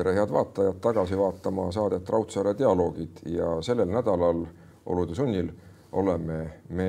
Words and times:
tere, 0.00 0.14
head 0.16 0.32
vaatajad, 0.32 0.78
tagasi 0.80 1.18
vaatama 1.18 1.66
saadet 1.72 2.08
Raudsaare 2.08 2.54
dialoogid 2.58 3.20
ja 3.28 3.58
sellel 3.62 3.90
nädalal 3.92 4.44
olude 4.86 5.14
sunnil 5.14 5.50
oleme 5.92 6.38
me 6.68 6.88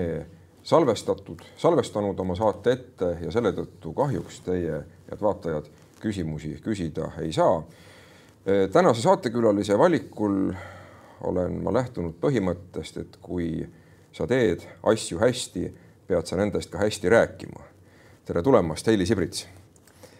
salvestatud, 0.63 1.43
salvestanud 1.57 2.19
oma 2.19 2.35
saate 2.39 2.71
ette 2.77 3.09
ja 3.25 3.33
selle 3.33 3.51
tõttu 3.57 3.91
kahjuks 3.97 4.39
teie, 4.45 4.79
head 5.09 5.25
vaatajad, 5.27 5.67
küsimusi 5.99 6.53
küsida 6.63 7.11
ei 7.21 7.33
saa. 7.35 7.63
tänase 8.71 9.01
saatekülalise 9.01 9.77
valikul 9.77 10.53
olen 11.21 11.59
ma 11.63 11.73
lähtunud 11.73 12.15
põhimõttest, 12.21 12.97
et 13.01 13.19
kui 13.21 13.67
sa 14.11 14.27
teed 14.27 14.63
asju 14.83 15.19
hästi, 15.19 15.67
pead 16.07 16.25
sa 16.25 16.39
nendest 16.39 16.71
ka 16.71 16.77
hästi 16.77 17.09
rääkima. 17.09 17.69
tere 18.25 18.41
tulemast, 18.41 18.87
Heili 18.87 19.05
Sibrits. 19.05 19.47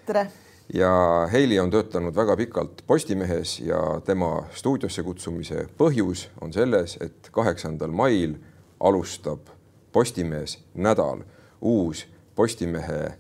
tere 0.06 0.28
ja 0.74 1.28
Heili 1.32 1.60
on 1.60 1.72
töötanud 1.72 2.16
väga 2.16 2.36
pikalt 2.38 2.84
Postimehes 2.88 3.60
ja 3.60 4.02
tema 4.06 4.44
stuudiosse 4.56 5.04
kutsumise 5.04 5.66
põhjus 5.78 6.28
on 6.42 6.54
selles, 6.54 6.98
et 7.02 7.30
kaheksandal 7.32 7.92
mail 7.92 8.36
alustab 8.80 9.52
Postimees 9.92 10.60
nädal, 10.74 11.24
uus 11.62 12.06
Postimehe 12.36 13.18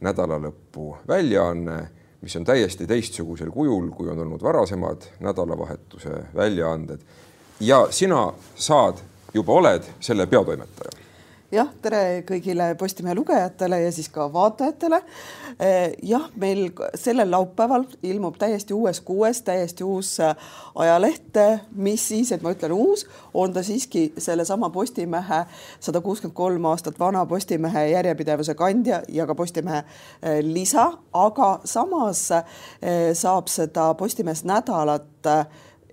nädalalõpu 0.00 0.96
väljaanne, 1.08 1.78
mis 2.22 2.36
on 2.36 2.44
täiesti 2.44 2.86
teistsugusel 2.86 3.50
kujul, 3.50 3.90
kui 3.90 4.10
on 4.10 4.18
olnud 4.18 4.42
varasemad 4.42 5.08
nädalavahetuse 5.20 6.24
väljaanded. 6.34 7.00
ja 7.60 7.86
sina 7.90 8.32
saad, 8.54 8.98
juba 9.34 9.52
oled 9.52 9.82
selle 10.00 10.26
peatoimetaja 10.26 11.01
jah, 11.52 11.68
tere 11.82 12.22
kõigile 12.26 12.72
Postimehe 12.80 13.14
lugejatele 13.16 13.82
ja 13.82 13.92
siis 13.92 14.08
ka 14.12 14.26
vaatajatele. 14.32 15.00
Eh, 15.60 15.92
jah, 16.08 16.24
meil 16.40 16.70
sellel 16.98 17.30
laupäeval 17.30 17.84
ilmub 18.08 18.38
täiesti 18.40 18.74
uues 18.74 19.02
kuues, 19.04 19.42
täiesti 19.44 19.84
uus 19.84 20.14
äh, 20.20 20.32
ajaleht, 20.74 21.36
mis 21.76 22.06
siis, 22.08 22.32
et 22.32 22.42
ma 22.42 22.54
ütlen 22.54 22.72
uus, 22.72 23.04
on 23.34 23.52
ta 23.52 23.62
siiski 23.66 24.08
sellesama 24.18 24.70
Postimehe 24.72 25.42
sada 25.80 26.00
kuuskümmend 26.00 26.36
kolm 26.36 26.68
aastat 26.72 27.00
vana 27.00 27.26
Postimehe 27.26 27.88
järjepidevuse 27.92 28.54
kandja 28.56 29.02
ja 29.08 29.26
ka 29.28 29.36
Postimehe 29.36 29.82
äh, 29.82 30.40
lisa, 30.46 30.88
aga 31.12 31.52
samas 31.64 32.28
saab 33.18 33.48
seda 33.50 33.92
Postimees 33.98 34.44
nädalat 34.48 35.28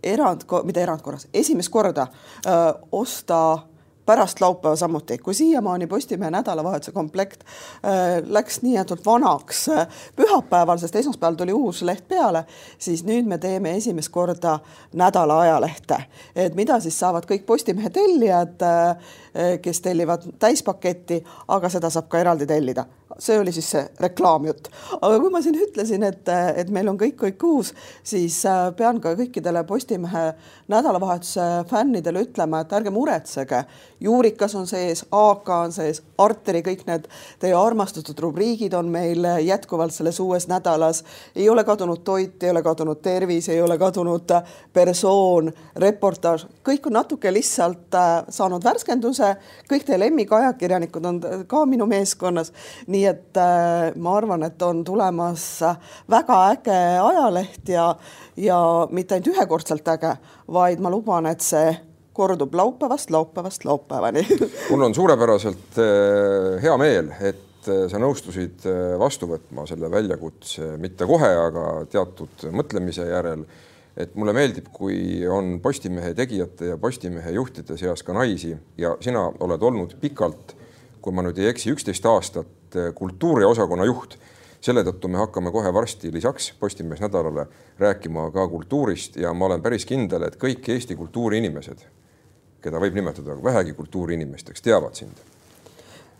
erand, 0.03 0.45
mitte 0.63 0.81
erandkorras, 0.81 1.27
esimest 1.33 1.69
korda 1.69 2.07
öö, 2.45 2.53
osta 2.91 3.69
pärast 4.09 4.41
laupäeva 4.41 4.75
samuti, 4.75 5.17
kui 5.17 5.33
siiamaani 5.33 5.88
Postimehe 5.88 6.31
nädalavahetuse 6.31 6.91
komplekt 6.91 7.43
äh, 7.43 8.17
läks 8.25 8.61
nii-öelda 8.61 8.97
vanaks 9.05 9.67
äh, 9.69 9.88
pühapäeval, 10.16 10.81
sest 10.81 10.95
esmaspäeval 10.95 11.38
tuli 11.38 11.53
uus 11.53 11.83
leht 11.85 12.07
peale, 12.09 12.43
siis 12.81 13.03
nüüd 13.05 13.29
me 13.29 13.38
teeme 13.38 13.75
esimest 13.77 14.09
korda 14.09 14.59
nädala 14.97 15.39
ajalehte, 15.45 15.99
et 16.35 16.57
mida 16.57 16.79
siis 16.81 16.97
saavad 16.99 17.29
kõik 17.29 17.45
Postimehe 17.45 17.93
tellijad 17.93 18.66
äh, 18.66 19.13
kes 19.61 19.81
tellivad 19.81 20.25
täispaketti, 20.39 21.23
aga 21.47 21.69
seda 21.69 21.89
saab 21.94 22.09
ka 22.09 22.19
eraldi 22.19 22.47
tellida. 22.49 22.85
see 23.19 23.39
oli 23.39 23.51
siis 23.51 23.66
see 23.71 23.81
reklaamjutt. 23.99 24.67
aga 25.01 25.19
kui 25.19 25.29
ma 25.33 25.41
siin 25.41 25.57
ütlesin, 25.59 26.03
et, 26.03 26.29
et 26.55 26.69
meil 26.69 26.88
on 26.88 26.97
kõik, 26.97 27.17
kõik 27.19 27.44
uus, 27.44 27.73
siis 28.03 28.38
äh, 28.45 28.69
pean 28.77 29.01
ka 29.01 29.16
kõikidele 29.17 29.63
Postimehe 29.67 30.33
nädalavahetuse 30.71 31.47
fännidele 31.69 32.23
ütlema, 32.27 32.61
et 32.61 32.73
ärge 32.73 32.94
muretsege. 32.94 33.63
Juurikas 34.00 34.55
on 34.55 34.67
sees, 34.67 35.05
AK 35.11 35.50
on 35.50 35.72
sees, 35.72 36.03
Arteri, 36.17 36.61
kõik 36.66 36.86
need 36.88 37.08
teie 37.39 37.55
armastatud 37.55 38.19
rubriigid 38.19 38.73
on 38.75 38.89
meil 38.91 39.25
jätkuvalt 39.44 39.94
selles 39.95 40.19
uues 40.19 40.47
nädalas. 40.47 41.03
ei 41.36 41.50
ole 41.50 41.64
kadunud 41.64 42.03
toit, 42.03 42.44
ei 42.44 42.50
ole 42.50 42.63
kadunud 42.63 43.01
tervis, 43.01 43.50
ei 43.50 43.62
ole 43.62 43.78
kadunud 43.78 44.31
persoon, 44.73 45.51
reportaaž, 45.75 46.46
kõik 46.63 46.88
on 46.88 46.94
natuke 46.94 47.34
lihtsalt 47.34 47.96
äh, 47.96 48.23
saanud 48.29 48.63
värskenduse 48.63 49.35
kõik 49.69 49.85
teie 49.85 50.00
lemmikajakirjanikud 50.00 51.06
on 51.06 51.19
ka 51.47 51.66
minu 51.69 51.85
meeskonnas. 51.90 52.53
nii 52.88 53.06
et 53.06 53.38
äh, 53.38 53.96
ma 53.96 54.16
arvan, 54.18 54.44
et 54.44 54.62
on 54.62 54.84
tulemas 54.84 55.46
väga 56.09 56.40
äge 56.53 56.79
ajaleht 57.03 57.69
ja, 57.69 57.96
ja 58.38 58.59
mitte 58.91 59.16
ainult 59.16 59.34
ühekordselt 59.35 59.88
äge, 59.88 60.16
vaid 60.47 60.79
ma 60.79 60.90
luban, 60.90 61.29
et 61.29 61.41
see 61.41 61.88
kordub 62.19 62.56
laupäevast, 62.56 63.13
laupäevast 63.16 63.66
laupäevani 63.66 64.25
mul 64.72 64.88
on 64.90 64.96
suurepäraselt 64.96 65.80
äh, 65.80 66.59
hea 66.63 66.75
meel, 66.81 67.13
et 67.19 67.72
äh, 67.72 67.88
sa 67.91 68.02
nõustusid 68.02 68.68
vastu 69.00 69.31
võtma 69.31 69.66
selle 69.69 69.91
väljakutse, 69.91 70.75
mitte 70.84 71.08
kohe, 71.09 71.31
aga 71.47 71.66
teatud 71.91 72.50
mõtlemise 72.52 73.08
järel 73.08 73.47
et 74.00 74.16
mulle 74.16 74.34
meeldib, 74.35 74.69
kui 74.74 75.28
on 75.28 75.58
Postimehe 75.63 76.13
tegijate 76.16 76.72
ja 76.72 76.78
Postimehe 76.79 77.34
juhtide 77.35 77.78
seas 77.78 78.03
ka 78.06 78.16
naisi 78.16 78.53
ja 78.79 78.96
sina 79.03 79.25
oled 79.44 79.63
olnud 79.66 79.96
pikalt, 80.02 80.56
kui 81.03 81.16
ma 81.16 81.24
nüüd 81.25 81.40
ei 81.41 81.50
eksi, 81.52 81.74
üksteist 81.75 82.06
aastat 82.08 82.79
kultuuriosakonna 82.96 83.88
juht. 83.90 84.18
selle 84.59 84.81
tõttu 84.84 85.08
me 85.08 85.16
hakkame 85.18 85.52
kohe 85.56 85.72
varsti 85.74 86.09
lisaks 86.12 86.52
Postimees 86.59 87.00
nädalale 87.00 87.46
rääkima 87.79 88.25
ka 88.31 88.47
kultuurist 88.47 89.16
ja 89.16 89.31
ma 89.34 89.46
olen 89.46 89.62
päris 89.62 89.85
kindel, 89.85 90.24
et 90.28 90.35
kõik 90.35 90.68
Eesti 90.68 90.96
kultuuriinimesed, 91.00 91.85
keda 92.64 92.80
võib 92.81 92.96
nimetada 92.97 93.36
vähegi 93.44 93.74
kultuuriinimesteks, 93.78 94.62
teavad 94.66 94.97
sind 95.00 95.20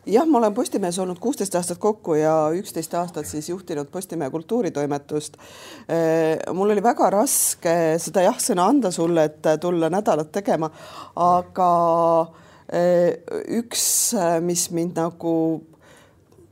jah, 0.10 0.26
ma 0.28 0.40
olen 0.40 0.54
Postimehes 0.54 1.00
olnud 1.00 1.20
kuusteist 1.22 1.56
aastat 1.56 1.78
kokku 1.82 2.16
ja 2.18 2.34
üksteist 2.56 2.94
aastat 2.98 3.28
siis 3.30 3.50
juhtinud 3.50 3.90
Postimehe 3.92 4.32
kultuuritoimetust. 4.34 5.38
Mul 6.54 6.74
oli 6.74 6.84
väga 6.84 7.10
raske 7.14 7.74
seda 8.02 8.24
jah-sõna 8.26 8.70
anda 8.72 8.92
sulle, 8.96 9.28
et 9.30 9.50
tulla 9.62 9.90
nädalat 9.94 10.32
tegema, 10.34 10.72
aga 11.16 11.72
üks, 13.60 13.86
mis 14.46 14.70
mind 14.74 14.98
nagu 15.00 15.34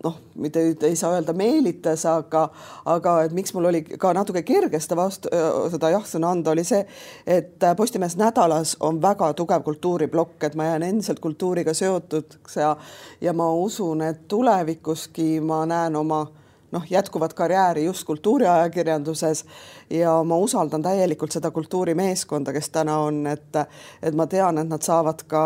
noh, 0.04 0.18
mitte 0.36 0.62
ei 0.82 0.96
saa 0.96 1.16
öelda 1.16 1.34
meelitas, 1.34 2.06
aga, 2.06 2.48
aga 2.86 3.16
et 3.26 3.34
miks 3.34 3.54
mul 3.56 3.70
oli 3.72 3.82
ka 3.82 4.14
natuke 4.14 4.44
kerge 4.46 4.80
seda 4.84 4.98
vastu, 5.00 5.32
seda 5.74 5.90
jah-sõna 5.96 6.32
anda, 6.36 6.54
oli 6.54 6.66
see, 6.68 6.84
et 7.26 7.66
Postimehes 7.78 8.18
nädalas 8.20 8.76
on 8.80 9.02
väga 9.02 9.32
tugev 9.38 9.66
kultuuriplokk, 9.66 10.38
et 10.44 10.56
ma 10.56 10.70
jään 10.70 10.86
endiselt 10.92 11.22
kultuuriga 11.24 11.74
seotuks 11.74 12.60
ja, 12.62 12.76
ja 13.22 13.34
ma 13.34 13.50
usun, 13.54 14.06
et 14.06 14.28
tulevikuski 14.28 15.40
ma 15.42 15.64
näen 15.66 15.96
oma 15.96 16.28
noh, 16.72 16.84
jätkuvat 16.90 17.34
karjääri 17.34 17.86
just 17.86 18.04
kultuuriajakirjanduses 18.04 19.46
ja 19.90 20.24
ma 20.24 20.38
usaldan 20.38 20.82
täielikult 20.82 21.32
seda 21.32 21.52
kultuurimeeskonda, 21.52 22.54
kes 22.54 22.70
täna 22.70 23.00
on, 23.08 23.24
et, 23.28 23.62
et 24.04 24.16
ma 24.16 24.28
tean, 24.28 24.58
et 24.58 24.70
nad 24.70 24.84
saavad 24.84 25.24
ka 25.28 25.44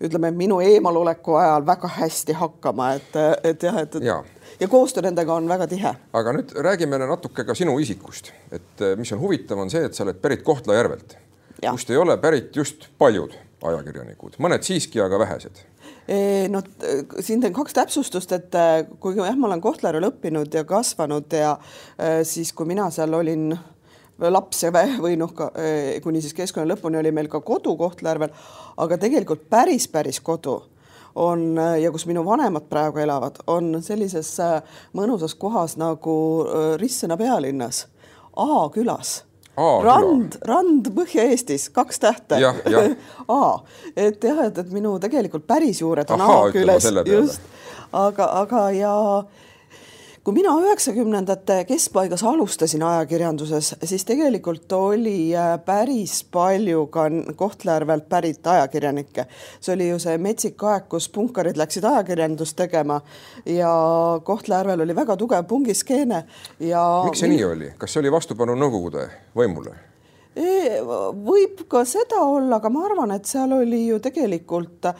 ütleme 0.00 0.30
minu 0.36 0.60
eemaloleku 0.60 1.36
ajal 1.40 1.66
väga 1.66 1.90
hästi 1.96 2.36
hakkama, 2.36 2.90
et, 2.98 3.16
et 3.44 3.62
jah, 3.62 3.78
et, 3.82 3.94
ja. 4.04 4.18
ja 4.60 4.68
koostöö 4.68 5.06
nendega 5.06 5.34
on 5.34 5.48
väga 5.48 5.68
tihe. 5.70 5.94
aga 6.12 6.34
nüüd 6.36 6.52
räägime 6.66 7.00
natuke 7.04 7.44
ka 7.44 7.54
sinu 7.54 7.78
isikust, 7.80 8.32
et 8.52 8.84
mis 8.96 9.12
on 9.12 9.22
huvitav, 9.22 9.60
on 9.62 9.72
see, 9.72 9.84
et 9.88 9.96
sa 9.96 10.04
oled 10.04 10.20
pärit 10.20 10.44
Kohtla-Järvelt, 10.46 11.16
kust 11.62 11.90
ei 11.90 12.00
ole 12.00 12.18
pärit 12.20 12.56
just 12.56 12.90
paljud 12.98 13.36
ajakirjanikud, 13.64 14.36
mõned 14.42 14.66
siiski, 14.66 15.00
aga 15.00 15.18
vähesed 15.24 15.64
no 16.52 16.60
siin 17.20 17.40
teen 17.42 17.54
kaks 17.54 17.74
täpsustust, 17.74 18.32
et 18.36 18.54
kui 19.00 19.16
jah, 19.16 19.38
ma 19.38 19.48
olen 19.48 19.62
Kohtla-Järvel 19.64 20.10
õppinud 20.10 20.54
ja 20.54 20.62
kasvanud 20.68 21.32
ja 21.34 21.56
siis, 22.26 22.52
kui 22.52 22.68
mina 22.68 22.90
seal 22.94 23.14
olin 23.16 23.48
laps 24.18 24.64
või 25.00 25.16
noh, 25.20 25.32
kuni 26.02 26.22
siis 26.24 26.34
keskkonna 26.34 26.74
lõpuni 26.74 26.98
oli 27.00 27.12
meil 27.12 27.28
ka 27.28 27.40
kodu 27.44 27.76
Kohtla-Järvel, 27.76 28.32
aga 28.80 28.98
tegelikult 28.98 29.48
päris, 29.50 29.88
päris 29.92 30.20
kodu 30.24 30.62
on 31.16 31.56
ja 31.80 31.90
kus 31.92 32.06
minu 32.06 32.24
vanemad 32.24 32.68
praegu 32.68 33.00
elavad, 33.00 33.40
on 33.46 33.78
sellises 33.84 34.34
äh, 34.44 34.58
mõnusas 34.96 35.34
kohas 35.38 35.76
nagu 35.80 36.16
äh, 36.44 36.74
Rissena 36.80 37.16
pealinnas, 37.16 37.86
A 38.36 38.68
külas 38.68 39.22
Aa, 39.56 39.76
rand, 39.80 40.34
rand 40.44 40.90
Põhja-Eestis, 40.92 41.70
kaks 41.72 42.02
tähte. 42.02 42.36
A, 43.32 43.38
et 43.96 44.24
jah, 44.24 44.42
et, 44.44 44.58
et 44.60 44.74
minu 44.74 44.98
tegelikult 45.00 45.46
päris 45.48 45.80
juured 45.80 46.10
on 46.12 46.20
A 46.20 46.34
külas, 46.52 46.84
just, 47.08 47.46
aga, 47.96 48.28
aga 48.42 48.66
ja 48.76 48.92
kui 50.26 50.34
mina 50.34 50.50
üheksakümnendate 50.58 51.60
keskpaigas 51.68 52.24
alustasin 52.26 52.82
ajakirjanduses, 52.82 53.68
siis 53.86 54.02
tegelikult 54.08 54.72
oli 54.74 55.30
äh, 55.38 55.52
päris 55.62 56.24
palju 56.34 56.88
ka 56.90 57.04
Kohtla-Järvelt 57.38 58.08
pärit 58.10 58.46
ajakirjanikke. 58.46 59.26
see 59.60 59.74
oli 59.74 59.88
ju 59.88 60.00
see 60.02 60.18
metsik 60.18 60.64
aeg, 60.66 60.88
kus 60.90 61.06
punkarid 61.14 61.56
läksid 61.56 61.86
ajakirjandust 61.86 62.56
tegema 62.58 62.98
ja 63.46 63.70
Kohtla-Järvel 64.24 64.82
oli 64.82 64.96
väga 64.98 65.16
tugev 65.16 65.46
pungiskeene 65.46 66.24
ja. 66.58 66.82
miks 67.06 67.22
see 67.22 67.30
nii 67.30 67.44
oli, 67.44 67.70
kas 67.78 67.94
see 67.94 68.02
oli 68.02 68.12
vastupanu 68.16 68.58
Nõukogude 68.58 69.06
võimule? 69.38 69.76
Võib 70.36 71.62
ka 71.70 71.84
seda 71.88 72.18
olla, 72.20 72.58
aga 72.58 72.68
ma 72.68 72.82
arvan, 72.84 73.14
et 73.14 73.30
seal 73.30 73.54
oli 73.56 73.86
ju 73.86 74.02
tegelikult 74.02 74.90
äh, 74.90 74.98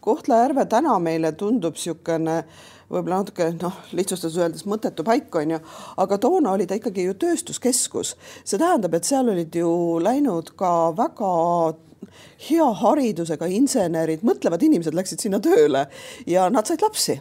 Kohtla-Järve 0.00 0.64
täna 0.72 0.96
meile 1.04 1.36
tundub 1.36 1.76
niisugune 1.76 2.40
võib-olla 2.88 3.22
natuke 3.22 3.50
noh, 3.60 3.80
lihtsustades 3.92 4.38
öeldes 4.40 4.66
mõttetu 4.68 5.04
paik 5.06 5.34
on 5.40 5.56
ju, 5.56 5.60
aga 6.04 6.18
toona 6.22 6.54
oli 6.56 6.66
ta 6.66 6.78
ikkagi 6.78 7.08
ju 7.08 7.16
tööstuskeskus. 7.20 8.14
see 8.44 8.58
tähendab, 8.58 8.94
et 8.94 9.08
seal 9.08 9.28
olid 9.28 9.54
ju 9.54 9.70
läinud 10.02 10.54
ka 10.56 10.72
väga 10.96 11.32
hea 12.48 12.68
haridusega 12.82 13.48
insenerid, 13.52 14.24
mõtlevad 14.26 14.62
inimesed 14.62 14.94
läksid 14.94 15.20
sinna 15.24 15.40
tööle 15.40 15.88
ja 16.26 16.48
nad 16.50 16.66
said 16.66 16.82
lapsi 16.82 17.18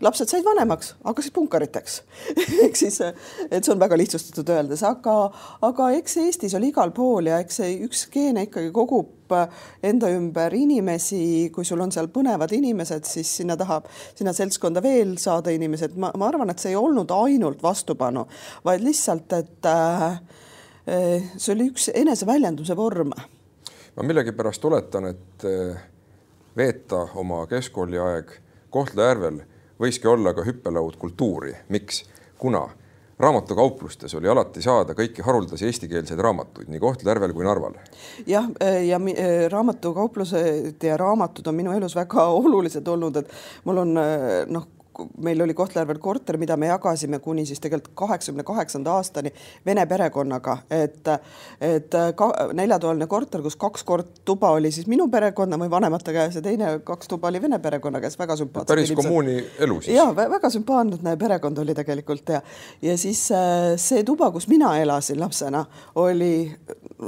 lapsed 0.00 0.30
said 0.30 0.44
vanemaks, 0.46 0.92
hakkasid 1.04 1.34
punkariteks. 1.34 2.00
Ehk 2.64 2.76
siis, 2.78 3.00
et 3.02 3.64
see 3.64 3.72
on 3.74 3.80
väga 3.80 3.98
lihtsustatud 3.98 4.50
öeldes, 4.54 4.82
aga, 4.86 5.16
aga 5.66 5.90
eks 5.98 6.18
Eestis 6.22 6.54
oli 6.58 6.70
igal 6.72 6.92
pool 6.94 7.30
ja 7.30 7.40
eks 7.42 7.60
see 7.60 7.74
üks 7.86 8.04
geene 8.12 8.46
ikkagi 8.46 8.70
kogub 8.74 9.34
enda 9.84 10.08
ümber 10.14 10.54
inimesi, 10.56 11.50
kui 11.52 11.66
sul 11.68 11.82
on 11.84 11.92
seal 11.92 12.08
põnevad 12.12 12.52
inimesed, 12.56 13.04
siis 13.08 13.34
sinna 13.40 13.58
tahab, 13.60 13.90
sinna 14.16 14.32
seltskonda 14.36 14.82
veel 14.84 15.16
saada 15.20 15.52
inimesed, 15.52 15.98
ma, 16.00 16.12
ma 16.16 16.30
arvan, 16.30 16.54
et 16.54 16.62
see 16.62 16.72
ei 16.72 16.78
olnud 16.80 17.12
ainult 17.12 17.62
vastupanu, 17.62 18.24
vaid 18.64 18.86
lihtsalt, 18.86 19.34
et 19.36 19.68
äh, 19.68 20.20
see 21.36 21.52
oli 21.56 21.68
üks 21.74 21.90
eneseväljenduse 21.92 22.76
vorm. 22.78 23.12
ma 23.98 24.06
millegipärast 24.06 24.64
oletan, 24.64 25.10
et 25.10 25.44
veeta 26.56 27.04
oma 27.18 27.44
keskkooliaeg 27.50 28.32
Kohtla-Järvel 28.70 29.42
võiski 29.80 30.08
olla 30.10 30.34
ka 30.34 30.44
hüppelaud 30.46 30.96
kultuuri. 30.98 31.54
miks? 31.68 32.04
kuna 32.38 32.68
raamatukauplustes 33.18 34.14
oli 34.14 34.28
alati 34.28 34.62
saada 34.62 34.94
kõiki 34.94 35.24
haruldasi 35.26 35.66
eestikeelseid 35.66 36.20
raamatuid 36.22 36.68
nii 36.70 36.80
Kohtla-Järvel 36.80 37.34
kui 37.34 37.44
Narval. 37.44 37.74
jah, 38.26 38.46
ja 38.86 39.00
raamatukauplused 39.50 40.82
ja 40.82 40.96
raamatud 40.96 41.46
on 41.46 41.54
minu 41.54 41.74
elus 41.74 41.96
väga 41.96 42.28
olulised 42.42 42.86
olnud, 42.88 43.16
et 43.16 43.32
mul 43.64 43.84
on 43.84 43.94
noh 44.46 44.68
meil 45.22 45.40
oli 45.42 45.54
Kohtla-Järvel 45.54 45.98
korter, 46.02 46.36
mida 46.38 46.56
me 46.56 46.66
jagasime 46.66 47.18
kuni 47.22 47.46
siis 47.46 47.60
tegelikult 47.60 47.94
kaheksakümne 47.98 48.44
kaheksanda 48.46 48.92
aastani 48.98 49.32
vene 49.66 49.86
perekonnaga, 49.86 50.58
et, 50.70 51.08
et 51.60 51.96
neljatoaline 52.58 53.06
korter, 53.10 53.42
kus 53.44 53.56
kaks 53.56 53.84
kord 53.88 54.10
tuba 54.24 54.50
oli 54.56 54.72
siis 54.74 54.88
minu 54.90 55.08
perekonna 55.12 55.58
või 55.60 55.70
vanemate 55.70 56.14
käes 56.16 56.38
ja 56.38 56.42
teine 56.42 56.72
kaks 56.84 57.10
tuba 57.10 57.30
oli 57.30 57.42
vene 57.42 57.58
perekonna 57.62 58.00
käes, 58.02 58.18
väga 58.18 58.36
sümpaatne. 58.40 58.72
päris 58.72 58.92
kommuuni 58.96 59.38
elu 59.58 59.80
siis? 59.82 59.96
ja 59.96 60.08
väga 60.16 60.50
sümpaatne 60.50 61.16
perekond 61.20 61.58
oli 61.58 61.74
tegelikult 61.78 62.34
ja, 62.34 62.42
ja 62.82 62.98
siis 62.98 63.28
äh, 63.34 63.74
see 63.76 64.04
tuba, 64.06 64.30
kus 64.34 64.48
mina 64.48 64.74
elasin 64.82 65.20
lapsena, 65.20 65.64
oli 65.94 66.32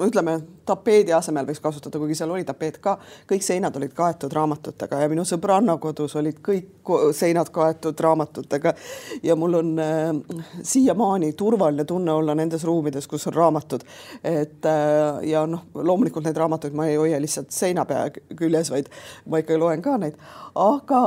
ütleme 0.06 0.40
tapeedi 0.70 1.14
asemel 1.16 1.48
võiks 1.48 1.62
kasutada, 1.62 2.00
kuigi 2.00 2.18
seal 2.18 2.32
oli 2.34 2.46
tapeet 2.48 2.78
ka, 2.82 2.96
kõik 3.30 3.44
seinad 3.44 3.76
olid 3.76 3.94
kaetud 3.96 4.32
raamatutega 4.36 5.02
ja 5.02 5.10
minu 5.12 5.26
sõbranna 5.28 5.76
kodus 5.82 6.16
olid 6.20 6.40
kõik 6.44 6.92
seinad 7.16 7.50
kaetud 7.54 8.00
raamatutega. 8.00 8.74
Ja 9.22 9.36
mul 9.36 9.58
on 9.60 9.74
äh, 9.78 10.40
siiamaani 10.62 11.32
turvaline 11.38 11.84
tunne 11.84 12.12
olla 12.12 12.34
nendes 12.34 12.64
ruumides, 12.64 13.06
kus 13.10 13.26
on 13.30 13.36
raamatud. 13.36 13.84
et 14.24 14.66
äh, 14.66 15.22
ja 15.30 15.44
noh, 15.46 15.66
loomulikult 15.74 16.24
neid 16.26 16.36
raamatuid 16.36 16.74
ma 16.76 16.86
ei 16.90 16.96
hoia 16.96 17.20
lihtsalt 17.20 17.50
seina 17.54 17.84
pea 17.88 18.08
küljes, 18.36 18.70
vaid 18.72 18.90
ma 19.30 19.40
ikka 19.42 19.58
loen 19.58 19.82
ka 19.82 19.96
neid, 20.00 20.16
aga, 20.58 21.02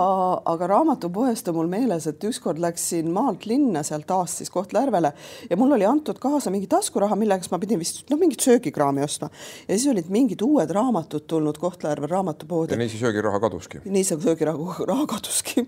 aga 0.53 0.69
raamatupoest 0.73 1.49
on 1.51 1.59
mul 1.59 1.71
meeles, 1.71 2.07
et 2.09 2.23
ükskord 2.27 2.61
läksin 2.63 3.11
maalt 3.13 3.47
linna, 3.49 3.83
sealt 3.83 4.07
taas 4.09 4.37
siis 4.39 4.51
Kohtla-Järvele 4.53 5.13
ja 5.49 5.59
mul 5.59 5.75
oli 5.77 5.87
antud 5.87 6.19
kaasa 6.23 6.51
mingi 6.53 6.69
taskuraha, 6.71 7.17
millega 7.19 7.51
ma 7.51 7.59
pidin 7.61 7.81
vist 7.81 8.03
noh, 8.11 8.19
mingit 8.19 8.43
söögikraami 8.43 9.03
ostma 9.05 9.29
ja 9.67 9.77
siis 9.77 9.87
olid 9.91 10.09
mingid 10.13 10.41
uued 10.45 10.71
raamatud 10.73 11.27
tulnud 11.27 11.57
Kohtla-Järve 11.61 12.09
raamatupoodi. 12.11 12.73
ja 12.73 12.81
nii 12.81 12.89
see 12.89 13.01
söögiraha 13.03 13.39
kaduski? 13.43 13.81
nii 13.85 14.03
see 14.03 14.19
söögiraha 14.19 14.75
raha 14.91 15.07
kaduski. 15.15 15.65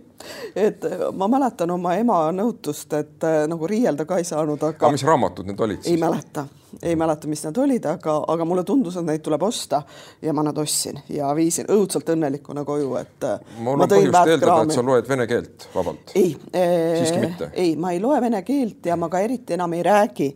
et 0.56 0.86
ma 1.14 1.30
mäletan 1.32 1.72
oma 1.72 1.96
ema 2.02 2.20
nõutust, 2.36 2.94
et 2.98 3.24
äh, 3.24 3.44
nagu 3.52 3.68
riielda 3.68 4.06
ka 4.06 4.22
ei 4.22 4.28
saanud, 4.28 4.62
aga. 4.62 4.80
aga 4.86 4.94
mis 4.96 5.08
raamatud 5.08 5.50
need 5.50 5.66
olid 5.68 5.82
siis? 5.82 5.94
ei 5.96 6.02
mäleta 6.02 6.48
ei 6.84 6.96
mäleta, 6.96 7.28
mis 7.28 7.44
nad 7.46 7.58
olid, 7.58 7.86
aga, 7.90 8.18
aga 8.34 8.46
mulle 8.48 8.64
tundus, 8.68 8.98
et 9.00 9.08
neid 9.08 9.24
tuleb 9.26 9.44
osta 9.44 9.82
ja 10.22 10.34
ma 10.34 10.44
nad 10.46 10.58
ostsin 10.58 11.00
ja 11.10 11.32
viisin 11.36 11.70
õudselt 11.72 12.10
õnnelikuna 12.16 12.66
koju, 12.68 12.92
et. 13.00 13.28
mul 13.60 13.86
on 13.86 13.90
põhjust 13.90 14.32
eeldada, 14.34 14.58
et 14.64 14.76
sa 14.76 14.86
loed 14.86 15.10
vene 15.10 15.28
keelt 15.30 15.68
vabalt. 15.76 16.14
ei 16.16 16.36
ee,, 16.54 17.00
siiski 17.00 17.24
mitte. 17.24 17.50
ei, 17.54 17.76
ma 17.80 17.94
ei 17.96 18.02
loe 18.04 18.22
vene 18.22 18.42
keelt 18.48 18.86
ja 18.92 18.98
ma 19.00 19.10
ka 19.12 19.24
eriti 19.26 19.58
enam 19.58 19.74
ei 19.78 19.84
räägi, 19.86 20.30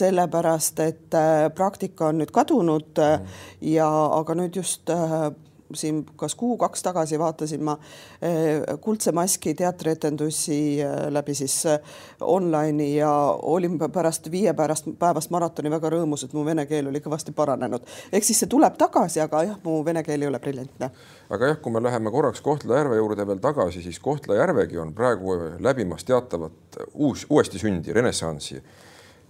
sellepärast 0.00 0.84
et 0.86 1.18
äh, 1.18 1.46
praktika 1.54 2.10
on 2.10 2.22
nüüd 2.22 2.34
kadunud 2.34 2.98
mm. 2.98 3.40
ja, 3.72 3.88
aga 4.18 4.36
nüüd 4.38 4.60
just 4.62 4.90
äh, 4.92 5.30
siin 5.74 6.02
kas 6.16 6.34
kuu-kaks 6.38 6.82
tagasi 6.82 7.18
vaatasin 7.18 7.64
ma 7.64 7.76
eh, 8.22 8.62
Kuldse 8.80 9.12
maski 9.12 9.54
teatrietendusi 9.54 10.58
eh, 10.80 10.92
läbi 11.10 11.34
siis 11.34 11.56
eh, 11.66 11.80
online'i 12.20 12.96
ja 12.96 13.10
olin 13.42 13.78
pärast 13.92 14.30
viiepäevast 14.30 14.92
päevast 14.98 15.30
maratoni 15.30 15.70
väga 15.70 15.90
rõõmus, 15.96 16.26
et 16.26 16.36
mu 16.36 16.44
vene 16.44 16.66
keel 16.66 16.90
oli 16.90 17.00
kõvasti 17.04 17.34
paranenud. 17.36 17.88
ehk 18.12 18.24
siis 18.24 18.44
see 18.44 18.50
tuleb 18.50 18.76
tagasi, 18.78 19.20
aga 19.20 19.42
jah, 19.48 19.58
mu 19.64 19.80
vene 19.84 20.02
keel 20.06 20.22
ei 20.22 20.28
ole 20.28 20.40
briljantne. 20.42 20.90
aga 21.30 21.52
jah, 21.52 21.60
kui 21.62 21.72
me 21.72 21.82
läheme 21.82 22.10
korraks 22.10 22.40
Kohtla-Järve 22.40 22.96
juurde 22.96 23.26
veel 23.26 23.42
tagasi, 23.42 23.82
siis 23.82 24.00
Kohtla-Järvegi 24.00 24.78
on 24.78 24.94
praegu 24.94 25.36
läbimas 25.60 26.04
teatavat 26.04 26.80
uus, 26.94 27.26
uuesti 27.30 27.58
sündi, 27.58 27.92
renessanssi 27.92 28.62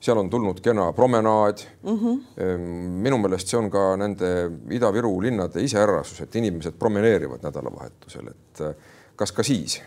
seal 0.02 0.18
on 0.18 0.30
tulnud 0.30 0.60
kena 0.60 0.88
promenaad 0.92 1.62
mm. 1.82 1.98
-hmm. 1.98 2.58
minu 3.06 3.18
meelest 3.22 3.48
see 3.48 3.58
on 3.58 3.70
ka 3.70 3.96
nende 3.96 4.50
Ida-Viru 4.70 5.14
linnade 5.22 5.62
iseärasus, 5.62 6.20
et 6.20 6.36
inimesed 6.36 6.78
promeneerivad 6.78 7.42
nädalavahetusel, 7.46 8.28
et 8.34 8.60
äh, 8.60 8.74
kas 9.16 9.32
ka 9.32 9.42
siis? 9.42 9.80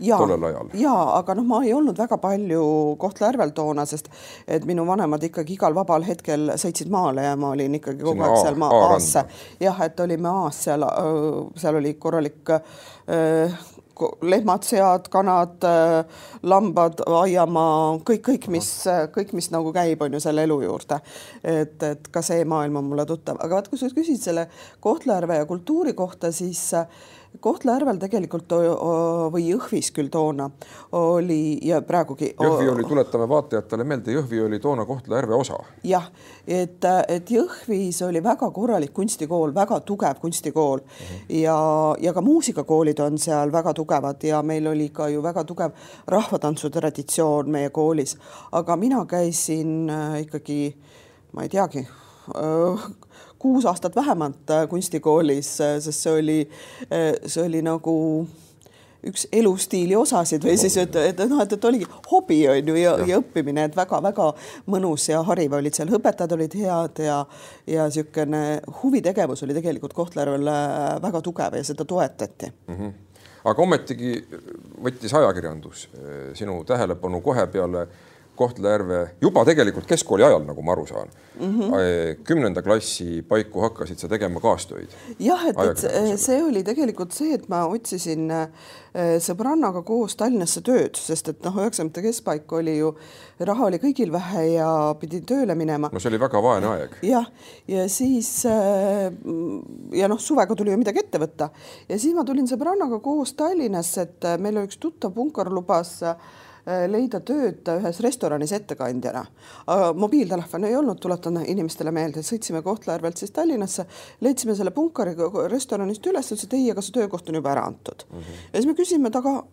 ja, 0.00 0.18
ja 0.74 0.94
aga 1.18 1.34
noh, 1.38 1.44
ma 1.48 1.60
ei 1.64 1.72
olnud 1.76 1.98
väga 1.98 2.18
palju 2.20 2.62
Kohtla-Järvel 3.00 3.52
toona, 3.56 3.84
sest 3.88 4.08
et 4.48 4.64
minu 4.68 4.86
vanemad 4.88 5.22
ikkagi 5.28 5.56
igal 5.58 5.76
vabal 5.76 6.06
hetkel 6.06 6.54
sõitsid 6.60 6.90
maale 6.92 7.26
ja 7.26 7.36
ma 7.36 7.52
olin 7.54 7.78
ikkagi 7.80 8.02
kogu 8.02 8.16
Sinna 8.16 8.30
aeg 8.30 8.42
seal 8.46 8.58
maa 8.60 8.80
aasse. 8.88 9.24
jah, 9.60 9.82
et 9.84 10.00
olime 10.00 10.32
aas 10.44 10.62
seal, 10.68 10.86
seal 11.60 11.80
oli 11.80 11.94
korralik 12.00 12.54
äh, 12.56 13.64
lehmad, 14.22 14.66
sead, 14.66 15.08
kanad, 15.12 15.64
äh, 15.68 16.22
lambad, 16.42 17.02
aiamaa, 17.06 17.98
kõik, 18.06 18.22
kõik, 18.28 18.48
mis, 18.52 18.70
kõik, 19.14 19.34
mis 19.36 19.50
nagu 19.54 19.72
käib, 19.74 20.02
on 20.04 20.16
ju 20.16 20.22
selle 20.24 20.46
elu 20.48 20.60
juurde. 20.66 21.00
et, 21.44 21.82
et 21.82 22.08
ka 22.10 22.22
see 22.22 22.44
maailm 22.48 22.80
on 22.80 22.88
mulle 22.92 23.06
tuttav, 23.06 23.38
aga 23.40 23.60
vaat, 23.60 23.68
kui 23.68 23.78
sa 23.78 23.90
küsid 23.94 24.22
selle 24.22 24.48
Kohtla-Järve 24.80 25.42
ja 25.42 25.46
kultuuri 25.46 25.92
kohta, 25.94 26.32
siis 26.32 26.70
Kohtla-Järvel 27.40 27.98
tegelikult 27.98 28.52
või 29.34 29.48
Jõhvis 29.48 29.90
küll 29.94 30.10
toona 30.12 30.46
oli 30.94 31.58
ja 31.66 31.80
praegugi. 31.82 32.30
Jõhvi 32.40 32.68
oli, 32.70 32.84
tuletame 32.88 33.26
vaatajatele 33.28 33.84
meelde, 33.84 34.14
Jõhvi 34.14 34.40
oli 34.44 34.60
toona 34.62 34.86
Kohtla-Järve 34.86 35.34
osa. 35.34 35.58
jah, 35.84 36.06
et, 36.46 36.84
et 37.08 37.30
Jõhvis 37.30 38.00
oli 38.06 38.22
väga 38.22 38.50
korralik 38.50 38.92
kunstikool, 38.94 39.54
väga 39.54 39.80
tugev 39.80 40.20
kunstikool 40.20 40.78
uh 40.78 40.84
mhm. 40.84 41.16
-huh. 41.16 41.36
ja, 41.40 41.58
ja 42.00 42.12
ka 42.12 42.20
muusikakoolid 42.20 43.00
on 43.00 43.18
seal 43.18 43.52
väga 43.52 43.74
tugevad 43.74 44.22
ja 44.22 44.42
meil 44.42 44.66
oli 44.66 44.88
ka 44.88 45.08
ju 45.08 45.22
väga 45.22 45.44
tugev 45.44 45.70
rahvatantsu 46.06 46.70
traditsioon 46.70 47.50
meie 47.50 47.70
koolis, 47.70 48.16
aga 48.52 48.76
mina 48.76 49.04
käisin 49.06 49.90
äh, 49.90 50.20
ikkagi, 50.20 50.76
ma 51.32 51.42
ei 51.42 51.48
teagi 51.48 51.88
kuus 53.44 53.66
aastat 53.68 53.96
vähemalt 53.96 54.50
äh, 54.50 54.64
kunstikoolis, 54.68 55.60
äh, 55.60 55.76
sest 55.84 56.06
see 56.06 56.16
oli, 56.20 56.40
äh, 56.88 57.12
see 57.26 57.44
oli 57.44 57.60
nagu 57.64 57.94
üks 59.04 59.26
elustiili 59.36 59.92
osasid 60.00 60.46
või 60.48 60.54
siis, 60.56 60.78
et, 60.80 60.96
et 60.96 61.18
noh, 61.28 61.42
et, 61.44 61.52
et 61.52 61.66
oligi 61.68 61.84
hobi 62.08 62.38
on 62.48 62.70
ju 62.70 62.76
ja, 62.78 62.94
ja., 63.02 63.08
ja 63.10 63.18
õppimine, 63.20 63.66
et 63.68 63.76
väga-väga 63.76 64.30
mõnus 64.72 65.10
ja 65.10 65.20
hariv 65.28 65.58
olid 65.58 65.76
seal, 65.76 65.92
õpetajad 65.98 66.32
olid 66.38 66.56
head 66.56 67.02
ja 67.04 67.18
ja 67.68 67.84
niisugune 67.90 68.40
huvitegevus 68.80 69.44
oli 69.44 69.58
tegelikult 69.58 69.92
Kohtla-Järvel 69.98 70.48
väga 71.04 71.20
tugev 71.28 71.58
ja 71.60 71.68
seda 71.68 71.84
toetati 71.84 72.48
mm. 72.48 72.78
-hmm. 72.78 73.20
aga 73.52 73.66
ometigi 73.68 74.14
võttis 74.88 75.12
ajakirjandus 75.20 75.84
sinu 76.40 76.62
tähelepanu 76.64 77.20
kohe 77.20 77.46
peale 77.52 77.86
Kohtla-Järve 78.34 79.00
juba 79.22 79.44
tegelikult 79.46 79.86
keskkooli 79.86 80.24
ajal, 80.26 80.42
nagu 80.46 80.62
ma 80.62 80.72
aru 80.74 80.86
saan 80.86 81.10
mm. 81.40 81.60
-hmm. 81.60 82.22
kümnenda 82.24 82.62
klassi 82.62 83.22
paiku 83.22 83.60
hakkasid 83.60 83.98
sa 83.98 84.08
tegema 84.08 84.40
kaastöid. 84.40 84.88
jah, 85.18 85.46
et, 85.46 85.84
et 85.84 86.20
see 86.20 86.42
oli 86.42 86.62
tegelikult 86.62 87.12
see, 87.12 87.34
et 87.34 87.48
ma 87.48 87.64
otsisin 87.66 88.30
äh, 88.30 88.48
sõbrannaga 89.18 89.82
koos 89.82 90.16
Tallinnasse 90.16 90.60
tööd, 90.60 90.96
sest 90.98 91.28
et 91.28 91.44
noh, 91.44 91.56
üheksakümnendate 91.62 92.02
keskpaik 92.02 92.52
oli 92.52 92.78
ju, 92.78 92.94
raha 93.38 93.66
oli 93.66 93.78
kõigil 93.82 94.12
vähe 94.12 94.46
ja 94.54 94.94
pidi 95.00 95.20
tööle 95.20 95.54
minema. 95.54 95.90
no 95.92 96.00
see 96.02 96.10
oli 96.10 96.20
väga 96.20 96.42
vaene 96.42 96.66
aeg. 96.66 96.98
jah, 97.02 97.26
ja 97.68 97.88
siis 97.88 98.46
äh, 98.46 99.10
ja 99.92 100.08
noh, 100.08 100.20
suvega 100.20 100.54
tuli 100.54 100.74
ju 100.74 100.78
midagi 100.78 101.04
ette 101.06 101.22
võtta 101.22 101.50
ja 101.88 101.98
siis 101.98 102.14
ma 102.14 102.24
tulin 102.24 102.50
sõbrannaga 102.50 102.98
koos 102.98 103.34
Tallinnasse, 103.38 104.08
et 104.08 104.32
meil 104.38 104.58
oli 104.58 104.70
üks 104.70 104.78
tuttav 104.82 105.14
punkar 105.14 105.52
lubas 105.52 106.00
äh, 106.02 106.16
leida 106.64 107.20
tööd 107.20 107.68
ühes 107.76 108.00
restoranis 108.00 108.52
ettekandjana. 108.56 109.24
mobiiltelefoni 109.94 110.68
ei 110.68 110.76
olnud, 110.76 111.00
tuletan 111.00 111.42
inimestele 111.46 111.90
meelde, 111.92 112.22
sõitsime 112.24 112.62
Kohtla-Järvelt 112.62 113.20
siis 113.20 113.30
Tallinnasse, 113.30 113.86
leidsime 114.20 114.56
selle 114.56 114.70
Punkari 114.70 115.14
restoranist 115.48 116.06
üles, 116.06 116.32
ütles, 116.32 116.44
et 116.44 116.56
ei, 116.56 116.70
aga 116.72 116.82
see 116.82 116.96
töökoht 116.96 117.28
on 117.28 117.40
juba 117.40 117.52
ära 117.52 117.66
antud 117.68 118.06
mm. 118.10 118.18
-hmm. 118.18 118.48
ja 118.52 118.60
siis 118.60 118.66
me 118.66 118.74
küsime, 118.80 119.08
et 119.08 119.16
aga, 119.16 119.44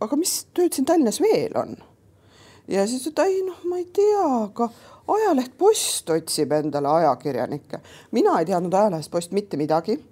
aga 0.00 0.16
mis 0.16 0.44
tööd 0.54 0.72
siin 0.72 0.84
Tallinnas 0.86 1.20
veel 1.20 1.56
on? 1.56 1.76
ja 2.68 2.86
siis 2.86 3.06
et 3.06 3.18
ei 3.18 3.42
noh, 3.42 3.64
ma 3.64 3.80
ei 3.80 3.88
tea, 3.92 4.28
aga 4.44 4.68
ajaleht 5.08 5.58
Post 5.58 6.10
otsib 6.10 6.52
endale 6.52 6.88
ajakirjanikke. 6.88 7.80
mina 8.10 8.38
ei 8.38 8.46
teadnud 8.46 8.74
ajalehest 8.74 9.10
Post 9.10 9.32
mitte 9.32 9.56
midagi 9.56 9.98
Äh, 9.98 10.11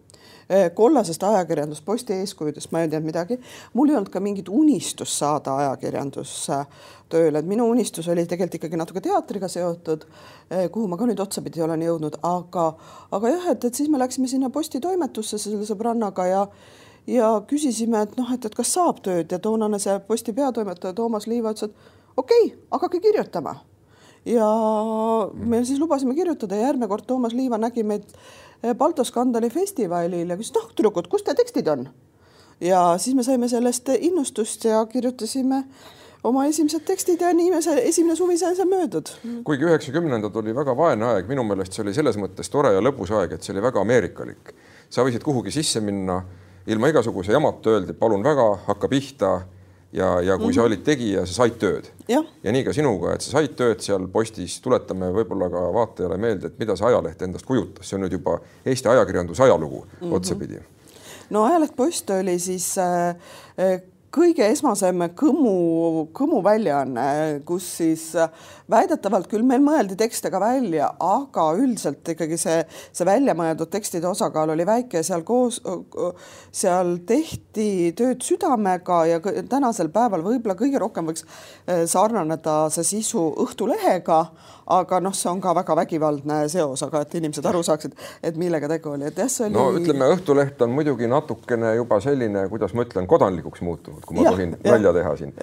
kollasest 0.75 1.23
ajakirjandust, 1.23 1.85
Posti 1.85 2.16
eeskujudest 2.19 2.73
ma 2.73 2.80
ei 2.83 2.88
teadnud 2.88 3.07
midagi. 3.07 3.38
mul 3.75 3.88
ei 3.88 3.97
olnud 3.97 4.11
ka 4.11 4.21
mingit 4.21 4.49
unistust 4.49 5.19
saada 5.19 5.57
ajakirjandustööle, 5.62 7.38
et 7.38 7.47
minu 7.47 7.69
unistus 7.71 8.09
oli 8.09 8.26
tegelikult 8.26 8.59
ikkagi 8.59 8.80
natuke 8.80 9.00
teatriga 9.04 9.49
seotud, 9.49 10.04
äh, 10.50 10.66
kuhu 10.73 10.88
ma 10.88 10.99
ka 10.99 11.07
nüüd 11.07 11.23
otsapidi 11.23 11.62
olen 11.62 11.87
jõudnud, 11.87 12.19
aga, 12.26 12.66
aga 13.12 13.33
jah, 13.37 13.49
et, 13.54 13.64
et 13.64 13.75
siis 13.75 13.88
me 13.88 14.02
läksime 14.02 14.28
sinna 14.28 14.50
Posti 14.50 14.80
toimetusse 14.80 15.38
selle 15.38 15.66
sõbrannaga 15.69 16.26
ja 16.26 16.45
ja 17.07 17.30
küsisime, 17.49 18.02
et 18.04 18.16
noh, 18.19 18.28
et, 18.35 18.45
et 18.45 18.54
kas 18.54 18.75
saab 18.76 19.00
tööd. 19.04 19.30
Ja 19.33 19.38
toonane 19.42 19.80
see 19.83 19.97
Posti 20.07 20.35
peatoimetaja 20.37 20.95
Toomas 20.97 21.26
Liiva 21.30 21.54
ütles, 21.54 21.71
et 21.71 22.16
okei 22.16 22.47
okay,, 22.50 22.59
hakake 22.71 23.00
kirjutama. 23.00 23.57
Ja 24.28 24.47
me 25.33 25.62
siis 25.64 25.80
lubasime 25.80 26.14
kirjutada 26.14 26.59
ja 26.59 26.69
järgmine 26.69 26.90
kord 26.90 27.07
Toomas 27.09 27.33
Liiva 27.33 27.59
nägi 27.59 27.83
meid 27.87 28.04
Balto 28.76 29.05
Skandali 29.05 29.50
festivalil 29.50 30.29
ja 30.29 30.37
küsis, 30.37 30.52
noh, 30.57 30.69
tüdrukud, 30.76 31.09
kus 31.09 31.25
te 31.25 31.35
tekstid 31.35 31.69
on? 31.73 31.88
ja 32.61 32.99
siis 32.99 33.17
me 33.17 33.25
saime 33.25 33.49
sellest 33.49 33.88
innustust 33.99 34.64
ja 34.64 34.83
kirjutasime 34.87 35.64
oma 36.25 36.45
esimesed 36.47 36.85
tekstid 36.85 37.23
ja 37.25 37.33
nii 37.37 37.50
me 37.55 37.62
see 37.64 37.81
esimene 37.88 38.17
suvi 38.17 38.37
sai 38.38 38.57
see 38.57 38.69
möödud. 38.69 39.09
kuigi 39.45 39.64
üheksakümnendad 39.64 40.37
oli 40.37 40.55
väga 40.57 40.76
vaene 40.76 41.09
aeg, 41.14 41.29
minu 41.29 41.45
meelest 41.49 41.76
see 41.76 41.85
oli 41.85 41.95
selles 41.97 42.19
mõttes 42.21 42.52
tore 42.52 42.75
ja 42.75 42.83
lõbus 42.85 43.12
aeg, 43.17 43.33
et 43.33 43.47
see 43.47 43.55
oli 43.55 43.64
väga 43.64 43.81
ameerikalik. 43.81 44.52
sa 44.90 45.07
võisid 45.07 45.25
kuhugi 45.25 45.55
sisse 45.55 45.81
minna 45.81 46.21
ilma 46.67 46.90
igasuguse 46.93 47.33
jamata, 47.33 47.71
öeldi 47.71 47.97
palun 47.97 48.25
väga, 48.25 48.47
hakka 48.67 48.88
pihta 48.88 49.33
ja, 49.92 50.20
ja 50.20 50.37
kui 50.38 50.47
mm 50.47 50.50
-hmm. 50.50 50.54
sa 50.54 50.62
olid 50.62 50.82
tegija, 50.85 51.26
sa 51.26 51.35
said 51.35 51.59
tööd. 51.59 51.90
ja 52.42 52.52
nii 52.52 52.64
ka 52.64 52.73
sinuga, 52.73 53.14
et 53.14 53.20
sa 53.20 53.30
said 53.30 53.54
tööd 53.56 53.80
seal 53.80 54.09
postis, 54.09 54.61
tuletame 54.61 55.11
võib-olla 55.12 55.50
ka 55.50 55.73
vaatajale 55.73 56.16
meelde, 56.16 56.47
et 56.47 56.59
mida 56.59 56.76
see 56.76 56.87
ajaleht 56.87 57.23
endast 57.23 57.47
kujutas, 57.47 57.88
see 57.88 57.97
on 57.97 58.04
nüüd 58.04 58.12
juba 58.12 58.40
Eesti 58.64 58.88
ajakirjanduse 58.88 59.42
ajalugu 59.42 59.85
mm 59.85 60.09
-hmm. 60.09 60.14
otsapidi. 60.14 60.59
no 61.30 61.44
ajaleht 61.44 61.76
Post 61.76 62.11
oli 62.11 62.38
siis 62.38 62.78
äh, 62.78 63.16
kõige 64.11 64.50
esmasem 64.50 64.99
Kõmu, 65.14 66.09
Kõmu 66.12 66.42
väljaanne, 66.44 67.40
kus 67.44 67.76
siis 67.76 68.12
väidetavalt 68.71 69.29
küll 69.31 69.45
meil 69.47 69.62
mõeldi 69.65 69.97
tekste 69.99 70.31
ka 70.33 70.41
välja, 70.43 70.91
aga 71.05 71.47
üldiselt 71.59 72.07
ikkagi 72.15 72.39
see, 72.41 72.59
see 72.93 73.07
välja 73.09 73.35
mõeldud 73.39 73.71
tekstide 73.73 74.09
osakaal 74.11 74.55
oli 74.55 74.67
väike, 74.69 75.03
seal 75.07 75.25
koos, 75.27 75.61
seal 76.53 76.97
tehti 77.09 77.93
tööd 77.99 78.23
südamega 78.25 79.00
ja 79.11 79.21
tänasel 79.50 79.91
päeval 79.95 80.25
võib-olla 80.27 80.57
kõige 80.59 80.83
rohkem 80.83 81.11
võiks 81.11 81.27
eh, 81.67 81.85
sarnaneda 81.91 82.62
see 82.75 82.87
sisu 82.87 83.27
Õhtulehega, 83.41 84.21
aga 84.75 85.00
noh, 85.03 85.15
see 85.17 85.31
on 85.31 85.41
ka 85.43 85.55
väga 85.57 85.77
vägivaldne 85.83 86.43
seos, 86.53 86.83
aga 86.87 87.05
et 87.05 87.17
inimesed 87.21 87.47
aru 87.47 87.62
saaksid, 87.67 87.97
et 88.27 88.39
millega 88.41 88.69
tegu 88.71 88.95
oli, 88.95 89.09
et 89.11 89.19
jah, 89.19 89.31
see 89.31 89.49
oli. 89.49 89.57
no 89.57 89.71
ütleme, 89.79 90.12
Õhtuleht 90.17 90.62
on 90.67 90.75
muidugi 90.75 91.11
natukene 91.11 91.75
juba 91.79 92.00
selline, 92.05 92.47
kuidas 92.53 92.75
ma 92.77 92.87
ütlen, 92.87 93.09
kodanlikuks 93.11 93.65
muutunud, 93.67 94.05
kui 94.07 94.19
ma 94.19 94.29
ja, 94.29 94.37
tohin 94.37 94.57
ja, 94.59 94.73
välja 94.75 94.95
teha 95.00 95.17
siin 95.21 95.37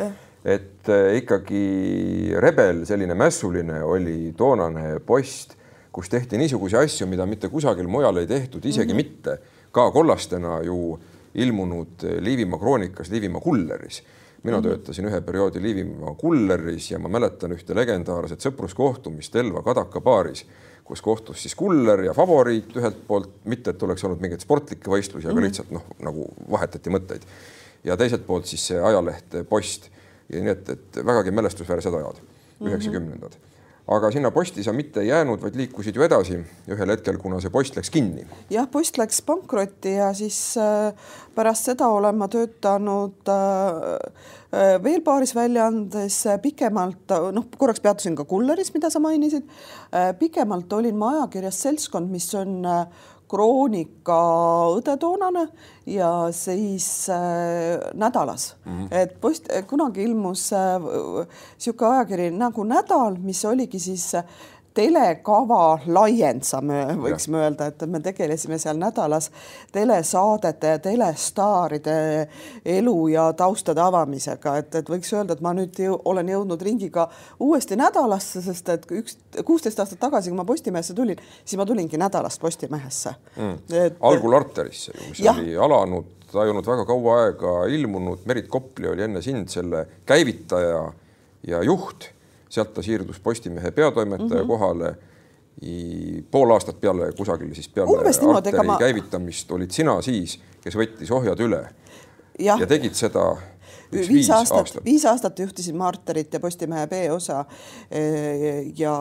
et 0.45 0.89
äh, 0.89 1.17
ikkagi 1.21 2.33
rebel, 2.39 2.85
selline 2.85 3.15
mässuline 3.17 3.81
oli 3.83 4.33
toonane 4.37 4.99
post, 5.05 5.55
kus 5.91 6.09
tehti 6.09 6.37
niisuguseid 6.37 6.85
asju, 6.85 7.07
mida 7.07 7.25
mitte 7.25 7.49
kusagil 7.49 7.87
mujal 7.87 8.17
ei 8.21 8.27
tehtud, 8.27 8.65
isegi 8.65 8.93
mm 8.93 8.99
-hmm. 8.99 9.03
mitte 9.03 9.37
ka 9.71 9.91
kollastena 9.91 10.61
ju 10.61 10.99
ilmunud 11.35 12.03
Liivimaa 12.19 12.59
kroonikas 12.59 13.09
Liivimaa 13.09 13.41
kulleris 13.41 14.03
mina 14.43 14.57
mm 14.57 14.63
-hmm. 14.63 14.67
töötasin 14.67 15.05
ühe 15.05 15.21
perioodi 15.21 15.61
Liivimaa 15.61 16.13
kulleris 16.15 16.91
ja 16.91 16.99
ma 16.99 17.09
mäletan 17.09 17.51
ühte 17.51 17.75
legendaarset 17.75 18.45
sõpruskohtumist 18.45 19.35
Elva 19.35 19.63
Kadaka 19.63 20.01
baaris, 20.01 20.45
kus 20.83 21.01
kohtus 21.01 21.41
siis 21.41 21.55
kuller 21.55 22.03
ja 22.03 22.13
favoriit 22.13 22.75
ühelt 22.75 23.01
poolt, 23.07 23.29
mitte 23.45 23.69
et 23.69 23.83
oleks 23.83 24.03
olnud 24.03 24.21
mingeid 24.21 24.39
sportlikke 24.39 24.91
võistlusi, 24.91 25.25
aga 25.25 25.33
mm 25.33 25.39
-hmm. 25.39 25.43
lihtsalt 25.43 25.71
noh, 25.71 25.83
nagu 25.99 26.29
vahetati 26.51 26.89
mõtteid. 26.89 27.21
ja 27.83 27.97
teiselt 27.97 28.25
poolt 28.27 28.45
siis 28.45 28.67
see 28.67 28.79
ajaleht 28.81 29.35
Post 29.49 29.89
ja 30.29 30.41
nii 30.43 30.55
et, 30.55 30.69
et 30.75 31.03
vägagi 31.05 31.31
mälestusväärsed 31.31 31.93
ajad, 31.93 32.23
mhm. 32.23 32.71
üheksakümnendad 32.71 33.35
mm. 33.35 33.41
-hmm 33.41 33.47
aga 33.87 34.09
sinna 34.11 34.31
posti 34.35 34.63
sa 34.65 34.73
mitte 34.75 35.01
ei 35.01 35.11
jäänud, 35.11 35.39
vaid 35.41 35.55
liikusid 35.55 35.95
ju 35.95 36.03
edasi 36.03 36.37
ühel 36.67 36.91
hetkel, 36.91 37.19
kuna 37.21 37.39
see 37.43 37.51
post 37.53 37.77
läks 37.77 37.91
kinni. 37.93 38.25
jah, 38.51 38.67
post 38.71 38.99
läks 38.99 39.21
pankrotti 39.23 39.95
ja 39.95 40.09
siis 40.17 40.39
äh, 40.59 40.91
pärast 41.35 41.69
seda 41.69 41.87
olen 41.95 42.19
ma 42.19 42.27
töötanud 42.31 43.31
äh, 43.31 43.95
äh 44.51 44.75
veel 44.83 45.01
paaris 45.05 45.33
väljaandes 45.35 46.19
äh, 46.27 46.39
pikemalt, 46.43 47.15
noh, 47.31 47.47
korraks 47.57 47.83
peatusin 47.83 48.15
ka 48.19 48.27
Kulleris, 48.27 48.73
mida 48.75 48.91
sa 48.91 48.99
mainisid 49.03 49.47
äh,. 49.91 50.11
pikemalt 50.19 50.73
olin 50.73 50.97
ma 50.99 51.13
ajakirjas 51.15 51.61
Seltskond, 51.63 52.11
mis 52.11 52.27
on 52.35 52.65
äh, 52.67 53.07
Kroonika 53.27 54.17
õde 54.77 54.95
toonane 54.99 55.47
ja 55.87 56.09
siis 56.31 57.09
äh, 57.09 57.79
nädalas 57.93 58.55
mm, 58.65 58.77
-hmm. 58.77 58.87
et 58.91 59.21
post, 59.21 59.49
kunagi 59.67 60.03
ilmus 60.03 60.51
niisugune 60.51 61.91
äh, 61.91 61.97
ajakiri 61.97 62.31
nagu 62.31 62.63
Nädal, 62.63 63.17
mis 63.19 63.45
oligi 63.45 63.79
siis 63.79 64.13
äh, 64.15 64.23
telekava 64.77 65.79
laiend, 65.89 66.45
saame, 66.45 66.83
võiksime 67.01 67.41
öelda, 67.41 67.69
et 67.71 67.83
me 67.89 68.01
tegelesime 68.03 68.59
seal 68.61 68.77
nädalas 68.79 69.29
telesaadete 69.73 70.73
ja 70.75 70.81
telestaaride 70.83 71.95
elu 72.77 72.95
ja 73.13 73.27
taustade 73.37 73.81
avamisega, 73.81 74.57
et, 74.61 74.75
et 74.81 74.91
võiks 74.91 75.13
öelda, 75.15 75.37
et 75.37 75.43
ma 75.45 75.53
nüüd 75.57 75.79
jõu, 75.81 75.97
olen 76.11 76.29
jõudnud 76.33 76.65
ringiga 76.67 77.07
uuesti 77.43 77.77
nädalasse, 77.79 78.43
sest 78.45 78.69
et 78.73 78.85
üks 78.99 79.17
kuusteist 79.45 79.81
aastat 79.81 80.01
tagasi, 80.03 80.31
kui 80.31 80.37
ma 80.37 80.45
Postimehesse 80.47 80.95
tulin, 80.97 81.17
siis 81.43 81.57
ma 81.59 81.65
tulingi 81.67 81.97
nädalast 81.99 82.41
Postimehesse. 82.41 83.15
Mm.. 83.37 83.57
Et... 83.73 83.97
algul 84.11 84.37
Arterisse 84.37 84.93
ju, 84.93 85.09
mis 85.09 85.23
ja. 85.25 85.33
oli 85.33 85.57
alanud, 85.57 86.13
ta 86.31 86.45
ei 86.45 86.53
olnud 86.53 86.69
väga 86.69 86.85
kaua 86.85 87.17
aega 87.23 87.55
ilmunud, 87.73 88.21
Merit 88.29 88.51
Kopli 88.51 88.91
oli 88.91 89.07
enne 89.07 89.25
sind 89.25 89.49
selle 89.53 89.87
käivitaja 90.05 90.85
ja 91.47 91.63
juht 91.65 92.11
sealt 92.49 92.73
ta 92.73 92.81
siirdus 92.81 93.19
Postimehe 93.19 93.71
peatoimetaja 93.71 94.29
mm 94.29 94.41
-hmm. 94.41 94.47
kohale. 94.47 94.95
pool 96.31 96.51
aastat 96.51 96.81
peale 96.81 97.11
kusagil 97.17 97.53
siis 97.53 97.69
peale 97.69 97.97
Arteri 98.35 98.65
ma... 98.65 98.77
käivitamist 98.77 99.51
olid 99.51 99.71
sina 99.71 100.01
siis, 100.01 100.39
kes 100.61 100.75
võttis 100.77 101.11
ohjad 101.11 101.39
üle 101.39 101.63
ja, 102.39 102.57
ja 102.59 102.67
tegid 102.67 102.93
seda 102.93 103.37
viis, 103.91 104.09
viis 104.09 104.29
aastat, 104.29 104.57
aastat., 104.57 104.85
viis 104.85 105.05
aastat 105.05 105.39
juhtisin 105.39 105.77
ma 105.77 105.87
Arterit 105.87 106.33
ja 106.33 106.39
Postimehe 106.39 106.87
B-osa. 106.87 107.43
E, 107.91 108.01
ja 108.77 108.93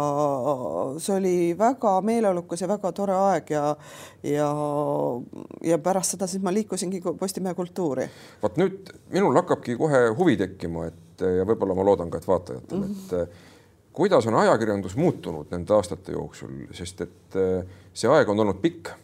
see 1.02 1.16
oli 1.16 1.36
väga 1.58 1.96
meeleolukas 2.06 2.62
ja 2.62 2.68
väga 2.70 2.92
tore 2.96 3.16
aeg 3.16 3.50
ja, 3.50 3.64
ja, 4.22 4.50
ja 5.64 5.78
pärast 5.82 6.16
seda 6.16 6.28
siis 6.30 6.42
ma 6.42 6.54
liikusingi 6.54 7.02
Postimehe 7.18 7.54
kultuuri. 7.54 8.08
vot 8.42 8.60
nüüd 8.60 8.94
minul 9.12 9.36
hakkabki 9.42 9.76
kohe 9.80 10.06
huvi 10.18 10.36
tekkima, 10.40 10.86
et 10.90 11.02
et 11.16 11.38
ja 11.40 11.46
võib-olla 11.48 11.76
ma 11.76 11.84
loodan 11.86 12.10
ka, 12.12 12.20
et 12.20 12.28
vaatajatel 12.28 12.78
mm, 12.78 12.84
-hmm. 12.84 13.04
et 13.06 13.12
eh, 13.20 13.52
kuidas 13.96 14.26
on 14.26 14.34
ajakirjandus 14.34 14.96
muutunud 14.96 15.50
nende 15.50 15.74
aastate 15.74 16.12
jooksul, 16.12 16.66
sest 16.72 17.00
et 17.00 17.36
eh, 17.40 17.64
see 17.92 18.10
aeg 18.10 18.28
on 18.28 18.40
olnud 18.40 18.60
pikk. 18.62 18.94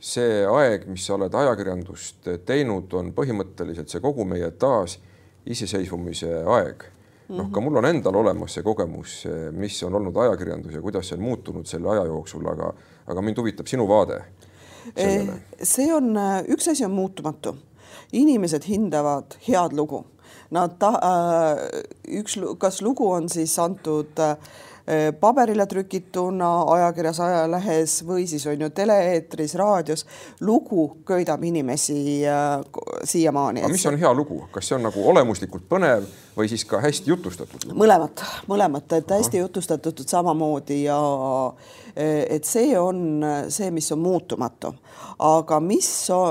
see 0.00 0.46
aeg, 0.48 0.86
mis 0.88 1.06
sa 1.06 1.14
oled 1.14 1.34
ajakirjandust 1.34 2.28
teinud, 2.48 2.92
on 2.96 3.12
põhimõtteliselt 3.12 3.92
see 3.92 4.00
kogu 4.00 4.24
meie 4.24 4.50
taas 4.50 4.98
iseseisvumise 5.46 6.42
aeg. 6.46 6.84
noh, 7.28 7.50
ka 7.52 7.60
mul 7.60 7.76
on 7.76 7.84
endal 7.84 8.16
olemas 8.16 8.54
see 8.54 8.62
kogemus, 8.62 9.26
mis 9.52 9.82
on 9.82 9.94
olnud 9.94 10.16
ajakirjandus 10.16 10.74
ja 10.74 10.80
kuidas 10.80 11.08
see 11.08 11.18
on 11.18 11.24
muutunud 11.24 11.66
selle 11.66 11.90
aja 11.90 12.04
jooksul, 12.04 12.46
aga, 12.48 12.72
aga 13.06 13.22
mind 13.22 13.38
huvitab 13.38 13.66
sinu 13.66 13.88
vaade. 13.88 14.22
see 15.62 15.92
on, 15.94 16.16
üks 16.48 16.70
asi 16.70 16.84
on 16.84 16.90
muutumatu 16.90 17.54
inimesed 18.12 18.64
hindavad 18.64 19.36
head 19.46 19.72
lugu 19.72 20.04
Nad 20.50 20.78
ta-, 20.78 20.98
äh, 20.98 22.18
üks, 22.20 22.38
kas 22.58 22.80
lugu 22.82 23.06
on 23.10 23.28
siis 23.30 23.54
antud 23.62 24.18
äh, 24.18 24.34
paberile 25.20 25.66
trükituna, 25.70 26.48
ajakirjas, 26.74 27.20
ajalehes 27.22 28.00
või 28.06 28.24
siis 28.26 28.46
on 28.50 28.64
ju 28.64 28.70
tele-eetris, 28.74 29.54
raadios, 29.60 30.06
lugu 30.40 30.88
köidab 31.06 31.44
inimesi 31.46 32.00
siiamaani. 33.04 33.62
aga 33.62 33.70
mis 33.70 33.86
on 33.86 34.00
hea 34.00 34.10
lugu, 34.14 34.40
kas 34.50 34.66
see 34.66 34.78
on 34.80 34.88
nagu 34.88 35.04
olemuslikult 35.12 35.68
põnev 35.70 36.08
või 36.36 36.48
siis 36.48 36.64
ka 36.64 36.80
hästi 36.80 37.10
jutustatud? 37.10 37.70
mõlemat, 37.74 38.24
mõlemat, 38.50 38.92
et 38.98 39.10
hästi 39.10 39.42
jutustatud 39.42 40.02
samamoodi 40.06 40.82
ja 40.84 40.98
et 41.96 42.44
see 42.46 42.78
on 42.78 43.24
see, 43.48 43.70
mis 43.74 43.90
on 43.92 43.98
muutumatu, 43.98 44.72
aga 45.18 45.60
mis 45.60 45.90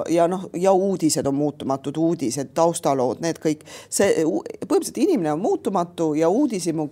ja 0.10 0.27
noh, 0.32 0.48
ja 0.58 0.72
uudised 0.72 1.27
on 1.27 1.36
muutumatud, 1.36 1.98
uudised, 1.98 2.53
taustalood, 2.56 3.22
need 3.24 3.41
kõik, 3.44 3.65
see 3.89 4.24
põhimõtteliselt 4.24 5.01
inimene 5.03 5.34
on 5.34 5.44
muutumatu 5.44 6.13
ja 6.18 6.29
uudishimu 6.29 6.89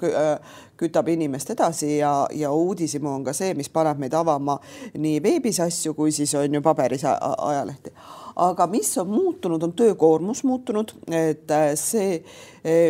kütab 0.77 1.07
inimest 1.09 1.49
edasi 1.55 1.97
ja, 1.97 2.27
ja 2.33 2.51
uudishimu 2.51 3.09
on 3.09 3.25
ka 3.25 3.33
see, 3.33 3.53
mis 3.57 3.69
paneb 3.73 3.99
meid 4.01 4.13
avama 4.17 4.59
nii 4.97 5.21
veebis 5.23 5.61
asju 5.65 5.95
kui 5.97 6.13
siis 6.13 6.35
on 6.37 6.59
ju 6.59 6.61
paberis 6.61 7.05
ajalehti. 7.07 7.93
Aga 8.37 8.67
mis 8.69 8.91
on 9.01 9.09
muutunud, 9.09 9.63
on 9.65 9.73
töökoormus 9.73 10.43
muutunud, 10.45 10.91
et 11.09 11.49
äh, 11.51 11.71
see, 11.73 12.19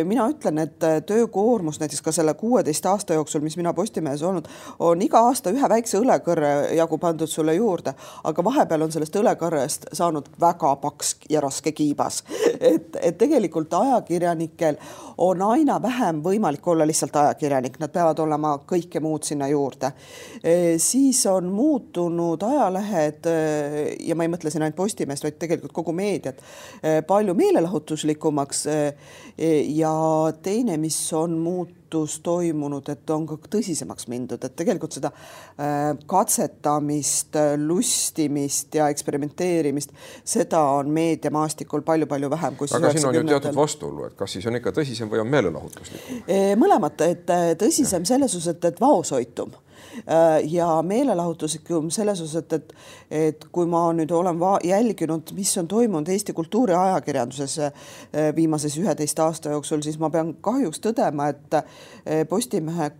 mina 0.04 0.28
ütlen, 0.30 0.58
et 0.58 0.82
äh, 0.84 1.02
töökoormus 1.06 1.80
näiteks 1.80 2.02
ka 2.02 2.12
selle 2.12 2.34
kuueteist 2.34 2.86
aasta 2.86 3.14
jooksul, 3.14 3.40
mis 3.44 3.56
mina 3.56 3.72
Postimehes 3.74 4.22
olnud, 4.22 4.48
on 4.78 5.02
iga 5.02 5.20
aasta 5.28 5.52
ühe 5.54 5.68
väikse 5.68 6.00
õlekõrre 6.00 6.52
jagu 6.76 6.98
pandud 6.98 7.30
sulle 7.30 7.54
juurde, 7.54 7.94
aga 8.24 8.44
vahepeal 8.44 8.86
on 8.86 8.92
sellest 8.92 9.16
õlekõrrest 9.20 9.90
saanud 9.92 10.30
väga 10.40 10.74
paks 10.82 11.16
ja 11.30 11.42
raske 11.44 11.72
kiibas. 11.72 12.22
et, 12.72 12.96
et 13.02 13.18
tegelikult 13.18 13.74
ajakirjanikel 13.74 14.80
on 15.18 15.42
aina 15.42 15.80
vähem 15.82 16.22
võimalik 16.24 16.66
olla 16.66 16.86
lihtsalt 16.86 17.16
ajakirjanik, 17.16 17.78
nad 17.82 17.92
peavad 17.92 18.18
olema 18.22 18.54
kõike 18.66 19.00
muud 19.02 19.26
sinna 19.26 19.48
juurde. 19.48 19.92
siis 20.78 21.26
on 21.26 21.44
muutunud 21.52 22.42
ajalehed 22.42 23.26
ja 24.00 24.14
ma 24.14 24.24
ei 24.24 24.30
mõtle 24.30 24.50
siin 24.50 24.62
ainult 24.62 24.76
Postimeest, 24.78 25.24
vaid 25.24 25.38
tegelikult 25.40 25.72
kogu 25.74 25.92
meediat 25.96 26.40
eh, 26.82 27.00
palju 27.06 27.34
meelelahutuslikumaks. 27.38 28.64
Eh, 28.72 29.12
ja 29.68 29.92
teine, 30.42 30.76
mis 30.80 30.96
on 31.12 31.36
muutus 31.38 32.18
toimunud, 32.24 32.88
et 32.88 33.10
on 33.10 33.26
ka 33.28 33.36
tõsisemaks 33.56 34.08
mindud, 34.08 34.42
et 34.44 34.56
tegelikult 34.56 34.96
seda 34.96 35.10
eh, 35.12 35.92
katsetamist, 36.08 37.38
lustimist 37.60 38.74
ja 38.80 38.88
eksperimenteerimist, 38.92 39.94
seda 40.24 40.62
on 40.78 40.90
meediamaastikul 40.94 41.84
palju-palju 41.86 42.32
vähem 42.32 42.58
kui. 42.58 42.72
aga 42.80 42.92
siin 42.96 43.08
on 43.10 43.20
ju 43.20 43.24
teatud 43.28 43.56
vastuolu, 43.56 44.08
et 44.08 44.18
kas 44.18 44.36
siis 44.38 44.48
on 44.48 44.58
ikka 44.60 44.74
tõsisem 44.80 45.12
või 45.12 45.22
on 45.24 45.32
meelelahutuslikum? 45.36 46.26
mõlemat, 46.58 47.08
et 47.08 47.32
tõsisem 47.60 48.04
selles 48.08 48.32
suhtes, 48.32 48.56
et, 48.56 48.70
et 48.72 48.80
vaoshoitum 48.80 49.56
Äh, 49.56 49.67
ja 50.44 50.68
meelelahutuslikum 50.82 51.90
selles 51.90 52.20
osas, 52.20 52.44
et, 52.44 52.52
et, 52.52 52.74
et 53.10 53.48
kui 53.52 53.66
ma 53.66 53.86
nüüd 53.96 54.12
olen 54.14 54.38
jälginud, 54.64 55.32
mis 55.36 55.56
on 55.58 55.68
toimunud 55.68 56.08
Eesti 56.08 56.32
kultuuriajakirjanduses 56.32 57.58
äh, 57.58 57.72
viimases 58.36 58.78
üheteist 58.78 59.18
aasta 59.18 59.54
jooksul, 59.56 59.82
siis 59.82 59.98
ma 59.98 60.10
pean 60.10 60.34
kahjuks 60.40 60.82
tõdema, 60.84 61.30
et 61.34 61.60
äh, 61.60 62.24
Postimehe 62.28 62.90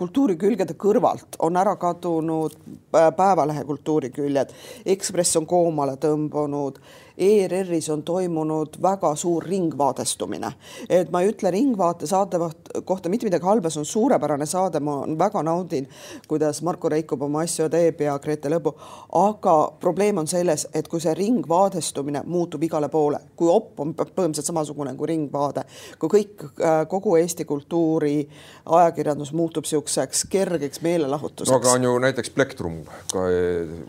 kultuurikülgede 0.00 0.74
kõrvalt 0.80 1.36
on 1.44 1.58
ära 1.60 1.76
kadunud 1.78 2.56
Päevalehe 2.90 3.64
kultuuriküljed, 3.68 4.54
Ekspress 4.86 5.36
on 5.38 5.46
koomale 5.46 5.94
tõmbunud 6.00 6.80
ERR-is 7.20 7.90
on 7.92 8.02
toimunud 8.02 8.78
väga 8.82 9.14
suur 9.16 9.44
ringvaadestumine. 9.44 10.52
et 10.88 11.10
ma 11.10 11.20
ei 11.20 11.28
ütle 11.32 11.50
Ringvaate 11.50 12.06
saate 12.06 12.38
kohta 12.84 13.08
mitte 13.08 13.26
midagi 13.26 13.44
halba, 13.44 13.70
see 13.70 13.80
on 13.82 13.88
suurepärane 13.88 14.46
saade, 14.46 14.80
ma 14.80 15.00
väga 15.18 15.42
naudin, 15.44 15.88
kuidas 16.28 16.62
Marko 16.62 16.88
Reikop 16.88 17.22
oma 17.22 17.42
asju 17.44 17.68
teeb 17.68 18.00
ja 18.00 18.16
Grete 18.18 18.48
Lõbu, 18.48 18.72
aga 19.20 19.56
probleem 19.80 20.22
on 20.22 20.30
selles, 20.30 20.66
et 20.74 20.88
kui 20.88 21.00
see 21.00 21.14
ringvaadestumine 21.14 22.24
muutub 22.26 22.62
igale 22.64 22.88
poole, 22.88 23.20
kui 23.36 23.52
op 23.52 23.80
on 23.84 23.94
põhimõtteliselt 23.94 24.52
samasugune 24.52 24.94
kui 24.96 25.12
ringvaade, 25.12 25.64
kui 25.98 26.14
kõik, 26.16 26.46
äh, 26.56 26.82
kogu 26.88 27.16
Eesti 27.20 27.44
kultuuri 27.44 28.16
ajakirjandus 28.64 29.34
muutub 29.36 29.68
niisuguseks 29.68 30.24
kergeks 30.30 30.80
meelelahutuseks. 30.82 31.50
no 31.50 31.60
aga 31.60 31.76
on 31.76 31.84
ju 31.84 31.98
näiteks 31.98 32.30
Plektrum 32.30 32.84
ka 33.12 33.28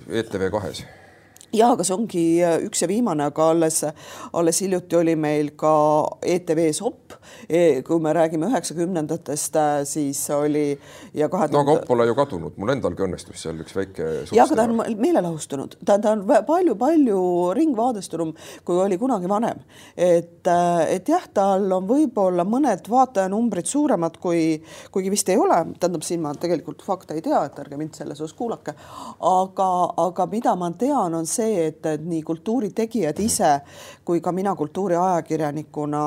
ETV 0.09 0.49
kahes 0.51 0.83
ja 1.53 1.71
aga 1.73 1.85
see 1.85 1.95
ongi 1.95 2.23
äh, 2.43 2.57
üks 2.65 2.83
ja 2.83 2.87
viimane, 2.89 3.25
aga 3.27 3.49
alles, 3.51 3.81
alles 4.37 4.61
hiljuti 4.63 4.97
oli 4.99 5.15
meil 5.19 5.51
ka 5.59 5.73
ETV-s 6.23 6.81
Opp 6.87 7.15
e,. 7.49 7.81
kui 7.85 7.99
me 7.99 8.13
räägime 8.15 8.47
üheksakümnendatest, 8.51 9.57
äh, 9.59 9.81
siis 9.87 10.21
oli 10.35 10.65
ja 11.13 11.27
kahe 11.29 11.49
tuhande. 11.49 11.57
no 11.57 11.63
aga 11.65 11.75
Opp 11.81 11.89
pole 11.89 12.07
ju 12.07 12.15
kadunud, 12.15 12.55
mul 12.61 12.73
endalgi 12.75 13.05
õnnestus 13.05 13.43
seal 13.43 13.59
üks 13.63 13.75
väike. 13.75 14.07
ja, 14.31 14.45
aga 14.45 14.59
ta 14.61 14.67
on 14.67 14.79
meelelahustunud, 15.01 15.75
ta, 15.85 15.97
ta 15.99 16.15
on 16.15 16.23
palju-palju 16.47 17.19
ringvaadestunum, 17.57 18.33
kui 18.67 18.79
oli 18.85 18.99
kunagi 19.01 19.29
vanem. 19.31 19.63
et, 19.97 20.47
äh, 20.47 20.85
et 20.95 21.11
jah, 21.11 21.27
tal 21.33 21.67
on 21.75 21.89
võib-olla 21.89 22.47
mõned 22.47 22.87
vaatajanumbrid 22.91 23.67
suuremad 23.67 24.17
kui, 24.23 24.61
kuigi 24.91 25.11
vist 25.11 25.29
ei 25.29 25.39
ole, 25.39 25.59
tähendab, 25.79 26.07
siin 26.07 26.23
ma 26.23 26.33
tegelikult 26.39 26.83
fakte 26.85 27.19
ei 27.19 27.25
tea, 27.25 27.43
et 27.47 27.59
ärge 27.59 27.79
mind 27.79 27.99
selles 27.99 28.23
osas 28.23 28.37
kuulake. 28.37 28.75
aga, 29.19 29.69
aga 30.07 30.31
mida 30.31 30.55
ma 30.55 30.71
tean, 30.79 31.19
on 31.19 31.27
see 31.27 31.40
see, 31.41 31.65
et, 31.71 31.89
nii 32.05 32.21
kultuuritegijad 32.27 33.19
ise 33.19 33.51
kui 34.05 34.21
ka 34.21 34.31
mina 34.35 34.55
kultuuriajakirjanikuna 34.55 36.05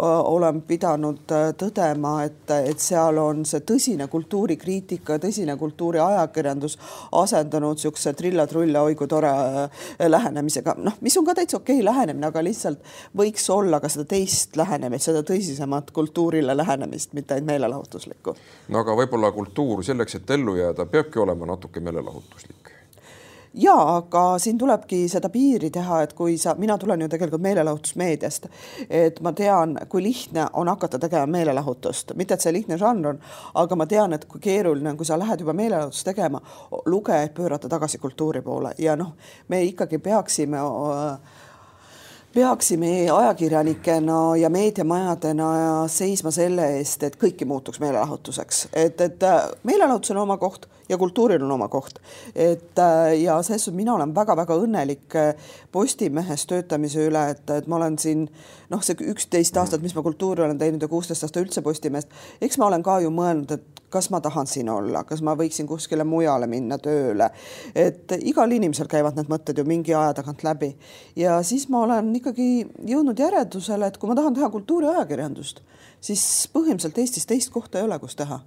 olen 0.00 0.62
pidanud 0.62 1.32
tõdema, 1.58 2.12
et, 2.24 2.50
et 2.70 2.80
seal 2.80 3.18
on 3.20 3.42
see 3.48 3.60
tõsine 3.66 4.06
kultuurikriitika, 4.08 5.18
tõsine 5.20 5.56
kultuuriajakirjandus 5.60 6.78
asendanud 7.20 7.76
niisuguse 7.76 8.14
trilla-trulla, 8.16 8.84
oi 8.86 8.96
kui 8.96 9.08
tore 9.10 9.30
lähenemisega, 10.14 10.76
noh, 10.80 10.96
mis 11.04 11.16
on 11.20 11.26
ka 11.28 11.34
täitsa 11.40 11.58
okei 11.60 11.84
lähenemine, 11.84 12.30
aga 12.30 12.44
lihtsalt 12.44 12.84
võiks 13.16 13.46
olla 13.52 13.80
ka 13.82 13.90
seda 13.92 14.06
teist 14.14 14.56
lähenemist, 14.60 15.10
seda 15.10 15.24
tõsisemat 15.26 15.92
kultuurile 15.96 16.56
lähenemist, 16.56 17.12
mitte 17.18 17.36
ainult 17.36 17.50
meelelahutuslikku. 17.52 18.36
no 18.68 18.84
aga 18.84 18.96
võib-olla 19.02 19.32
kultuur 19.36 19.84
selleks, 19.84 20.20
et 20.20 20.36
ellu 20.38 20.56
jääda, 20.60 20.86
peabki 20.86 21.20
olema 21.20 21.52
natuke 21.52 21.82
meelelahutuslik 21.84 22.79
ja 23.54 23.96
aga 23.96 24.38
siin 24.38 24.58
tulebki 24.58 25.08
seda 25.08 25.28
piiri 25.28 25.70
teha, 25.70 26.02
et 26.02 26.12
kui 26.14 26.36
sa, 26.38 26.54
mina 26.58 26.76
tulen 26.78 27.00
ju 27.00 27.08
tegelikult 27.10 27.42
meelelahutusmeediast, 27.42 28.46
et 28.90 29.20
ma 29.20 29.32
tean, 29.32 29.76
kui 29.88 30.02
lihtne 30.02 30.46
on 30.52 30.70
hakata 30.70 30.98
tegema 30.98 31.26
meelelahutust, 31.26 32.14
mitte 32.16 32.34
et 32.34 32.46
see 32.46 32.54
lihtne 32.54 32.78
žanr 32.80 33.12
on, 33.12 33.20
aga 33.62 33.78
ma 33.78 33.86
tean, 33.90 34.14
et 34.14 34.24
kui 34.30 34.40
keeruline 34.40 34.92
on, 34.92 34.96
kui 35.00 35.08
sa 35.08 35.18
lähed 35.18 35.42
juba 35.42 35.56
meelelahutust 35.56 36.06
tegema, 36.06 36.40
lugejaid 36.86 37.34
pöörata 37.34 37.68
tagasi 37.68 37.98
kultuuri 37.98 38.42
poole. 38.42 38.74
Ja 38.78 38.96
noh, 38.96 39.14
me 39.48 39.62
ikkagi 39.66 39.98
peaksime 39.98 40.62
peaksime 42.34 43.10
ajakirjanikena 43.10 44.36
ja 44.36 44.50
meediamajadena 44.50 45.48
seisma 45.90 46.30
selle 46.30 46.68
eest, 46.76 47.02
et 47.02 47.16
kõik 47.18 47.42
ei 47.42 47.48
muutuks 47.50 47.80
meelelahutuseks, 47.82 48.68
et, 48.72 49.00
et 49.00 49.26
meelelahutus 49.66 50.14
on 50.14 50.22
oma 50.22 50.36
koht 50.38 50.68
ja 50.90 50.98
kultuuril 50.98 51.42
on 51.46 51.52
oma 51.56 51.68
koht. 51.68 51.98
et 52.34 52.78
äh, 52.78 53.20
ja 53.22 53.42
selles 53.42 53.64
suhtes 53.64 53.76
mina 53.76 53.94
olen 53.94 54.14
väga-väga 54.14 54.56
õnnelik 54.58 55.16
äh, 55.16 55.34
Postimehes 55.72 56.46
töötamise 56.50 57.06
üle, 57.06 57.28
et, 57.34 57.50
et 57.50 57.68
ma 57.70 57.78
olen 57.78 57.98
siin 57.98 58.26
noh, 58.70 58.82
see 58.82 58.98
üksteist 59.12 59.56
aastat, 59.56 59.82
mis 59.82 59.94
ma 59.94 60.02
kultuuri 60.02 60.44
olen 60.44 60.58
teinud 60.58 60.82
ja 60.82 60.90
kuusteist 60.90 61.24
aastat 61.24 61.44
üldse 61.44 61.62
Postimehest, 61.62 62.10
eks 62.42 62.58
ma 62.58 62.68
olen 62.70 62.82
ka 62.82 62.98
ju 63.04 63.12
mõelnud, 63.14 63.54
et 63.54 63.80
kas 63.90 64.10
ma 64.10 64.20
tahan 64.22 64.46
siin 64.46 64.68
olla, 64.70 65.02
kas 65.06 65.22
ma 65.26 65.34
võiksin 65.38 65.66
kuskile 65.70 66.04
mujale 66.06 66.46
minna 66.50 66.78
tööle. 66.78 67.30
et 67.74 68.12
igal 68.18 68.52
inimesel 68.52 68.90
käivad 68.90 69.18
need 69.18 69.30
mõtted 69.30 69.58
ju 69.58 69.66
mingi 69.66 69.94
aja 69.94 70.14
tagant 70.20 70.44
läbi 70.46 70.74
ja 71.16 71.40
siis 71.42 71.68
ma 71.68 71.84
olen 71.86 72.14
ikkagi 72.16 72.50
jõudnud 72.86 73.18
järeldusele, 73.18 73.86
et 73.86 73.98
kui 73.98 74.10
ma 74.10 74.18
tahan 74.18 74.34
teha 74.34 74.50
kultuuriajakirjandust, 74.50 75.62
siis 76.00 76.22
põhimõtteliselt 76.54 76.98
Eestis 77.02 77.26
teist 77.26 77.52
kohta 77.54 77.78
ei 77.78 77.86
ole, 77.86 77.98
kus 77.98 78.18
teha 78.18 78.40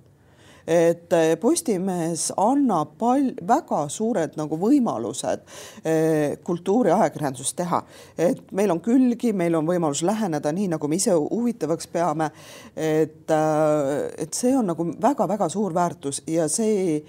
et 0.67 1.13
eh, 1.13 1.35
Postimees 1.39 2.29
annab 2.37 2.95
pal-, 2.99 3.33
väga 3.47 3.83
suured 3.91 4.37
nagu 4.39 4.57
võimalused 4.59 5.43
eh, 5.83 6.37
kultuuriajakirjandust 6.43 7.55
teha. 7.59 7.81
et 8.17 8.39
meil 8.51 8.71
on 8.71 8.79
külgi, 8.83 9.33
meil 9.33 9.55
on 9.59 9.67
võimalus 9.67 10.03
läheneda 10.07 10.53
nii, 10.55 10.69
nagu 10.75 10.87
me 10.87 10.99
ise 10.99 11.15
huvitavaks 11.17 11.87
peame. 11.87 12.31
et, 12.75 13.29
eh, 13.29 14.23
et 14.23 14.33
see 14.33 14.55
on 14.57 14.71
nagu 14.71 14.87
väga-väga 15.01 15.49
suur 15.49 15.73
väärtus 15.75 16.23
ja 16.27 16.47
see 16.47 17.03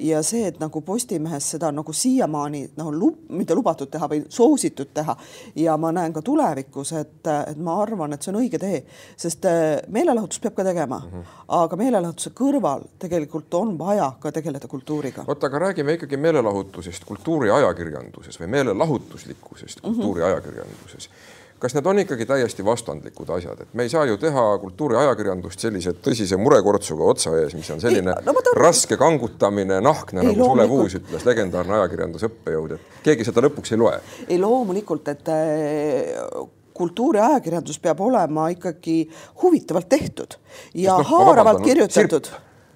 ja 0.00 0.22
see, 0.26 0.46
et 0.48 0.60
nagu 0.60 0.80
Postimehes 0.80 1.50
seda 1.54 1.70
nagu 1.74 1.92
siiamaani 1.92 2.62
nagu 2.76 2.92
lub, 2.94 3.18
mitte 3.36 3.54
lubatud 3.54 3.90
teha, 3.90 4.08
vaid 4.10 4.26
soositud 4.32 4.92
teha 4.94 5.16
ja 5.56 5.76
ma 5.80 5.92
näen 5.94 6.12
ka 6.12 6.22
tulevikus, 6.22 6.92
et, 6.98 7.26
et 7.26 7.58
ma 7.58 7.76
arvan, 7.82 8.14
et 8.14 8.22
see 8.22 8.32
on 8.34 8.40
õige 8.42 8.60
tee, 8.60 8.82
sest 9.16 9.46
meelelahutust 9.88 10.42
peab 10.42 10.58
ka 10.58 10.64
tegema 10.66 10.98
mm, 10.98 11.10
-hmm. 11.10 11.34
aga 11.60 11.76
meelelahutuse 11.76 12.34
kõrval 12.36 12.86
tegelikult 12.98 13.54
on 13.54 13.76
vaja 13.78 14.12
ka 14.20 14.32
tegeleda 14.32 14.68
kultuuriga. 14.68 15.24
oota, 15.26 15.46
aga 15.46 15.58
räägime 15.58 15.98
ikkagi 15.98 16.16
meelelahutusest 16.16 17.04
kultuuriajakirjanduses 17.04 18.40
või 18.40 18.46
meelelahutuslikkusest 18.56 19.82
mhm. 19.82 19.94
kultuuriajakirjanduses 19.94 21.08
mm. 21.08 21.14
-hmm 21.14 21.39
kas 21.60 21.74
need 21.76 21.86
on 21.86 22.00
ikkagi 22.02 22.26
täiesti 22.28 22.64
vastandlikud 22.64 23.30
asjad, 23.36 23.62
et 23.64 23.74
me 23.76 23.84
ei 23.84 23.92
saa 23.92 24.06
ju 24.08 24.16
teha 24.20 24.44
kultuuriajakirjandust 24.62 25.66
sellise 25.66 25.92
tõsise 26.04 26.38
murekortsuga 26.40 27.08
otsa 27.12 27.34
ees, 27.40 27.54
mis 27.58 27.68
on 27.74 27.82
selline 27.82 28.14
ei, 28.14 28.26
no, 28.26 28.34
tahan... 28.36 28.60
raske 28.60 28.96
kangutamine, 29.00 29.80
nahkne, 29.84 30.24
nagu 30.30 30.46
Sulev 30.52 30.72
Uus 30.78 30.96
ütles, 31.00 31.26
legendaarne 31.28 31.76
ajakirjandusõppejõud, 31.80 32.76
et 32.76 33.02
keegi 33.04 33.28
seda 33.28 33.44
lõpuks 33.44 33.74
ei 33.74 33.82
loe. 33.82 33.98
ei 34.28 34.40
loomulikult, 34.40 35.12
et 35.12 35.32
äh, 35.34 36.46
kultuuriajakirjandus 36.80 37.80
peab 37.82 38.00
olema 38.00 38.48
ikkagi 38.54 39.02
huvitavalt 39.42 39.88
tehtud 39.88 40.38
ja 40.74 40.96
no, 40.96 41.08
haaravalt 41.12 41.64
kirjutatud 41.66 42.32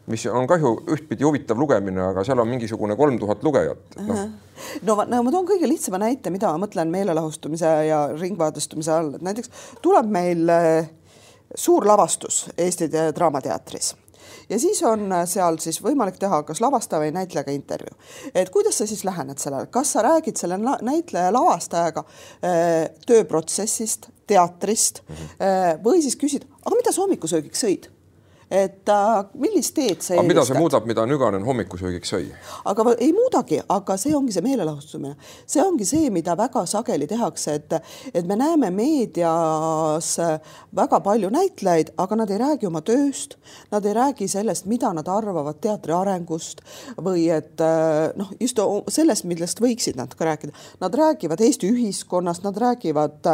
mis 0.06 0.26
on 0.26 0.46
kahju 0.48 0.74
ühtpidi 0.94 1.24
huvitav 1.24 1.58
lugemine, 1.60 2.02
aga 2.10 2.24
seal 2.26 2.40
on 2.42 2.50
mingisugune 2.50 2.96
kolm 2.96 3.16
tuhat 3.20 3.42
lugejat 3.46 3.98
no.. 4.04 4.18
no, 4.82 4.96
no 5.08 5.22
ma 5.24 5.32
toon 5.32 5.48
kõige 5.48 5.68
lihtsama 5.70 6.00
näite, 6.02 6.32
mida 6.34 6.52
ma 6.52 6.66
mõtlen 6.66 6.92
meelelahustamise 6.92 7.72
ja 7.88 8.04
ringvaadastumise 8.12 8.92
all, 8.92 9.14
et 9.16 9.24
näiteks 9.24 9.52
tuleb 9.84 10.10
meil 10.12 10.48
äh, 10.52 10.88
suur 11.54 11.86
lavastus 11.88 12.48
Eesti 12.58 12.90
Draamateatris. 12.92 13.94
Ja 14.48 14.58
siis 14.60 14.82
on 14.84 15.06
äh, 15.12 15.24
seal 15.30 15.56
siis 15.62 15.80
võimalik 15.84 16.20
teha 16.20 16.42
kas 16.44 16.60
lavastaja 16.60 17.00
või 17.06 17.14
näitlejaga 17.16 17.54
intervjuu. 17.56 17.96
et 18.34 18.52
kuidas 18.52 18.78
sa 18.78 18.88
siis 18.90 19.06
lähened 19.08 19.40
sellele, 19.40 19.72
kas 19.72 19.96
sa 19.96 20.04
räägid 20.04 20.36
selle 20.40 20.60
näitleja 20.60 21.32
lavastajaga 21.32 22.04
äh, 22.04 22.92
tööprotsessist, 23.08 24.10
teatrist 24.26 25.00
-hmm. 25.08 25.82
või 25.84 26.00
siis 26.02 26.16
küsid, 26.16 26.44
aga 26.64 26.76
mida 26.76 26.92
sa 26.92 27.04
hommikusöögiks 27.04 27.64
sõid 27.64 27.93
et 28.50 28.88
äh, 28.88 29.24
millist 29.40 29.74
teed 29.74 30.02
sa 30.02 30.14
eelistad. 30.14 30.28
mida 30.28 30.44
see 30.44 30.58
muudab, 30.58 30.86
mida 30.88 31.04
Nüganen 31.08 31.44
hommikusöögiks 31.46 32.12
sõi? 32.12 32.26
aga 32.68 32.84
ei 32.98 33.12
muudagi, 33.16 33.60
aga 33.72 33.96
see 34.00 34.12
ongi 34.16 34.34
see 34.34 34.44
meelelahutustamine, 34.44 35.16
see 35.46 35.62
ongi 35.64 35.86
see, 35.88 36.10
mida 36.12 36.36
väga 36.36 36.64
sageli 36.68 37.08
tehakse, 37.08 37.56
et, 37.58 37.76
et 38.12 38.28
me 38.28 38.36
näeme 38.38 38.70
meedias 38.74 40.10
väga 40.76 41.00
palju 41.04 41.30
näitlejaid, 41.32 41.94
aga 42.04 42.20
nad 42.20 42.32
ei 42.34 42.40
räägi 42.42 42.68
oma 42.68 42.84
tööst, 42.84 43.38
nad 43.72 43.86
ei 43.88 43.96
räägi 43.96 44.28
sellest, 44.30 44.68
mida 44.70 44.92
nad 44.96 45.08
arvavad 45.08 45.60
teatri 45.64 45.96
arengust 45.96 46.60
või 47.00 47.28
et 47.32 47.64
äh, 47.64 48.12
noh, 48.18 48.34
just 48.40 48.60
sellest, 48.92 49.24
millest 49.30 49.62
võiksid 49.64 49.96
nad 49.98 50.12
ka 50.14 50.28
rääkida. 50.28 50.52
Nad 50.84 50.94
räägivad 50.98 51.40
Eesti 51.44 51.68
ühiskonnast, 51.72 52.44
nad 52.44 52.58
räägivad 52.60 53.24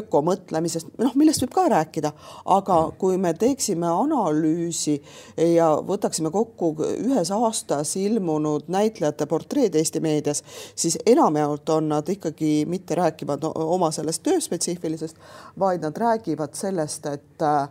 ökomõtlemisest, 0.00 0.94
noh, 1.02 1.12
millest 1.18 1.44
võib 1.44 1.54
ka 1.56 1.68
rääkida, 1.76 2.12
aga 2.56 2.80
kui 2.98 3.20
me 3.20 3.34
teeksime 3.36 3.88
analüüsi 3.90 4.45
analüüsi 4.46 5.02
ja 5.36 5.68
võtaksime 5.82 6.30
kokku 6.30 6.74
ühes 6.80 7.30
aastas 7.30 7.96
ilmunud 7.96 8.68
näitlejate 8.68 9.26
portreed 9.26 9.74
Eesti 9.74 10.00
meedias, 10.00 10.42
siis 10.74 10.98
enamjaolt 11.06 11.68
on 11.68 11.88
nad 11.88 12.08
ikkagi 12.08 12.66
mitte 12.66 12.94
rääkivad 12.94 13.44
oma 13.54 13.90
sellest 13.90 14.22
tööspetsiifilisest, 14.22 15.16
vaid 15.58 15.82
nad 15.82 15.96
räägivad 15.96 16.54
sellest, 16.54 17.06
et 17.06 17.42
äh, 17.42 17.68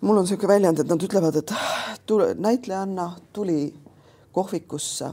mul 0.00 0.18
on 0.18 0.24
niisugune 0.24 0.54
väljend, 0.54 0.80
et 0.80 0.88
nad 0.88 1.02
ütlevad, 1.02 1.36
et 1.36 1.52
tule, 2.06 2.34
näitlejanna 2.34 3.12
tuli 3.32 3.74
kohvikusse, 4.32 5.12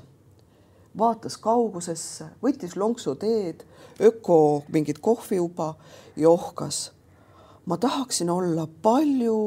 vaatas 0.98 1.38
kaugusesse, 1.38 2.26
võttis 2.44 2.76
lonksu 2.76 3.16
teed, 3.16 3.64
öko 4.02 4.64
mingit 4.74 5.00
kohviuba 5.00 5.76
ja 6.18 6.30
ohkas 6.30 6.90
ma 7.66 7.78
tahaksin 7.78 8.30
olla 8.30 8.68
palju 8.82 9.38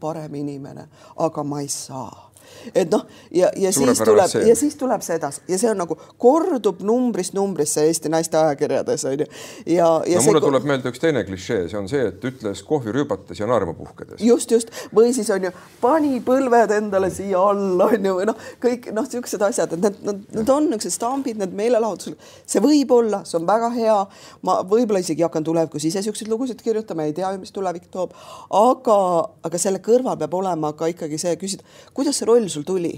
parem 0.00 0.34
inimene, 0.34 0.88
aga 1.16 1.44
ma 1.44 1.60
ei 1.60 1.68
saa 1.68 2.29
et 2.74 2.90
noh, 2.92 3.06
ja, 3.34 3.50
ja 3.56 3.72
siis 3.72 4.02
tuleb 4.04 4.34
ja 4.46 4.56
siis 4.56 4.76
tuleb 4.80 5.04
see 5.04 5.16
edasi. 5.18 5.42
Ja 5.48 5.58
see 5.60 5.70
on 5.70 5.80
nagu 5.80 5.96
kordub 6.20 6.82
numbrist 6.86 7.34
numbrisse 7.36 7.84
Eesti 7.86 8.12
naiste 8.12 8.38
ajakirjades 8.38 9.04
on 9.08 9.24
ju. 9.24 9.26
ja, 9.66 9.88
ja 10.06 10.20
no 10.20 10.24
mulle 10.26 10.40
see... 10.40 10.46
tuleb 10.46 10.68
meelde 10.68 10.92
üks 10.92 11.02
teine 11.02 11.24
klišee, 11.26 11.66
see 11.70 11.78
on 11.80 11.88
see, 11.90 12.02
et 12.10 12.24
ütles 12.30 12.62
kohvi 12.66 12.94
rüübates 12.94 13.40
ja 13.40 13.48
naerma 13.50 13.74
puhkedes. 13.78 14.22
just, 14.24 14.50
just. 14.50 14.72
Või 14.94 15.14
siis 15.16 15.30
on 15.34 15.48
ju 15.48 15.52
pani 15.80 16.20
põlved 16.24 16.74
endale 16.76 17.10
siia 17.14 17.40
alla 17.52 17.90
on 17.90 18.08
ju, 18.10 18.16
või 18.20 18.28
noh, 18.30 18.46
kõik 18.62 18.90
noh, 18.96 19.08
niisugused 19.08 19.44
asjad, 19.46 19.74
et 19.76 19.84
need, 19.84 20.00
need, 20.06 20.22
need 20.40 20.52
on 20.52 20.68
niisugused 20.68 20.96
stambid, 20.96 21.40
need 21.40 21.54
meelelahutused, 21.56 22.30
see 22.48 22.64
võib 22.64 22.92
olla, 22.94 23.22
see 23.28 23.38
on 23.40 23.48
väga 23.48 23.72
hea. 23.76 23.98
ma 24.46 24.60
võib-olla 24.66 25.02
isegi 25.02 25.24
hakkan 25.26 25.44
tulevikus 25.46 25.84
ise 25.88 26.00
niisuguseid 26.00 26.30
lugusid 26.30 26.62
kirjutama, 26.64 27.06
ei 27.08 27.14
tea, 27.16 27.30
mis 27.40 27.52
tulevik 27.54 27.88
toob, 27.92 28.14
aga, 28.56 28.98
aga 29.46 29.60
selle 29.60 29.80
kõrval 29.84 30.18
peab 30.20 30.34
olema 30.36 30.72
ka 30.76 30.88
ikkagi 30.90 31.18
see 31.20 31.36
küsida, 31.40 31.66
kuidas 31.96 32.20
see 32.20 32.28
roll 32.28 32.39
sul 32.48 32.62
tuli 32.62 32.94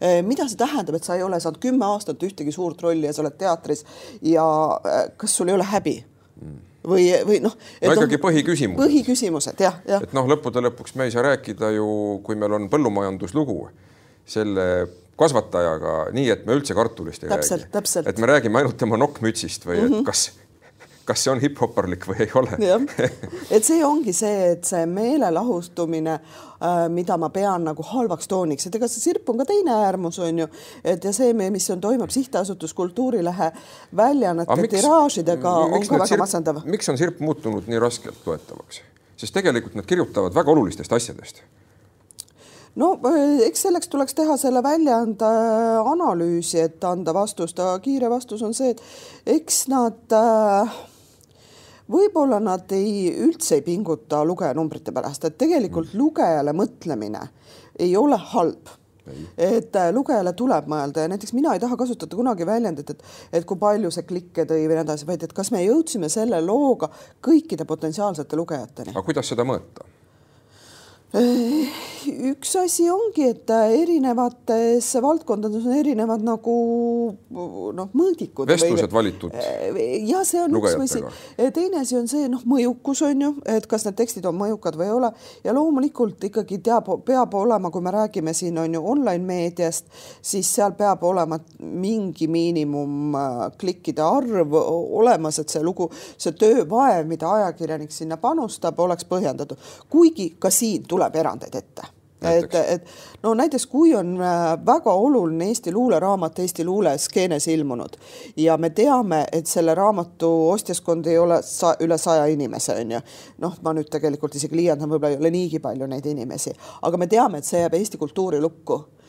eh, 0.00 0.22
mida 0.26 0.48
see 0.48 0.58
tähendab, 0.60 0.96
et 0.96 1.04
sa 1.04 1.16
ei 1.16 1.22
ole 1.22 1.40
saanud 1.40 1.60
kümme 1.62 1.86
aastat 1.86 2.22
ühtegi 2.22 2.52
suurt 2.52 2.82
rolli 2.82 3.06
ja 3.06 3.12
sa 3.12 3.22
oled 3.22 3.36
teatris 3.38 3.84
ja 4.22 4.46
eh, 4.84 5.04
kas 5.16 5.36
sul 5.36 5.48
ei 5.48 5.54
ole 5.54 5.68
häbi 5.70 5.96
mm.? 6.42 6.58
või, 6.86 7.10
või 7.26 7.42
noh. 7.44 7.54
no 7.54 7.94
ikkagi 7.94 8.18
no, 8.18 8.24
põhiküsimused. 8.26 8.82
põhiküsimused 8.82 9.60
jah, 9.60 9.78
jah. 9.88 10.02
et 10.02 10.16
noh, 10.16 10.28
lõppude 10.30 10.64
lõpuks 10.70 10.96
me 10.96 11.08
ei 11.08 11.14
saa 11.14 11.26
rääkida 11.28 11.74
ju, 11.76 11.86
kui 12.26 12.38
meil 12.40 12.56
on 12.58 12.68
põllumajanduslugu 12.72 13.60
selle 14.30 14.66
kasvatajaga 15.20 15.96
nii, 16.16 16.28
et 16.32 16.46
me 16.48 16.56
üldse 16.56 16.74
kartulist 16.76 17.24
ei 17.26 17.32
täpselt, 17.32 17.68
räägi. 17.74 18.08
et 18.08 18.22
me 18.22 18.30
räägime 18.30 18.62
ainult 18.62 18.78
tema 18.80 18.96
nokkmütsist 19.00 19.66
või 19.66 19.76
mm 19.76 19.82
-hmm. 19.82 19.86
et 19.86 19.96
mhm. 19.98 20.06
kas 20.08 20.30
kas 21.10 21.24
see 21.24 21.32
on 21.32 21.40
hip-hopperlik 21.42 22.06
või 22.06 22.22
ei 22.24 22.30
ole. 22.38 22.58
et 23.56 23.66
see 23.66 23.82
ongi 23.86 24.14
see, 24.16 24.52
et 24.54 24.66
see 24.68 24.84
meelelahutumine 24.90 26.14
äh,, 26.14 26.84
mida 26.92 27.16
ma 27.20 27.30
pean 27.34 27.66
nagu 27.66 27.84
halvaks 27.90 28.30
tooniks, 28.30 28.68
et 28.68 28.78
ega 28.78 28.88
see 28.90 29.02
sirp 29.08 29.28
on 29.32 29.40
ka 29.42 29.48
teine 29.50 29.74
äärmus 29.88 30.20
on 30.22 30.44
ju, 30.44 30.48
et 30.84 31.04
ja 31.04 31.14
see, 31.16 31.34
mis 31.40 31.70
on, 31.74 31.82
toimub 31.82 32.12
sihtasutus 32.14 32.74
Kultuurilehe 32.78 33.50
väljaannete 33.96 34.68
tiraažidega 34.76 35.56
on 35.66 35.74
ka 35.86 35.96
väga 35.96 36.10
sirp, 36.12 36.24
masendav. 36.24 36.62
miks 36.70 36.92
on 36.92 37.00
sirp 37.00 37.22
muutunud 37.24 37.66
nii 37.70 37.82
raskelt 37.82 38.26
loetavaks? 38.26 38.84
sest 39.20 39.34
tegelikult 39.36 39.74
nad 39.76 39.88
kirjutavad 39.88 40.34
väga 40.34 40.54
olulistest 40.54 40.92
asjadest 40.96 41.42
no 42.78 42.92
äh, 43.06 43.40
eks 43.48 43.66
selleks 43.66 43.90
tuleks 43.90 44.14
teha 44.18 44.36
selle 44.40 44.62
väljaande 44.64 45.30
analüüsi, 45.90 46.60
et 46.66 46.84
anda 46.86 47.14
vastust, 47.16 47.58
aga 47.58 47.78
kiire 47.84 48.10
vastus 48.12 48.44
on 48.46 48.54
see, 48.56 48.74
et 48.74 49.36
eks 49.38 49.64
nad 49.72 50.16
äh, 50.16 50.78
võib-olla 51.90 52.40
nad 52.42 52.72
ei, 52.76 53.10
üldse 53.26 53.58
ei 53.58 53.64
pinguta 53.66 54.24
lugejanumbrite 54.26 54.94
pärast, 54.96 55.24
et 55.26 55.38
tegelikult 55.40 55.92
mm. 55.92 55.98
lugejale 55.98 56.54
mõtlemine 56.56 57.24
ei 57.80 57.96
ole 57.96 58.18
halb 58.32 58.76
et 59.38 59.76
äh, 59.76 59.88
lugejale 59.94 60.32
tuleb 60.38 60.68
mõelda 60.70 61.04
ja 61.04 61.10
näiteks 61.10 61.32
mina 61.34 61.54
ei 61.56 61.62
taha 61.62 61.76
kasutada 61.80 62.16
kunagi 62.16 62.46
väljendit, 62.46 62.92
et, 62.94 63.04
et 63.32 63.46
kui 63.48 63.58
palju 63.58 63.90
see 63.94 64.06
klikke 64.06 64.44
tõi 64.48 64.66
või 64.66 64.76
nii 64.76 64.84
edasi, 64.84 65.08
vaid 65.08 65.24
et 65.26 65.34
kas 65.36 65.50
me 65.54 65.62
jõudsime 65.64 66.10
selle 66.12 66.40
looga 66.44 66.90
kõikide 67.24 67.66
potentsiaalsete 67.66 68.38
lugejateni. 68.38 68.94
aga 68.94 69.06
kuidas 69.06 69.32
seda 69.32 69.46
mõõta? 69.48 69.88
Üks 71.10 72.52
asi 72.60 72.86
ongi, 72.90 73.24
et 73.32 73.50
erinevates 73.50 74.86
valdkondades 75.02 75.64
on 75.66 75.74
erinevad 75.74 76.22
nagu 76.22 76.54
noh, 77.74 77.88
mõõdikud. 77.96 78.46
vestlused 78.46 78.92
valitud. 78.92 79.34
ja 80.06 80.22
see 80.24 80.40
on 80.42 80.54
üks 80.60 80.76
asi. 80.78 81.02
teine 81.54 81.80
asi 81.82 81.98
on 81.98 82.06
see 82.10 82.28
noh, 82.30 82.44
mõjukus 82.46 83.02
on 83.06 83.24
ju, 83.26 83.32
et 83.44 83.66
kas 83.70 83.88
need 83.88 83.98
tekstid 83.98 84.28
on 84.30 84.38
mõjukad 84.38 84.78
või 84.78 84.86
ei 84.86 84.94
ole 84.94 85.10
ja 85.44 85.54
loomulikult 85.56 86.22
ikkagi 86.30 86.60
teab, 86.62 86.92
peab 87.04 87.34
olema, 87.34 87.72
kui 87.74 87.82
me 87.82 87.94
räägime 87.94 88.34
siin 88.36 88.58
on 88.62 88.78
ju 88.78 88.84
online 88.94 89.26
meediast, 89.26 89.90
siis 90.22 90.48
seal 90.54 90.76
peab 90.78 91.02
olema 91.04 91.40
mingi 91.58 92.30
miinimum 92.30 93.18
äh, 93.18 93.42
klikkide 93.58 94.04
arv 94.06 94.54
olemas, 94.54 95.40
et 95.42 95.50
see 95.50 95.62
lugu, 95.66 95.90
see 96.16 96.38
töövaev, 96.38 97.02
mida 97.10 97.34
ajakirjanik 97.40 97.90
sinna 97.92 98.20
panustab, 98.20 98.78
oleks 98.78 99.08
põhjendatud. 99.10 99.58
kuigi 99.90 100.30
ka 100.38 100.54
siin 100.54 100.86
tuleb 100.86 100.99
tuleb 101.00 101.16
erandeid 101.16 101.56
ette. 101.56 101.88
Et, 102.20 102.54
et 102.54 102.88
no 103.22 103.30
näiteks 103.32 103.64
kui 103.72 103.94
on 103.96 104.10
äh, 104.20 104.42
väga 104.66 104.92
oluline 104.92 105.46
Eesti 105.48 105.72
luuleraamat 105.72 106.38
Eesti 106.44 106.66
luuleskeenes 106.68 107.46
ilmunud 107.48 107.96
ja 108.36 108.58
me 108.60 108.68
teame, 108.76 109.22
et 109.32 109.48
selle 109.48 109.72
raamatu 109.74 110.28
ostjaskond 110.50 111.08
ei 111.08 111.16
ole 111.18 111.38
sa, 111.42 111.72
üle 111.80 111.96
saja 111.98 112.26
inimese, 112.28 112.76
on 112.76 112.92
ju. 112.92 113.00
noh, 113.40 113.56
ma 113.64 113.72
nüüd 113.72 113.88
tegelikult 113.88 114.36
isegi 114.36 114.60
liialdan, 114.60 114.92
võib-olla 114.92 115.14
ei 115.14 115.16
ole 115.22 115.32
niigi 115.32 115.62
palju 115.64 115.88
neid 115.88 116.12
inimesi, 116.12 116.52
aga 116.82 117.00
me 117.00 117.08
teame, 117.08 117.40
et 117.40 117.48
see 117.48 117.64
jääb 117.64 117.80
Eesti 117.80 117.96
kultuuri 118.04 118.40
lukku. 118.44 118.76
Äh, 118.76 118.99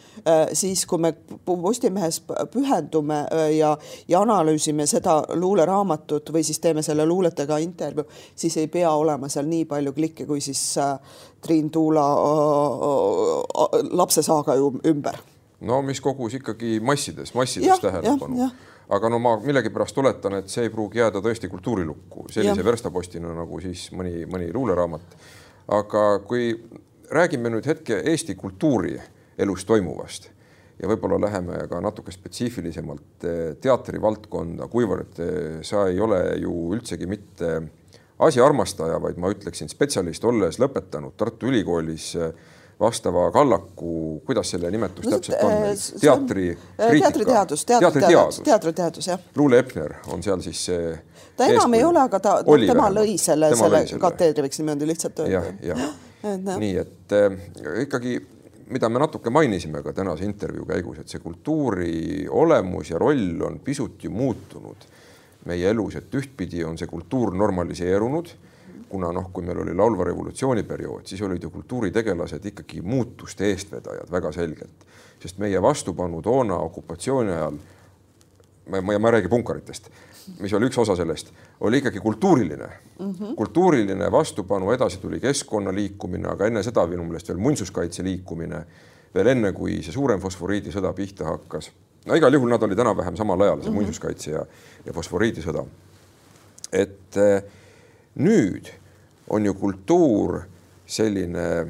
siis 0.53 0.85
kui 0.85 0.99
me 0.99 1.13
Postimehes 1.45 2.21
pühendume 2.51 3.19
äh, 3.31 3.51
ja, 3.55 3.77
ja 4.07 4.21
analüüsime 4.21 4.85
seda 4.89 5.21
luuleraamatut 5.33 6.33
või 6.33 6.43
siis 6.43 6.59
teeme 6.59 6.83
selle 6.85 7.05
luuletega 7.05 7.57
intervjuu, 7.57 8.05
siis 8.35 8.57
ei 8.57 8.67
pea 8.67 8.91
olema 8.91 9.29
seal 9.29 9.47
nii 9.49 9.65
palju 9.65 9.93
klikke 9.93 10.25
kui 10.29 10.41
siis 10.41 10.61
äh, 10.77 10.97
Triin 11.41 11.71
Tuula 11.71 12.05
lapsesaaga 13.91 14.55
ümber. 14.87 15.17
No 15.61 15.81
mis 15.85 16.01
kogus 16.01 16.35
ikkagi 16.37 16.79
massides, 16.79 17.33
massides 17.33 17.79
tähelepanu. 17.81 18.49
aga 18.89 19.09
no 19.09 19.19
ma 19.19 19.37
millegipärast 19.39 19.95
tuletan, 19.95 20.35
et 20.41 20.49
see 20.49 20.65
ei 20.67 20.69
pruugi 20.69 20.99
jääda 20.99 21.21
tõesti 21.21 21.49
kultuurilukku. 21.49 22.27
Sellise 22.29 22.65
verstapostina 22.65 23.33
nagu 23.33 23.61
siis 23.61 23.87
mõni, 23.95 24.25
mõni 24.29 24.51
luuleraamat. 24.53 25.17
aga 25.67 26.19
kui 26.27 26.53
räägime 27.11 27.49
nüüd 27.49 27.65
hetke 27.65 28.01
Eesti 28.05 28.35
kultuuri 28.35 28.99
elus 29.37 29.65
toimuvast 29.65 30.29
ja 30.81 30.89
võib-olla 30.89 31.19
läheme 31.21 31.65
ka 31.69 31.81
natuke 31.83 32.11
spetsiifilisemalt 32.11 33.27
eh, 33.27 33.43
teatri 33.61 34.01
valdkonda, 34.01 34.67
kuivõrd 34.71 35.21
eh, 35.21 35.59
sa 35.67 35.87
ei 35.91 35.99
ole 36.01 36.21
ju 36.41 36.71
üldsegi 36.75 37.09
mitte 37.09 37.53
asjaarmastaja, 38.21 38.99
vaid 39.01 39.19
ma 39.21 39.31
ütleksin 39.33 39.69
spetsialist, 39.69 40.25
olles 40.29 40.59
lõpetanud 40.61 41.15
Tartu 41.17 41.49
Ülikoolis 41.49 42.11
äh, 42.19 42.33
vastava 42.81 43.31
kallaku, 43.31 44.21
kuidas 44.25 44.49
selle 44.53 44.71
nimetus 44.73 45.05
no, 45.05 45.17
täpselt 45.17 45.43
on 45.45 45.53
meil? 45.61 45.81
teatri 46.01 46.47
teatriteadus, 46.77 47.65
teatriteadus, 47.69 48.41
teatriteadus, 48.45 49.09
jah. 49.11 49.25
Luule 49.37 49.61
Epner 49.61 49.99
on 50.13 50.23
seal 50.25 50.41
siis 50.45 50.65
see 50.69 50.93
ta 51.37 51.49
enam 51.49 51.77
ei 51.77 51.85
ole, 51.85 52.01
aga 52.01 52.19
ta, 52.23 52.35
tema 52.45 52.89
lõi 52.93 53.17
selle, 53.21 53.51
selle 53.57 53.83
kateedri, 54.01 54.47
võiks 54.47 54.61
niimoodi 54.61 54.89
lihtsalt 54.89 55.23
öelda. 55.25 55.43
jah, 55.69 55.83
jah. 56.23 56.57
nii 56.61 56.73
et 56.81 57.17
äh, 57.17 57.37
ikkagi, 57.85 58.17
mida 58.71 58.89
me 58.89 58.99
natuke 58.99 59.29
mainisime 59.29 59.83
ka 59.83 59.93
tänase 59.93 60.25
intervjuu 60.25 60.65
käigus, 60.65 61.01
et 61.01 61.11
see 61.11 61.19
kultuuri 61.19 62.27
olemus 62.29 62.89
ja 62.93 62.99
roll 62.99 63.41
on 63.45 63.59
pisut 63.63 64.03
ju 64.03 64.11
muutunud. 64.11 64.87
Meie 65.45 65.71
elus, 65.73 65.95
et 65.97 66.13
ühtpidi 66.15 66.63
on 66.63 66.77
see 66.77 66.87
kultuur 66.87 67.33
normaliseerunud 67.33 68.35
kuna 68.91 69.11
noh, 69.15 69.29
kui 69.31 69.45
meil 69.47 69.61
oli 69.63 69.73
laulva 69.77 70.05
revolutsiooni 70.09 70.65
periood, 70.67 71.05
siis 71.07 71.21
olid 71.23 71.43
ju 71.43 71.49
kultuuritegelased 71.53 72.45
ikkagi 72.51 72.81
muutuste 72.83 73.47
eestvedajad 73.47 74.11
väga 74.11 74.33
selgelt, 74.35 74.87
sest 75.23 75.39
meie 75.39 75.61
vastupanu 75.63 76.19
toona 76.25 76.57
okupatsiooni 76.67 77.31
ajal, 77.31 77.59
ma, 78.67 78.81
ma, 78.81 78.97
ma 78.99 79.11
ei 79.11 79.15
räägi 79.17 79.31
punkaritest, 79.31 79.87
mis 80.39 80.53
oli 80.53 80.69
üks 80.69 80.77
osa 80.81 80.95
sellest, 80.95 81.31
oli 81.59 81.81
ikkagi 81.81 81.99
kultuuriline 81.99 82.67
mm, 82.99 83.11
-hmm. 83.11 83.35
kultuuriline 83.35 84.11
vastupanu, 84.11 84.71
edasi 84.71 84.97
tuli 84.97 85.19
keskkonna 85.19 85.73
liikumine, 85.73 86.27
aga 86.29 86.47
enne 86.47 86.63
seda 86.63 86.85
minu 86.87 87.03
meelest 87.03 87.29
veel 87.29 87.39
muinsuskaitse 87.39 88.03
liikumine, 88.03 88.65
veel 89.15 89.27
enne, 89.27 89.51
kui 89.53 89.81
see 89.83 89.93
suurem 89.93 90.19
fosforiidisõda 90.19 90.93
pihta 90.93 91.25
hakkas. 91.25 91.71
no 92.05 92.15
igal 92.15 92.33
juhul 92.33 92.49
nad 92.49 92.63
olid 92.63 92.79
enam-vähem 92.79 93.17
samal 93.17 93.41
ajal, 93.41 93.61
see 93.61 93.69
mm 93.69 93.71
-hmm. 93.71 93.81
muinsuskaitse 93.81 94.31
ja, 94.31 94.45
ja 94.85 94.93
fosforiidisõda. 94.93 95.65
et 96.71 97.17
eh, 97.17 97.43
nüüd 98.15 98.71
on 99.29 99.45
ju 99.45 99.53
kultuur 99.53 100.41
selline 100.85 101.67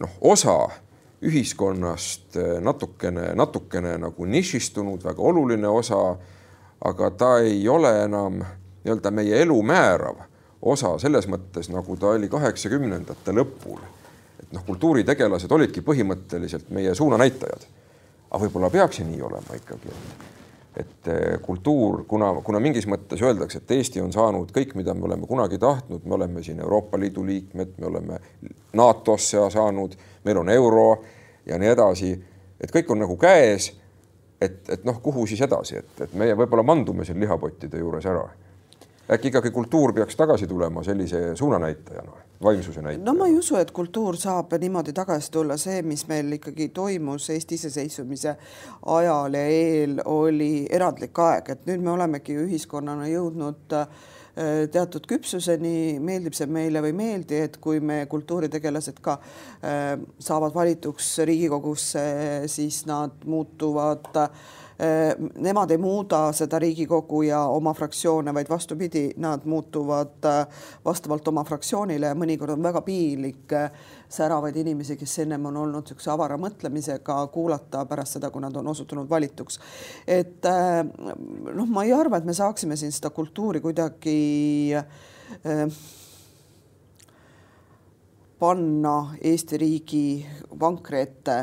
noh, 0.00 0.10
osa 0.20 0.70
ühiskonnast 1.22 2.36
eh, 2.36 2.60
natukene, 2.60 3.32
natukene 3.34 3.98
nagu 3.98 4.24
nišistunud, 4.24 5.04
väga 5.04 5.22
oluline 5.22 5.68
osa, 5.68 6.16
aga 6.84 7.10
ta 7.10 7.38
ei 7.38 7.68
ole 7.68 8.02
enam 8.04 8.40
nii-öelda 8.84 9.10
meie 9.10 9.42
elu 9.42 9.62
määrav 9.62 10.24
osa 10.64 10.98
selles 10.98 11.28
mõttes, 11.28 11.68
nagu 11.72 11.96
ta 11.96 12.14
oli 12.16 12.28
kaheksakümnendate 12.28 13.32
lõpul. 13.32 13.80
et 14.42 14.52
noh, 14.52 14.64
kultuuritegelased 14.66 15.52
olidki 15.52 15.80
põhimõtteliselt 15.80 16.70
meie 16.70 16.94
suunanäitajad. 16.94 17.66
aga 18.30 18.44
võib-olla 18.44 18.70
peaks 18.70 18.96
see 18.96 19.06
nii 19.06 19.22
olema 19.22 19.56
ikkagi, 19.56 19.92
et 20.76 21.08
eh, 21.08 21.38
kultuur, 21.42 22.04
kuna, 22.08 22.32
kuna 22.42 22.60
mingis 22.60 22.86
mõttes 22.90 23.22
öeldakse, 23.22 23.60
et 23.60 23.70
Eesti 23.70 24.00
on 24.02 24.12
saanud 24.12 24.50
kõik, 24.52 24.74
mida 24.74 24.94
me 24.94 25.06
oleme 25.06 25.26
kunagi 25.26 25.58
tahtnud, 25.58 26.04
me 26.04 26.14
oleme 26.14 26.42
siin 26.42 26.60
Euroopa 26.60 26.98
Liidu 26.98 27.26
liikmed, 27.26 27.76
me 27.78 27.86
oleme 27.86 28.18
NATO-sse 28.72 29.44
saanud, 29.54 29.94
meil 30.24 30.40
on 30.42 30.50
euro 30.50 31.04
ja 31.46 31.58
nii 31.58 31.70
edasi, 31.70 32.12
et 32.60 32.72
kõik 32.74 32.90
on 32.90 33.04
nagu 33.04 33.16
käes. 33.20 33.72
Et, 34.44 34.60
et 34.68 34.84
noh, 34.84 35.00
kuhu 35.02 35.26
siis 35.26 35.42
edasi, 35.46 35.80
et, 35.80 36.00
et 36.06 36.16
meie 36.18 36.36
võib-olla 36.38 36.64
mandume 36.66 37.04
siin 37.04 37.20
lihapottide 37.20 37.80
juures 37.80 38.06
ära. 38.10 38.24
Äkki 39.14 39.28
ikkagi 39.28 39.50
kultuur 39.52 39.92
peaks 39.92 40.16
tagasi 40.16 40.46
tulema 40.48 40.82
sellise 40.82 41.36
suunanäitajana, 41.36 42.12
vaimsuse 42.42 42.80
näitajana? 42.80 43.04
no 43.04 43.18
ma 43.18 43.26
ei 43.28 43.36
usu, 43.36 43.58
et 43.60 43.70
kultuur 43.70 44.16
saab 44.16 44.54
niimoodi 44.60 44.94
tagasi 44.96 45.32
tulla, 45.32 45.58
see, 45.60 45.82
mis 45.84 46.06
meil 46.08 46.32
ikkagi 46.38 46.70
toimus 46.72 47.28
Eesti 47.34 47.58
iseseisvumise 47.60 48.36
ajal 48.96 49.36
ja 49.36 49.44
eel, 49.44 50.00
oli 50.04 50.66
erandlik 50.70 51.20
aeg, 51.20 51.52
et 51.52 51.68
nüüd 51.68 51.84
me 51.84 51.92
olemegi 51.98 52.38
ühiskonnana 52.46 53.10
jõudnud 53.12 53.76
äh, 53.76 54.08
teatud 54.34 55.04
küpsuseni, 55.06 56.00
meeldib 56.02 56.34
see 56.34 56.48
meile 56.50 56.82
või 56.82 56.90
ei 56.90 56.98
meeldi, 56.98 57.38
et 57.46 57.60
kui 57.62 57.78
me 57.80 58.00
kultuuritegelased 58.10 58.98
ka 59.04 59.18
äh, 59.20 59.94
saavad 60.18 60.54
valituks 60.56 61.12
Riigikogusse, 61.28 62.04
siis 62.50 62.82
nad 62.90 63.22
muutuvad 63.30 64.10
äh, 64.18 64.28
Äh, 64.28 64.63
nemad 65.38 65.70
ei 65.70 65.78
muuda 65.78 66.32
seda 66.34 66.58
Riigikogu 66.58 67.22
ja 67.22 67.44
oma 67.46 67.74
fraktsioone, 67.74 68.34
vaid 68.34 68.48
vastupidi, 68.50 69.04
nad 69.22 69.44
muutuvad 69.44 70.26
äh, 70.26 70.46
vastavalt 70.84 71.28
oma 71.28 71.44
fraktsioonile 71.46 72.10
ja 72.10 72.16
mõnikord 72.18 72.56
on 72.56 72.62
väga 72.62 72.82
piinlik 72.82 73.54
äh, 73.54 73.70
säravaid 74.10 74.56
inimesi, 74.56 74.96
kes 74.98 75.18
ennem 75.22 75.46
on 75.46 75.60
olnud 75.62 75.84
niisuguse 75.84 76.10
avara 76.10 76.38
mõtlemisega, 76.40 77.20
kuulata 77.34 77.84
pärast 77.86 78.18
seda, 78.18 78.30
kui 78.34 78.42
nad 78.42 78.56
on 78.56 78.68
osutunud 78.74 79.10
valituks. 79.10 79.60
et 80.06 80.46
noh, 81.54 81.66
ma 81.66 81.84
ei 81.84 81.92
arva, 81.92 82.18
et 82.18 82.26
me 82.26 82.34
saaksime 82.34 82.76
siin 82.76 82.92
seda 82.92 83.10
kultuuri 83.14 83.60
kuidagi 83.62 84.74
panna 88.38 88.96
Eesti 89.22 89.58
riigi 89.58 90.26
vankri 90.60 91.00
ette 91.00 91.36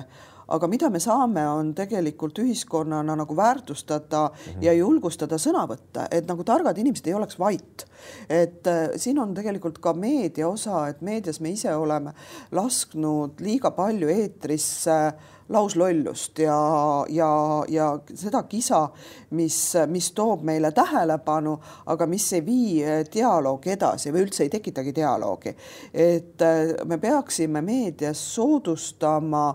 aga 0.51 0.67
mida 0.67 0.89
me 0.89 0.99
saame, 0.99 1.43
on 1.47 1.73
tegelikult 1.77 2.39
ühiskonnana 2.43 3.15
nagu 3.15 3.35
väärtustada 3.35 4.27
mm 4.27 4.35
-hmm. 4.35 4.63
ja 4.65 4.73
julgustada 4.73 5.37
sõna 5.37 5.65
võtta, 5.67 6.07
et 6.11 6.27
nagu 6.27 6.43
targad 6.43 6.77
inimesed 6.77 7.07
ei 7.07 7.13
oleks 7.13 7.39
vait. 7.39 7.85
et 8.29 8.67
äh, 8.67 8.89
siin 8.95 9.19
on 9.19 9.33
tegelikult 9.33 9.77
ka 9.79 9.93
meedia 9.93 10.47
osa, 10.47 10.87
et 10.87 11.01
meedias 11.01 11.39
me 11.39 11.49
ise 11.49 11.75
oleme 11.75 12.13
lasknud 12.51 13.39
liiga 13.39 13.71
palju 13.71 14.09
eetrisse 14.09 14.91
äh, 14.91 15.13
lauslollust 15.51 16.39
ja, 16.39 17.05
ja, 17.09 17.63
ja 17.67 17.99
seda 18.15 18.43
kisa, 18.43 18.89
mis, 19.35 19.73
mis 19.87 20.11
toob 20.15 20.43
meile 20.47 20.71
tähelepanu, 20.75 21.57
aga 21.91 22.07
mis 22.07 22.27
ei 22.33 22.45
vii 22.45 22.75
äh, 22.83 23.01
dialoogi 23.13 23.73
edasi 23.75 24.13
või 24.13 24.25
üldse 24.27 24.45
ei 24.45 24.53
tekitagi 24.53 24.95
dialoogi. 24.95 25.55
et 25.93 26.41
äh, 26.41 26.75
me 26.85 26.97
peaksime 26.97 27.61
meedias 27.61 28.21
soodustama 28.35 29.49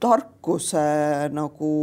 tarkuse 0.00 0.86
nagu 1.32 1.74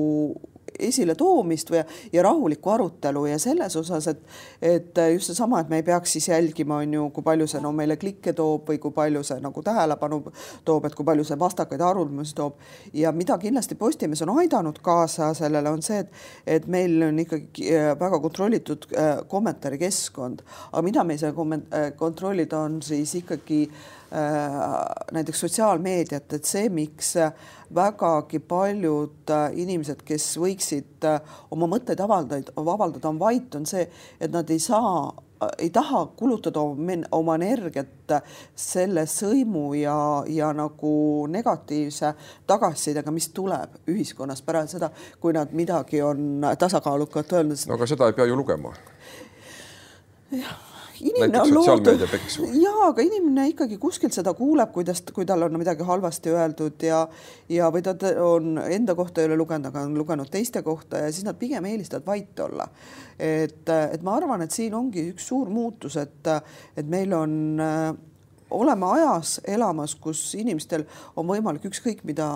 esiletoomist 0.79 1.71
või 1.71 1.81
ja 2.13 2.23
rahulikku 2.23 2.69
arutelu 2.69 3.25
ja 3.25 3.39
selles 3.39 3.75
osas, 3.75 4.07
et 4.07 4.21
et 4.61 4.99
just 5.13 5.29
seesama, 5.29 5.59
et 5.59 5.69
me 5.69 5.79
ei 5.81 5.83
peaks 5.83 6.13
siis 6.15 6.27
jälgima, 6.27 6.77
on 6.81 6.93
ju, 6.93 7.09
kui 7.13 7.23
palju 7.23 7.47
see 7.47 7.61
no 7.61 7.71
meile 7.75 7.97
klikke 7.99 8.33
toob 8.33 8.69
või 8.69 8.79
kui 8.81 8.91
palju 8.95 9.23
see 9.23 9.39
nagu 9.43 9.63
tähelepanu 9.63 10.21
toob, 10.65 10.85
et 10.85 10.95
kui 10.95 11.05
palju 11.05 11.25
see 11.27 11.39
vastakaid 11.39 11.81
arvamusi 11.81 12.35
toob. 12.35 12.59
Ja 12.93 13.11
mida 13.11 13.37
kindlasti 13.37 13.75
Postimees 13.75 14.21
on 14.25 14.33
aidanud 14.37 14.79
kaasa 14.81 15.33
sellele, 15.37 15.69
on 15.69 15.81
see, 15.81 15.99
et 15.99 16.57
et 16.63 16.67
meil 16.67 17.01
on 17.09 17.19
ikkagi 17.19 17.69
äh, 17.73 17.91
väga 17.99 18.19
kontrollitud 18.19 18.87
äh, 18.97 19.17
kommentaarikeskkond, 19.27 20.43
aga 20.71 20.85
mida 20.85 21.03
me 21.03 21.13
ei 21.13 21.21
saa 21.21 21.33
äh, 21.33 21.91
kontrollida, 21.97 22.59
on 22.59 22.81
siis 22.81 23.15
ikkagi 23.15 23.67
Äh, 23.67 24.02
näiteks 24.13 25.39
sotsiaalmeediat, 25.41 26.33
et 26.37 26.45
see, 26.45 26.67
miks 26.69 27.15
vägagi 27.75 28.39
paljud 28.39 29.29
äh, 29.29 29.51
inimesed, 29.57 30.03
kes 30.05 30.33
võiksid 30.41 31.05
äh, 31.07 31.35
oma 31.51 31.67
mõtteid 31.71 32.01
avaldada, 32.03 32.53
avaldada, 32.59 33.09
on 33.09 33.19
vait, 33.21 33.55
on 33.57 33.65
see, 33.69 33.85
et 34.19 34.33
nad 34.33 34.49
ei 34.53 34.61
saa 34.61 35.11
ei 35.59 35.67
taha 35.75 36.05
kulutada 36.15 36.61
oma 37.11 37.33
energiat 37.35 38.13
selle 38.55 39.03
sõimu 39.11 39.73
ja, 39.75 39.95
ja 40.31 40.53
nagu 40.55 40.93
negatiivse 41.27 42.13
tagasisidega, 42.47 43.11
mis 43.11 43.27
tuleb 43.35 43.75
ühiskonnas 43.91 44.39
pärast 44.45 44.77
seda, 44.77 44.87
kui 45.19 45.35
nad 45.35 45.51
midagi 45.51 45.99
on 46.01 46.45
tasakaalukat 46.59 47.35
öelnud. 47.35 47.59
no 47.67 47.75
aga 47.75 47.89
seda 47.91 48.07
ei 48.07 48.15
pea 48.15 48.29
ju 48.29 48.39
lugema. 48.39 48.71
jah 50.31 50.72
inimene 51.03 51.41
on 51.41 51.53
loodud, 51.55 52.03
jaa, 52.59 52.87
aga 52.87 53.03
inimene 53.05 53.47
ikkagi 53.51 53.77
kuskilt 53.81 54.15
seda 54.15 54.33
kuuleb, 54.37 54.71
kuidas, 54.75 55.03
kui 55.13 55.27
tal 55.29 55.45
on 55.45 55.57
midagi 55.59 55.85
halvasti 55.87 56.33
öeldud 56.33 56.85
ja 56.87 57.03
ja 57.51 57.69
või 57.73 57.83
ta 57.85 57.95
on 58.23 58.57
enda 58.63 58.95
kohta 58.95 59.21
ei 59.21 59.29
ole 59.29 59.37
lugenud, 59.39 59.69
aga 59.71 59.85
on 59.87 59.97
lugenud 59.97 60.31
teiste 60.31 60.63
kohta 60.65 61.03
ja 61.03 61.11
siis 61.11 61.27
nad 61.27 61.39
pigem 61.39 61.65
eelistavad 61.69 62.07
vait 62.07 62.39
olla. 62.39 62.67
et, 63.19 63.69
et 63.69 64.01
ma 64.03 64.17
arvan, 64.17 64.41
et 64.41 64.51
siin 64.51 64.73
ongi 64.73 65.09
üks 65.13 65.27
suur 65.27 65.49
muutus, 65.49 65.97
et, 66.01 66.33
et 66.77 66.89
meil 66.89 67.13
on 67.13 67.37
oleme 68.53 68.85
ajas 68.85 69.39
elamas, 69.47 69.95
kus 69.95 70.33
inimestel 70.37 70.85
on 71.17 71.27
võimalik 71.27 71.65
ükskõik 71.69 72.03
mida 72.05 72.27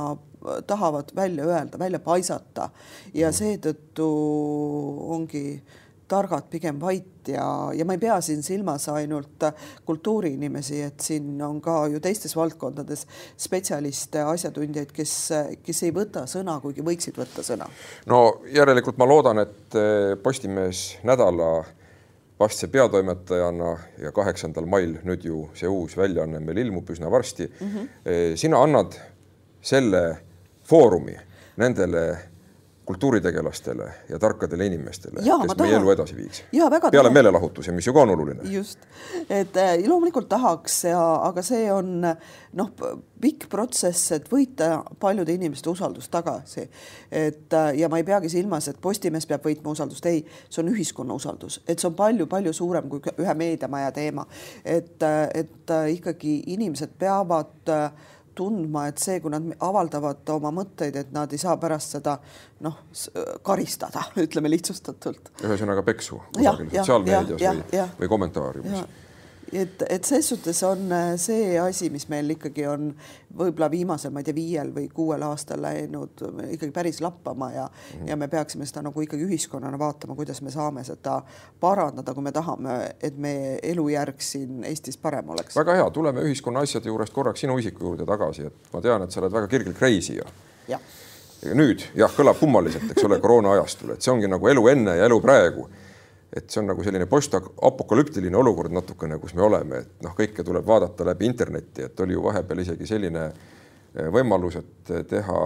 tahavad 0.68 1.12
välja 1.16 1.46
öelda, 1.46 1.80
välja 1.80 2.00
paisata 2.00 2.70
ja 3.14 3.30
mhm. 3.30 3.38
seetõttu 3.38 4.08
ongi 5.18 5.44
targad 6.08 6.48
pigem 6.50 6.80
vait 6.82 7.30
ja, 7.32 7.46
ja 7.76 7.86
ma 7.86 7.96
ei 7.98 8.02
pea 8.02 8.18
siin 8.24 8.44
silmas 8.44 8.88
ainult 8.94 9.44
kultuuriinimesi, 9.86 10.82
et 10.88 11.04
siin 11.04 11.42
on 11.44 11.60
ka 11.64 11.80
ju 11.92 12.00
teistes 12.04 12.36
valdkondades 12.36 13.06
spetsialiste, 13.38 14.24
asjatundjaid, 14.24 14.94
kes, 14.96 15.16
kes 15.64 15.84
ei 15.88 15.96
võta 15.96 16.26
sõna, 16.30 16.60
kuigi 16.64 16.86
võiksid 16.86 17.20
võtta 17.20 17.44
sõna. 17.46 17.68
no 18.08 18.22
järelikult 18.54 19.00
ma 19.02 19.10
loodan, 19.10 19.44
et 19.44 19.76
eh, 19.80 20.14
Postimees 20.24 20.98
nädala 21.08 21.52
vastse 22.40 22.68
peatoimetajana 22.68 23.70
ja 24.02 24.12
kaheksandal 24.14 24.68
mail 24.70 24.98
nüüd 25.08 25.26
ju 25.26 25.48
see 25.58 25.70
uus 25.70 25.98
väljaanne 25.98 26.40
meil 26.44 26.62
ilmub 26.62 26.90
üsna 26.94 27.10
varsti 27.12 27.48
mm. 27.50 27.68
-hmm. 27.68 28.36
sina 28.38 28.62
annad 28.64 28.94
selle 29.62 30.04
foorumi 30.64 31.16
nendele 31.58 32.04
kultuuritegelastele 32.88 33.94
ja 34.10 34.20
tarkadele 34.20 34.66
inimestele, 34.66 35.20
kes 35.20 35.58
meie 35.60 35.76
elu 35.76 35.92
edasi 35.92 36.16
viiks. 36.16 36.44
Peale 36.92 37.10
meelelahutuse, 37.12 37.74
mis 37.76 37.88
ju 37.88 37.94
ka 37.94 38.06
on 38.06 38.14
oluline. 38.16 38.48
just, 38.52 38.80
et 39.30 39.58
äh, 39.60 39.74
loomulikult 39.88 40.30
tahaks 40.32 40.84
ja, 40.88 41.02
aga 41.28 41.44
see 41.44 41.68
on 41.74 42.08
noh, 42.56 42.72
pikk 43.22 43.50
protsess, 43.52 44.14
et 44.16 44.32
võita 44.32 44.70
paljude 45.00 45.36
inimeste 45.36 45.70
usaldust 45.70 46.12
tagasi. 46.12 46.70
et 47.12 47.54
äh, 47.54 47.74
ja 47.82 47.90
ma 47.90 48.00
ei 48.00 48.08
peagi 48.08 48.32
silmas, 48.32 48.72
et 48.72 48.80
Postimees 48.82 49.28
peab 49.28 49.44
võitma 49.44 49.76
usaldust, 49.76 50.06
ei, 50.08 50.24
see 50.50 50.64
on 50.64 50.72
ühiskonna 50.72 51.20
usaldus, 51.20 51.60
et 51.68 51.80
see 51.80 51.92
on 51.92 51.96
palju-palju 52.00 52.54
suurem 52.56 52.88
kui 52.90 53.04
ühe 53.18 53.34
meediamaja 53.34 53.92
teema. 53.92 54.26
et, 54.64 55.04
äh, 55.04 55.28
et 55.34 55.76
ikkagi 55.92 56.40
inimesed 56.56 56.96
peavad 57.00 57.74
äh, 57.74 57.92
tundma, 58.38 58.88
et 58.92 59.02
see, 59.02 59.20
kui 59.24 59.34
nad 59.34 59.50
avaldavad 59.66 60.30
oma 60.36 60.52
mõtteid, 60.60 61.00
et 61.02 61.12
nad 61.16 61.34
ei 61.34 61.42
saa 61.42 61.58
pärast 61.62 61.98
seda 61.98 62.18
noh, 62.66 62.84
karistada, 63.46 64.06
ütleme 64.26 64.52
lihtsustatult. 64.54 65.34
ühesõnaga 65.44 65.84
peksu 65.88 66.22
kusagil 66.36 66.72
sotsiaalmeedias 66.76 67.44
või, 67.44 67.84
või 68.04 68.16
kommentaariumis. 68.16 69.06
Et, 69.54 69.84
et 69.90 70.04
ses 70.06 70.30
suhtes 70.30 70.64
on 70.64 70.92
äh, 70.92 71.14
see 71.22 71.56
asi, 71.60 71.90
mis 71.94 72.08
meil 72.12 72.36
ikkagi 72.36 72.66
on 72.68 72.90
võib-olla 73.38 73.70
viimasel, 73.72 74.12
ma 74.14 74.22
ei 74.22 74.28
tea, 74.28 74.36
viiel 74.36 74.72
või 74.76 74.88
kuuel 74.94 75.24
aastal 75.28 75.62
läinud 75.64 76.24
ikkagi 76.52 76.72
päris 76.76 77.00
lappama 77.04 77.52
ja 77.54 77.66
mm, 77.68 78.00
-hmm. 78.00 78.10
ja 78.10 78.18
me 78.18 78.28
peaksime 78.28 78.66
seda 78.66 78.84
nagu 78.88 79.02
ikkagi 79.02 79.24
ühiskonnana 79.24 79.80
vaatama, 79.80 80.16
kuidas 80.16 80.42
me 80.42 80.52
saame 80.52 80.84
seda 80.84 81.22
parandada, 81.60 82.14
kui 82.14 82.24
me 82.24 82.32
tahame, 82.32 82.78
et 83.02 83.18
meie 83.18 83.60
elujärg 83.64 84.22
siin 84.22 84.64
Eestis 84.64 84.98
parem 84.98 85.30
oleks. 85.30 85.56
väga 85.56 85.76
hea, 85.76 85.90
tuleme 85.90 86.22
ühiskonna 86.22 86.60
asjade 86.60 86.90
juurest 86.90 87.14
korraks 87.14 87.40
sinu 87.40 87.58
isiku 87.58 87.84
juurde 87.84 88.06
tagasi, 88.06 88.48
et 88.48 88.74
ma 88.74 88.82
tean, 88.82 89.04
et 89.04 89.12
sa 89.12 89.22
oled 89.22 89.34
väga 89.34 89.48
kirglik 89.48 89.82
reisija. 89.82 90.24
nüüd 91.54 91.84
jah, 91.96 92.12
kõlab 92.12 92.40
kummaliselt, 92.40 92.92
eks 92.92 93.04
ole, 93.06 93.20
koroona 93.20 93.52
ajastul, 93.52 93.94
et 93.94 94.02
see 94.02 94.12
ongi 94.12 94.28
nagu 94.28 94.48
elu 94.48 94.68
enne 94.68 94.96
ja 94.98 95.06
elu 95.06 95.22
praegu. 95.22 95.70
Et 96.34 96.50
see 96.50 96.62
on 96.62 96.68
nagu 96.72 96.84
selline 96.84 97.08
postapokalüptiline 97.10 98.38
olukord 98.38 98.74
natukene, 98.76 99.20
kus 99.22 99.34
me 99.38 99.46
oleme, 99.48 99.84
et 99.84 100.06
noh, 100.06 100.16
kõike 100.18 100.44
tuleb 100.44 100.66
vaadata 100.68 101.06
läbi 101.08 101.30
interneti, 101.30 101.88
et 101.88 102.00
oli 102.04 102.18
ju 102.18 102.24
vahepeal 102.26 102.64
isegi 102.66 102.90
selline 102.90 103.28
eh, 103.28 104.10
võimalus, 104.14 104.60
et 104.60 104.94
teha 105.08 105.44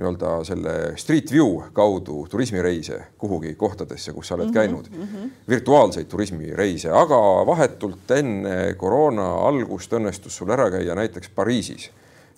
nii-öelda 0.00 0.44
selle 0.48 0.74
Street 0.96 1.32
View 1.32 1.60
kaudu 1.76 2.24
turismireise 2.30 3.02
kuhugi 3.20 3.54
kohtadesse, 3.54 4.14
kus 4.16 4.28
sa 4.28 4.34
oled 4.34 4.52
käinud. 4.52 4.88
mm, 4.90 5.02
-hmm. 5.02 5.30
virtuaalseid 5.48 6.06
turismireise, 6.06 6.90
aga 6.90 7.46
vahetult 7.46 8.10
enne 8.10 8.74
koroona 8.74 9.34
algust 9.48 9.92
õnnestus 9.92 10.36
sul 10.36 10.50
ära 10.50 10.70
käia 10.70 10.94
näiteks 10.94 11.28
Pariisis 11.34 11.90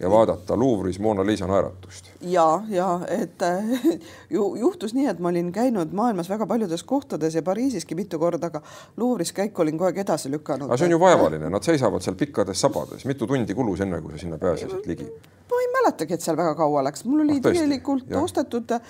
ja 0.02 0.10
vaadata 0.10 0.56
Louvre'is 0.58 0.98
Mona 1.00 1.24
Lisa 1.26 1.46
naeratust. 1.46 2.10
ja, 2.20 2.62
ja 2.70 3.00
et 3.08 3.42
äh, 3.42 3.64
ju 4.36 4.54
juhtus 4.60 4.94
nii, 4.94 5.06
et 5.12 5.18
ma 5.22 5.28
olin 5.32 5.52
käinud 5.52 5.92
maailmas 5.96 6.28
väga 6.30 6.46
paljudes 6.46 6.82
kohtades 6.82 7.34
ja 7.34 7.42
Pariisiski 7.42 7.94
mitu 7.94 8.18
korda, 8.18 8.46
aga 8.52 8.62
Louvre'is 8.96 9.32
käiku 9.32 9.62
olin 9.62 9.78
kogu 9.78 9.90
aeg 9.90 9.98
edasi 10.04 10.30
lükanud. 10.30 10.66
aga 10.68 10.76
see 10.76 10.90
on 10.90 10.96
ju 10.96 11.00
vaevaline, 11.02 11.50
nad 11.50 11.62
seisavad 11.62 12.02
seal 12.02 12.16
pikkades 12.18 12.60
sabades, 12.60 13.04
mitu 13.08 13.26
tundi 13.26 13.54
kulus, 13.54 13.80
enne 13.80 14.00
kui 14.02 14.12
sa 14.16 14.18
sinna 14.26 14.38
pääsesid 14.42 14.86
ligi? 14.90 15.06
ma 15.52 15.58
ei 15.60 15.66
mäletagi, 15.68 16.14
et 16.16 16.22
seal 16.24 16.36
väga 16.38 16.54
kaua 16.56 16.80
läks, 16.86 17.02
mul 17.04 17.20
oli 17.26 17.34
Ah, 17.36 17.40
tõesti? 17.44 17.58
tegelikult 17.60 18.08
Jah. 18.10 18.22
ostetud 18.24 18.70
äh, 18.72 18.80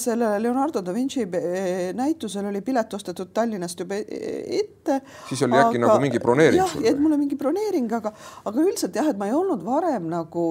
selle 0.00 0.30
Leonardo 0.40 0.80
da 0.82 0.94
Vinci 0.96 1.26
äh, 1.26 1.90
näitusel 1.94 2.46
oli 2.48 2.62
pilet 2.64 2.94
ostetud 2.96 3.34
Tallinnast 3.36 3.80
juba 3.80 3.98
e- 4.00 4.60
ette. 4.60 5.00
Siis 5.28 5.42
oli 5.44 5.58
äkki 5.60 5.78
nagu 5.82 5.98
mingi 6.00 6.18
broneering 6.22 6.62
jah, 6.62 6.72
et 6.88 6.98
mul 6.98 7.12
on 7.12 7.20
mingi 7.20 7.36
broneering, 7.36 7.92
aga, 7.92 8.14
aga 8.48 8.64
üldiselt 8.64 8.96
jah, 8.96 9.10
et 9.12 9.20
ma 9.20 9.28
ei 9.28 9.34
olnud 9.36 9.60
varem 9.66 10.08
nagu 10.08 10.46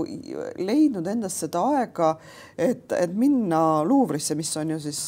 leidnud 0.61 1.07
endas 1.07 1.39
seda 1.43 1.63
aega, 1.75 2.13
et, 2.57 2.91
et 2.95 3.13
minna 3.13 3.83
Louvre'isse, 3.87 4.37
mis 4.37 4.51
on 4.61 4.75
ju 4.75 4.79
siis 4.87 5.01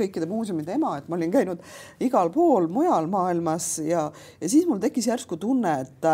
kõikide 0.00 0.28
muuseumide 0.30 0.74
ema, 0.76 0.96
et 0.98 1.08
ma 1.08 1.18
olin 1.18 1.32
käinud 1.32 1.62
igal 2.02 2.32
pool 2.34 2.68
mujal 2.72 3.08
maailmas 3.12 3.74
ja, 3.84 4.06
ja 4.40 4.50
siis 4.50 4.68
mul 4.68 4.80
tekkis 4.82 5.10
järsku 5.10 5.38
tunne, 5.40 5.80
et 5.84 6.10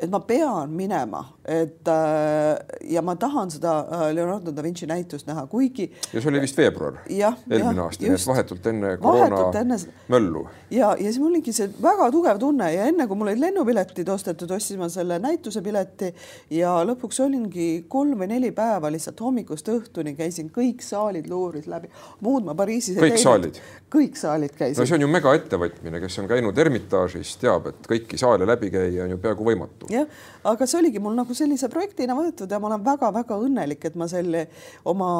et 0.00 0.10
ma 0.10 0.20
pean 0.20 0.70
minema, 0.74 1.22
et 1.44 1.88
äh, 1.88 2.80
ja 2.92 3.02
ma 3.02 3.14
tahan 3.18 3.50
seda 3.50 3.74
äh, 3.80 4.04
Leonardo 4.14 4.52
da 4.54 4.62
Vinci 4.62 4.86
näitust 4.86 5.26
näha, 5.26 5.46
kuigi 5.50 5.88
ja 6.12 6.20
see 6.20 6.30
oli 6.30 6.42
vist 6.42 6.58
veebruar 6.58 7.00
eelmine 7.08 7.82
aasta, 7.84 8.04
nii 8.04 8.14
et 8.14 8.26
vahetult 8.30 8.68
enne 8.70 8.94
koroona 9.02 9.40
enne 9.60 9.78
möllu. 10.12 10.44
ja, 10.70 10.92
ja 10.92 11.08
siis 11.08 11.18
mul 11.22 11.32
oligi 11.32 11.54
see 11.56 11.70
väga 11.82 12.10
tugev 12.14 12.38
tunne 12.42 12.70
ja 12.74 12.86
enne 12.90 13.08
kui 13.10 13.18
mul 13.18 13.32
olid 13.32 13.42
lennupiletid 13.42 14.08
ostetud, 14.14 14.52
ostsin 14.54 14.80
ma 14.82 14.90
selle 14.92 15.18
näituse 15.22 15.62
pileti 15.64 16.12
ja 16.54 16.76
lõpuks 16.86 17.22
olingi 17.24 17.68
kolm 17.88 18.22
või 18.22 18.30
neli 18.34 18.52
päeva 18.54 18.92
lihtsalt 18.94 19.20
hommikust 19.24 19.72
õhtuni 19.72 20.14
käisin 20.18 20.52
kõik 20.54 20.84
saalid 20.84 21.26
Louvre'is 21.30 21.66
läbi, 21.70 21.90
muud 22.24 22.46
ma 22.46 22.54
Pariisis 22.58 22.98
Kõik 22.98 23.18
saalid? 23.22 23.58
kõik 23.92 24.18
saalid 24.20 24.54
käisin 24.54 24.82
no 24.82 24.86
see 24.86 24.98
on 24.98 25.06
ju 25.06 25.10
megaettevõtmine, 25.10 26.00
kes 26.02 26.18
on 26.22 26.28
käinud 26.30 26.58
Ermitaažis, 26.58 27.34
teab, 27.40 27.70
et 27.72 27.88
kõiki 27.88 28.18
saale 28.20 28.46
läbi 28.48 28.70
käia 28.72 29.06
on 29.06 29.14
ju 29.14 29.20
peaaegu 29.22 29.46
võimatu. 29.46 29.87
Jah, 29.92 30.06
aga 30.48 30.66
see 30.68 30.78
oligi 30.80 31.02
mul 31.02 31.16
nagu 31.18 31.34
sellise 31.36 31.70
projektina 31.72 32.16
võetud 32.18 32.50
ja 32.50 32.60
ma 32.60 32.70
olen 32.70 32.84
väga-väga 32.86 33.38
õnnelik, 33.44 33.88
et 33.88 33.96
ma 33.98 34.08
selle 34.10 34.46
oma 34.88 35.10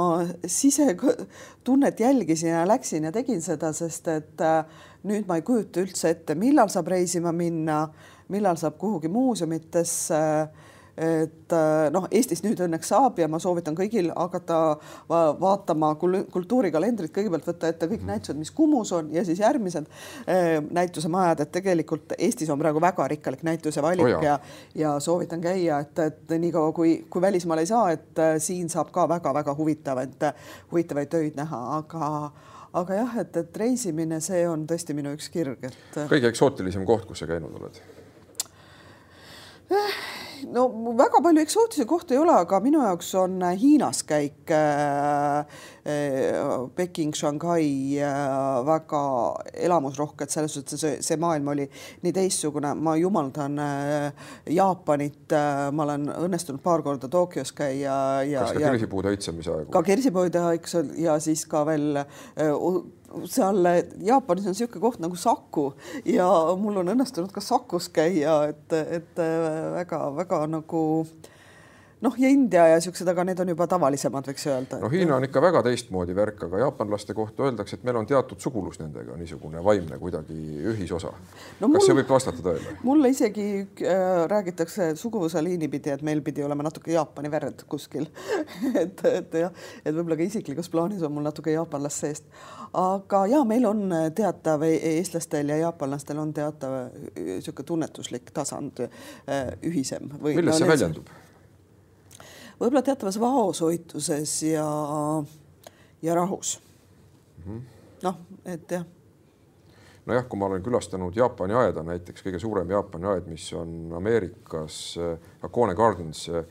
sisetunnet 0.45 2.01
jälgisin 2.01 2.53
ja 2.55 2.67
läksin 2.69 3.09
ja 3.09 3.13
tegin 3.15 3.43
seda, 3.45 3.73
sest 3.77 4.09
et 4.13 4.45
äh, 4.45 4.63
nüüd 5.09 5.29
ma 5.29 5.39
ei 5.39 5.47
kujuta 5.47 5.83
üldse 5.85 6.13
ette, 6.15 6.37
millal 6.39 6.71
saab 6.73 6.91
reisima 6.93 7.33
minna, 7.33 7.85
millal 8.33 8.59
saab 8.61 8.79
kuhugi 8.81 9.11
muuseumitesse 9.13 10.23
et 10.99 11.53
äh, 11.55 11.89
noh, 11.95 12.09
Eestis 12.11 12.43
nüüd 12.43 12.59
õnneks 12.65 12.91
saab 12.91 13.21
ja 13.23 13.29
ma 13.31 13.39
soovitan 13.43 13.77
kõigil 13.79 14.11
hakata 14.11 14.59
va 15.11 15.21
vaatama 15.39 15.93
kul 16.01 16.25
kultuurikalendrit, 16.33 17.13
kõigepealt 17.15 17.47
võtta 17.47 17.71
ette 17.71 17.87
kõik 17.91 18.03
näitused, 18.09 18.39
mis 18.41 18.51
Kumus 18.55 18.91
on 18.97 19.13
ja 19.15 19.23
siis 19.27 19.39
järgmised 19.43 19.87
äh, 19.87 20.59
näitusemajad, 20.65 21.45
et 21.45 21.53
tegelikult 21.55 22.17
Eestis 22.19 22.51
on 22.51 22.59
praegu 22.59 22.83
väga 22.83 23.09
rikkalik 23.15 23.47
näitusevalik 23.47 24.07
Oh 24.09 24.23
ja 24.23 24.39
ja 24.75 24.97
soovitan 25.03 25.41
käia, 25.43 25.81
et, 25.85 25.99
et 25.99 26.35
niikaua 26.41 26.73
kui, 26.73 27.05
kui 27.11 27.23
välismaal 27.23 27.63
ei 27.63 27.71
saa, 27.71 27.91
et 27.95 28.19
äh, 28.19 28.37
siin 28.43 28.69
saab 28.73 28.91
ka 28.95 29.07
väga-väga 29.09 29.55
huvitavaid, 29.59 30.29
huvitavaid 30.73 31.11
töid 31.13 31.39
näha, 31.39 31.63
aga 31.79 32.11
aga 32.79 33.01
jah, 33.01 33.17
et, 33.23 33.37
et 33.37 33.63
reisimine, 33.63 34.21
see 34.25 34.43
on 34.49 34.67
tõesti 34.69 34.97
minu 34.97 35.15
üks 35.17 35.31
kirg, 35.33 35.63
et 35.65 36.03
kõige 36.11 36.31
eksootilisem 36.33 36.87
koht, 36.89 37.07
kus 37.09 37.23
sa 37.23 37.31
käinud 37.31 37.55
oled? 37.61 37.83
No 40.55 40.65
väga 40.99 41.21
palju 41.25 41.43
eksootilisi 41.43 41.87
kohti 41.89 42.17
ei 42.17 42.21
ole, 42.23 42.35
aga 42.45 42.61
minu 42.65 42.81
jaoks 42.85 43.11
on 43.21 43.43
Hiinas 43.61 44.03
käik 44.09 44.51
äh, 44.55 45.39
äh, 45.85 46.39
Peking, 46.77 47.15
Shanghai 47.17 47.99
äh, 48.01 48.67
väga 48.67 49.03
elamusrohked, 49.69 50.31
selles 50.33 50.57
suhtes 50.59 50.81
see, 50.81 50.99
see 51.05 51.19
maailm 51.21 51.53
oli 51.55 51.69
nii 52.05 52.15
teistsugune, 52.17 52.75
ma 52.75 52.97
jumaldan 52.99 53.59
äh, 53.63 54.29
Jaapanit 54.59 55.37
äh,, 55.37 55.69
ma 55.73 55.87
olen 55.89 56.09
õnnestunud 56.17 56.63
paar 56.65 56.85
korda 56.87 57.11
Tokyos 57.13 57.53
käia 57.57 57.99
ja, 58.29 58.45
kas 58.47 58.57
ka 58.57 58.73
kirsipuude 58.73 59.15
õitsemise 59.17 59.55
aegu? 59.55 59.73
ka 59.75 59.85
eks 60.59 60.79
ole, 60.81 60.95
ja 61.03 61.19
siis 61.23 61.45
ka 61.51 61.65
veel 61.69 62.03
äh, 62.03 62.07
seal 63.25 63.71
Jaapanis 64.05 64.47
on 64.47 64.55
niisugune 64.55 64.83
koht 64.83 65.01
nagu 65.03 65.17
Saku 65.17 65.73
ja 66.09 66.29
mul 66.61 66.83
on 66.83 66.93
õnnestunud 66.95 67.33
ka 67.35 67.43
Sakus 67.45 67.89
käia, 67.93 68.41
et, 68.53 68.73
et 68.73 69.23
väga-väga 69.79 70.45
nagu 70.53 70.83
noh, 72.01 72.15
ja 72.19 72.29
India 72.31 72.67
ja 72.73 72.81
siuksed, 72.81 73.09
aga 73.11 73.25
need 73.27 73.41
on 73.43 73.51
juba 73.53 73.67
tavalisemad, 73.71 74.29
võiks 74.31 74.47
öelda. 74.49 74.79
no 74.83 74.91
Hiina 74.93 75.17
on 75.17 75.27
ikka 75.27 75.43
väga 75.43 75.63
teistmoodi 75.67 76.15
värk, 76.17 76.45
aga 76.47 76.63
jaapanlaste 76.63 77.15
kohta 77.17 77.47
öeldakse, 77.49 77.79
et 77.79 77.87
meil 77.87 77.99
on 78.01 78.07
teatud 78.07 78.41
sugulus 78.43 78.79
nendega, 78.83 79.17
niisugune 79.19 79.63
vaimne 79.65 79.99
kuidagi 79.99 80.39
ühisosa 80.73 81.13
No 81.59 81.67
no, 81.67 81.73
kas 81.75 81.89
see 81.89 81.97
võib 81.99 82.13
vastata 82.13 82.45
tõele? 82.45 82.77
mulle 82.87 83.11
isegi 83.15 83.49
äh, 83.83 84.25
räägitakse 84.31 84.93
suguvõsaliini 85.01 85.71
pidi, 85.73 85.93
et 85.95 86.05
meil 86.07 86.23
pidi 86.27 86.45
olema 86.47 86.67
natuke 86.67 86.93
Jaapani 86.95 87.31
verd 87.33 87.65
kuskil 87.71 88.07
et, 88.83 89.05
et 89.11 89.39
jah, 89.43 89.63
et 89.85 89.95
võib-olla 89.95 90.19
ka 90.21 90.27
isiklikus 90.29 90.71
plaanis 90.73 91.03
on 91.07 91.15
mul 91.17 91.27
natuke 91.27 91.55
jaapanlast 91.55 92.07
seest. 92.07 92.29
aga 92.79 93.25
ja 93.33 93.43
meil 93.49 93.67
on 93.69 93.87
teatav, 94.15 94.63
eestlastel 94.69 95.55
ja 95.55 95.63
jaapanlastel 95.67 96.21
on 96.23 96.35
teatav 96.37 96.79
niisugune 97.19 97.67
tunnetuslik 97.73 98.31
tasand 98.35 98.85
äh, 98.85 99.49
ühisem 99.67 100.13
või 100.19 100.39
milles 100.39 100.61
see 100.61 100.69
need- 100.69 100.77
väljendub? 100.77 101.17
Võib-olla 102.61 102.83
teatavas 102.83 103.21
vaoshoituses 103.21 104.43
ja, 104.43 104.69
ja 106.03 106.15
rahus 106.15 106.61
mm 107.45 107.53
-hmm. 107.53 107.61
noh, 108.03 108.17
et 108.45 108.71
jah 108.71 108.85
nojah, 110.07 110.25
kui 110.29 110.39
ma 110.39 110.47
olen 110.47 110.63
külastanud 110.63 111.17
Jaapani 111.17 111.55
aeda, 111.55 111.83
näiteks 111.83 112.25
kõige 112.25 112.41
suurem 112.41 112.71
Jaapani 112.71 113.07
aed, 113.07 113.27
mis 113.29 113.53
on 113.53 113.93
Ameerikas 113.97 114.97
äh, 114.99 115.19
Hakone 115.43 115.75
Gardens, 115.75 116.29
äh, 116.29 116.45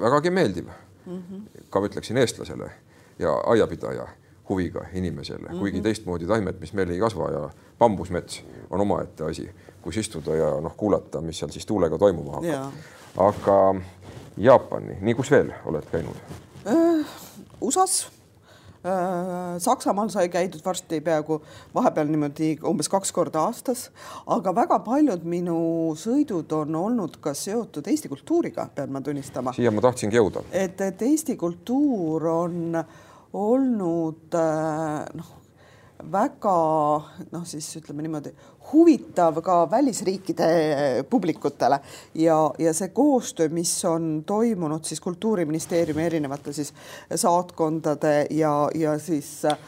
vägagi 0.00 0.30
meeldiv 0.30 0.66
mm. 1.06 1.22
-hmm. 1.22 1.66
ka 1.70 1.80
ütleksin 1.80 2.16
eestlasele 2.16 2.70
ja 3.18 3.34
aiapidaja 3.46 4.08
huviga 4.48 4.86
inimesele 4.92 5.48
mm, 5.48 5.54
-hmm. 5.54 5.58
kuigi 5.58 5.80
teistmoodi 5.80 6.26
taimed, 6.26 6.60
mis 6.60 6.72
meil 6.72 6.90
ei 6.90 6.98
kasva 6.98 7.30
ja 7.30 7.50
bambusmets 7.78 8.44
on 8.70 8.80
omaette 8.80 9.24
asi, 9.24 9.50
kus 9.82 9.96
istuda 9.96 10.34
ja 10.34 10.60
noh, 10.60 10.76
kuulata, 10.76 11.20
mis 11.20 11.38
seal 11.38 11.50
siis 11.50 11.66
tuulega 11.66 11.98
toimuma 11.98 12.32
hakkab 12.32 12.72
aga 13.16 13.80
Jaapani, 14.36 14.98
nii 15.00 15.14
kus 15.16 15.30
veel 15.32 15.52
oled 15.64 15.88
käinud? 15.92 16.36
Äh, 16.66 17.16
USA-s 17.60 18.06
Saksamaal 19.58 20.08
sai 20.08 20.28
käidud 20.30 20.62
varsti 20.64 21.00
peaaegu 21.02 21.40
vahepeal 21.74 22.10
niimoodi 22.10 22.52
umbes 22.70 22.88
kaks 22.92 23.10
korda 23.12 23.42
aastas, 23.48 23.88
aga 24.30 24.52
väga 24.54 24.78
paljud 24.86 25.24
minu 25.26 25.56
sõidud 25.98 26.52
on 26.54 26.76
olnud 26.82 27.16
ka 27.24 27.32
seotud 27.34 27.88
Eesti 27.90 28.10
kultuuriga, 28.12 28.68
pean 28.74 28.92
ma 28.94 29.02
tunnistama. 29.02 29.56
siia 29.56 29.72
ma 29.74 29.82
tahtsingi 29.82 30.20
jõuda. 30.20 30.44
et, 30.52 30.80
et 30.80 31.02
Eesti 31.02 31.36
kultuur 31.40 32.28
on 32.30 32.78
olnud 33.32 34.38
noh, 35.18 35.34
väga 36.12 36.56
noh, 37.32 37.44
siis 37.44 37.68
ütleme 37.80 38.04
niimoodi 38.04 38.32
huvitav 38.72 39.40
ka 39.44 39.58
välisriikide 39.70 40.48
publikutele. 41.10 41.78
Ja, 42.14 42.38
ja 42.58 42.74
see 42.74 42.88
koostöö, 42.94 43.48
mis 43.48 43.72
on 43.84 44.22
toimunud 44.26 44.84
siis 44.84 45.00
Kultuuriministeeriumi 45.00 46.06
erinevate 46.06 46.52
siis 46.52 46.72
saatkondade 47.14 48.26
ja, 48.30 48.54
ja 48.74 48.98
siis 48.98 49.44
äh, 49.44 49.58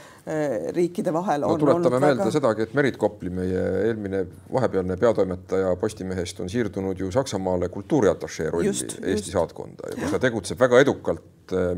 riikide 0.77 1.13
vahel 1.15 1.45
no, 1.45 1.55
tuletame 1.61 2.01
meelde 2.03 2.25
väga... 2.25 2.33
sedagi, 2.35 2.67
et 2.67 2.75
Merit 2.77 2.99
Kopli, 3.01 3.31
meie 3.33 3.63
eelmine 3.87 4.25
vahepealne 4.53 4.97
peatoimetaja 5.01 5.71
Postimehest 5.81 6.43
on 6.45 6.51
siirdunud 6.53 7.01
ju 7.01 7.11
Saksamaale 7.15 7.69
kultuuriatašee 7.73 8.51
rolli 8.51 8.73
just, 8.73 8.99
Eesti 8.99 9.31
just. 9.31 9.33
saatkonda 9.33 9.95
ja 9.97 10.11
ta 10.13 10.21
tegutseb 10.23 10.61
väga 10.61 10.81
edukalt. 10.85 11.25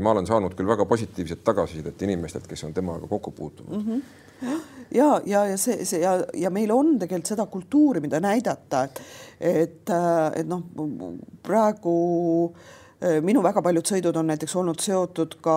ma 0.02 0.10
olen 0.10 0.26
saanud 0.26 0.56
küll 0.58 0.66
väga 0.66 0.84
positiivset 0.84 1.44
tagasisidet 1.46 2.02
inimestelt, 2.02 2.46
kes 2.50 2.64
on 2.66 2.74
temaga 2.74 3.06
kokku 3.06 3.30
puutunud 3.30 3.76
mm. 3.76 3.86
-hmm 3.86 4.02
ja, 4.90 5.20
ja, 5.26 5.44
ja 5.46 5.56
see, 5.58 5.84
see 5.84 6.00
ja, 6.00 6.16
ja 6.34 6.50
meil 6.50 6.70
on 6.74 6.98
tegelikult 6.98 7.32
seda 7.34 7.46
kultuuri, 7.46 8.00
mida 8.00 8.20
näidata, 8.20 8.84
et, 8.84 9.02
et, 9.40 9.92
et 10.36 10.48
noh, 10.48 10.62
praegu 11.46 11.94
eh, 12.54 12.76
minu 13.24 13.42
väga 13.42 13.62
paljud 13.64 13.86
sõidud 13.88 14.16
on 14.20 14.28
näiteks 14.28 14.54
olnud 14.60 14.82
seotud 14.82 15.38
ka 15.44 15.54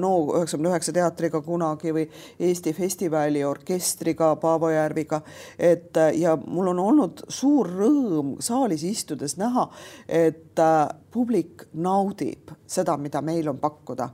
NO 0.00 0.12
üheksakümne 0.38 0.70
üheksa 0.72 0.94
teatriga 0.96 1.42
kunagi 1.44 1.92
või 1.92 2.06
Eesti 2.48 2.72
Festivali 2.76 3.44
orkestriga 3.44 4.32
Paavo 4.40 4.70
Järviga. 4.72 5.20
et 5.58 5.96
ja 6.14 6.36
mul 6.46 6.72
on 6.72 6.78
olnud 6.78 7.26
suur 7.28 7.68
rõõm 7.68 8.36
saalis 8.40 8.84
istudes 8.84 9.36
näha, 9.36 9.68
et 10.08 10.64
publik 11.12 11.68
naudib 11.74 12.52
seda, 12.66 12.96
mida 12.96 13.22
meil 13.22 13.48
on 13.48 13.58
pakkuda. 13.58 14.08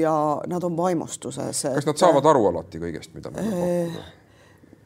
ja 0.00 0.14
nad 0.46 0.62
on 0.62 0.76
vaimustuses. 0.76 1.66
kas 1.74 1.86
nad 1.86 1.96
saavad 1.96 2.26
aru 2.26 2.46
alati 2.46 2.78
kõigest, 2.78 3.14
mida 3.14 3.30
meil 3.30 3.46
on 3.46 3.60
pakkuda? 3.60 4.19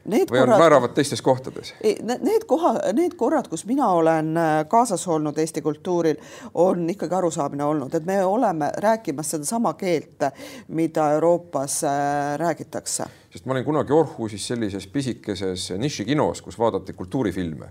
Need 0.05 0.29
või 0.29 0.43
korrad, 0.43 0.55
on 0.55 0.61
määravad 0.61 0.93
teistes 0.97 1.23
kohtades? 1.25 1.73
Need 1.81 2.45
koha, 2.47 2.75
need 2.93 3.15
korrad, 3.17 3.49
kus 3.49 3.65
mina 3.69 3.89
olen 3.97 4.37
äh, 4.37 4.53
kaasas 4.69 5.07
olnud 5.09 5.39
Eesti 5.41 5.63
kultuuril, 5.65 6.19
on 6.61 6.85
ikkagi 6.93 7.17
arusaamine 7.17 7.65
olnud, 7.65 7.95
et 7.95 8.05
me 8.05 8.19
oleme 8.25 8.69
rääkimas 8.85 9.31
sedasama 9.35 9.73
keelt, 9.81 10.29
mida 10.69 11.11
Euroopas 11.17 11.85
äh, 11.85 12.39
räägitakse. 12.41 13.05
sest 13.35 13.47
ma 13.47 13.53
olin 13.53 13.65
kunagi 13.65 13.93
Orhusis 13.93 14.47
sellises 14.47 14.87
pisikeses 14.87 15.73
nišikinos, 15.79 16.43
kus 16.43 16.59
vaadati 16.59 16.93
kultuurifilme 16.93 17.71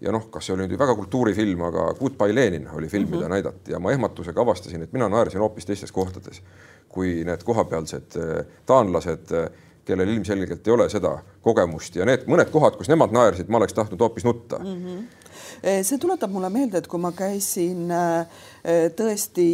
ja 0.00 0.12
noh, 0.12 0.30
kas 0.30 0.46
see 0.46 0.54
oli 0.56 0.66
nüüd 0.66 0.78
väga 0.78 0.94
kultuurifilm, 0.94 1.60
aga 1.68 1.90
Goodbye 2.00 2.34
Lenin 2.34 2.68
oli 2.72 2.88
film 2.88 3.04
mm, 3.04 3.12
-hmm. 3.12 3.16
mida 3.16 3.28
näidati 3.28 3.72
ja 3.72 3.78
ma 3.78 3.92
ehmatusega 3.92 4.40
avastasin, 4.42 4.82
et 4.82 4.92
mina 4.92 5.08
naersin 5.08 5.40
hoopis 5.40 5.66
teistes 5.66 5.92
kohtades 5.92 6.42
kui 6.88 7.24
need 7.24 7.44
kohapealsed 7.44 8.16
äh, 8.16 8.46
taanlased, 8.66 9.32
kellel 9.86 10.12
ilmselgelt 10.16 10.66
ei 10.66 10.74
ole 10.74 10.88
seda 10.92 11.16
kogemust 11.44 11.96
ja 11.96 12.06
need 12.08 12.26
mõned 12.30 12.50
kohad, 12.52 12.78
kus 12.78 12.90
nemad 12.92 13.14
naersid, 13.14 13.50
ma 13.50 13.60
oleks 13.60 13.76
tahtnud 13.76 14.02
hoopis 14.02 14.26
nutta 14.26 14.60
mm. 14.62 14.78
-hmm. 14.84 15.82
see 15.86 15.98
tuletab 16.02 16.32
mulle 16.32 16.50
meelde, 16.50 16.78
et 16.78 16.88
kui 16.90 17.00
ma 17.00 17.12
käisin 17.16 17.92
tõesti 18.98 19.48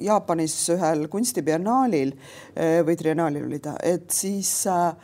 Jaapanis 0.00 0.54
ühel 0.74 1.06
kunstibiennaalil 1.08 2.10
või 2.86 2.96
triennaalil 2.98 3.46
oli 3.46 3.58
ta, 3.64 3.76
et 3.82 4.10
siis 4.12 4.52
Äh, 4.66 4.94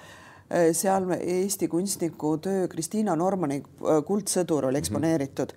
seal 0.72 1.06
Eesti 1.16 1.68
kunstniku 1.68 2.36
töö 2.38 2.66
Kristiina 2.68 3.14
Normani 3.16 3.62
äh, 3.62 4.02
Kuldsõdur 4.06 4.66
oli 4.68 4.76
mhm. 4.76 4.82
eksponeeritud 4.82 5.54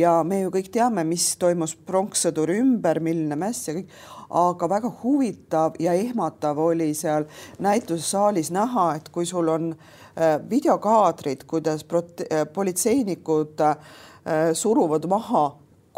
ja 0.00 0.18
me 0.24 0.40
ju 0.42 0.52
kõik 0.54 0.70
teame, 0.72 1.04
mis 1.04 1.30
toimus 1.40 1.76
pronkssõduri 1.76 2.58
ümber, 2.62 3.00
milline 3.04 3.36
mäss 3.38 3.68
ja 3.68 3.76
kõik, 3.76 3.92
aga 4.40 4.70
väga 4.70 4.92
huvitav 5.02 5.78
ja 5.82 5.94
ehmatav 5.96 6.58
oli 6.64 6.90
seal 6.96 7.28
näitussaalis 7.64 8.52
näha, 8.54 8.90
et 8.96 9.08
kui 9.12 9.28
sul 9.28 9.48
on 9.52 9.70
äh, 9.72 10.36
videokaadrid, 10.50 11.46
kuidas 11.48 11.84
politseinikud 12.54 13.64
suruvad 14.52 15.06
maha 15.08 15.44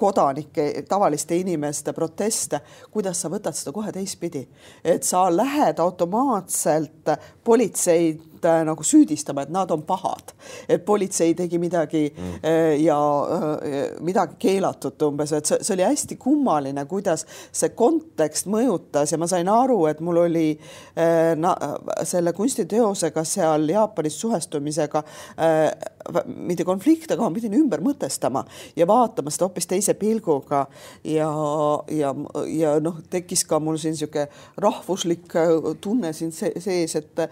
kodanike, 0.00 0.84
tavaliste 0.88 1.36
inimeste 1.36 1.92
proteste, 1.92 2.60
kuidas 2.90 3.20
sa 3.20 3.28
võtad 3.28 3.56
seda 3.56 3.72
kohe 3.74 3.92
teistpidi, 3.92 4.46
et 4.84 5.04
sa 5.04 5.26
lähed 5.34 5.82
automaatselt 5.82 7.10
politseid 7.44 8.29
äh, 8.44 8.62
nagu 8.66 8.84
süüdistama, 8.86 9.44
et 9.44 9.52
nad 9.52 9.70
on 9.70 9.82
pahad, 9.86 10.32
et 10.68 10.84
politsei 10.86 11.34
tegi 11.38 11.58
midagi 11.58 12.06
mm. 12.10 12.34
äh, 12.44 12.74
ja 12.82 12.96
äh, 12.96 13.78
midagi 14.04 14.38
keelatut 14.38 15.02
umbes, 15.06 15.32
et 15.36 15.48
see, 15.48 15.60
see 15.64 15.76
oli 15.76 15.86
hästi 15.86 16.18
kummaline, 16.20 16.84
kuidas 16.90 17.26
see 17.52 17.72
kontekst 17.76 18.48
mõjutas. 18.50 19.12
Ja 19.12 19.20
ma 19.20 19.28
sain 19.30 19.48
aru, 19.50 19.82
et 19.90 20.00
mul 20.04 20.22
oli 20.24 20.48
na, 21.40 21.52
selle 22.06 22.32
kunstiteosega 22.36 23.22
seal 23.26 23.68
Jaapanis 23.70 24.18
suhestumisega 24.20 25.02
mitte 26.26 26.64
konflikt, 26.68 27.10
aga 27.10 27.24
ma 27.24 27.34
pidin 27.34 27.56
ümber 27.58 27.82
mõtestama 27.84 28.42
ja 28.78 28.86
vaatama 28.88 29.32
seda 29.32 29.48
hoopis 29.48 29.68
teise 29.70 29.94
pilguga. 29.98 30.64
Ja, 31.04 31.30
ja, 31.94 32.12
ja 32.50 32.74
noh, 32.82 33.00
tekkis 33.10 33.44
ka 33.48 33.60
mul 33.62 33.78
siin 33.80 33.96
niisugune 33.96 34.28
rahvuslik 34.60 35.34
tunne 35.80 36.12
siin 36.16 36.32
sees, 36.34 36.96
et 36.96 37.24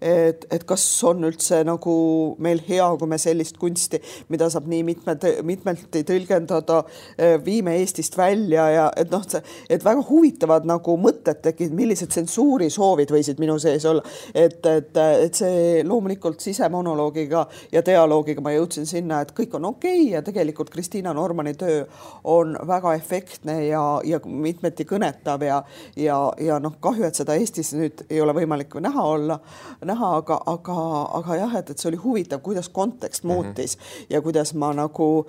et, 0.00 0.46
et 0.52 0.64
kas 0.68 0.84
on 1.06 1.24
üldse 1.28 1.62
nagu 1.66 1.94
meil 2.42 2.60
hea, 2.66 2.86
kui 2.98 3.10
me 3.10 3.18
sellist 3.20 3.58
kunsti, 3.60 4.00
mida 4.32 4.48
saab 4.52 4.68
nii 4.70 4.82
mitmed, 4.86 5.26
mitmelti 5.46 6.02
tõlgendada, 6.06 6.82
eh, 7.18 7.36
viime 7.44 7.76
Eestist 7.80 8.16
välja 8.18 8.68
ja 8.72 8.86
et 8.96 9.10
noh, 9.12 9.24
et 9.70 9.84
väga 9.84 10.04
huvitavad 10.08 10.66
nagu 10.68 10.96
mõtted 11.00 11.42
tekkisid, 11.44 11.74
millised 11.76 12.12
tsensuurisoovid 12.12 13.12
võisid 13.12 13.40
minu 13.42 13.58
sees 13.62 13.84
olla. 13.88 14.02
et, 14.34 14.60
et, 14.66 14.96
et 14.96 15.34
see 15.34 15.82
loomulikult 15.86 16.40
sisemonoloogiga 16.44 17.46
ja 17.72 17.82
dialoogiga 17.84 18.44
ma 18.44 18.52
jõudsin 18.54 18.86
sinna, 18.88 19.20
et 19.22 19.32
kõik 19.36 19.56
on 19.58 19.70
okei 19.72 20.00
okay 20.02 20.12
ja 20.14 20.22
tegelikult 20.26 20.70
Kristiina 20.70 21.14
Normani 21.16 21.54
töö 21.58 21.84
on 22.24 22.56
väga 22.66 22.94
efektne 22.94 23.58
ja, 23.66 23.82
ja 24.04 24.20
mitmeti 24.24 24.86
kõnetav 24.88 25.44
ja, 25.46 25.62
ja, 25.96 26.18
ja 26.42 26.58
noh, 26.62 26.76
kahju, 26.80 27.06
et 27.08 27.18
seda 27.18 27.36
Eestis 27.38 27.72
nüüd 27.76 28.04
ei 28.10 28.20
ole 28.22 28.34
võimalik 28.36 28.74
näha 28.82 29.06
olla 29.06 29.38
näha, 29.86 30.10
aga, 30.20 30.38
aga, 30.52 30.76
aga 31.20 31.38
jah, 31.40 31.56
et, 31.60 31.70
et 31.70 31.82
see 31.82 31.90
oli 31.90 32.00
huvitav, 32.02 32.42
kuidas 32.44 32.68
kontekst 32.68 33.24
mhm. 33.24 33.32
muutis 33.32 33.76
mm 33.76 33.82
-hmm. 33.82 34.06
ja 34.10 34.22
kuidas 34.22 34.54
ma 34.54 34.72
nagu, 34.72 35.26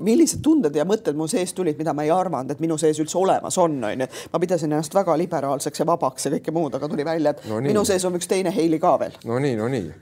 millised 0.00 0.42
tunded 0.42 0.76
ja 0.76 0.84
mõtted 0.84 1.16
mu 1.16 1.28
sees 1.28 1.54
tulid, 1.54 1.78
mida 1.78 1.94
ma 1.94 2.02
ei 2.02 2.10
arvanud, 2.10 2.50
et 2.50 2.60
minu 2.60 2.78
sees 2.78 3.00
üldse 3.00 3.18
olemas 3.18 3.58
on, 3.58 3.84
onju. 3.84 4.06
ma 4.32 4.38
pidasin 4.38 4.72
ennast 4.72 4.94
väga 4.94 5.18
liberaalseks 5.18 5.80
ja 5.80 5.86
vabaks 5.86 6.26
ja 6.26 6.32
kõike 6.36 6.52
muud, 6.52 6.74
aga 6.74 6.88
tuli 6.88 7.04
välja, 7.04 7.30
et 7.30 7.44
no 7.48 7.60
nii. 7.60 7.68
minu 7.72 7.84
sees 7.84 8.04
on 8.04 8.14
üks 8.14 8.28
teine 8.28 8.54
Heili 8.54 8.78
ka 8.78 8.98
veel. 8.98 9.12
no 9.24 9.38
nii, 9.38 9.56
no 9.56 9.68
nii 9.68 9.92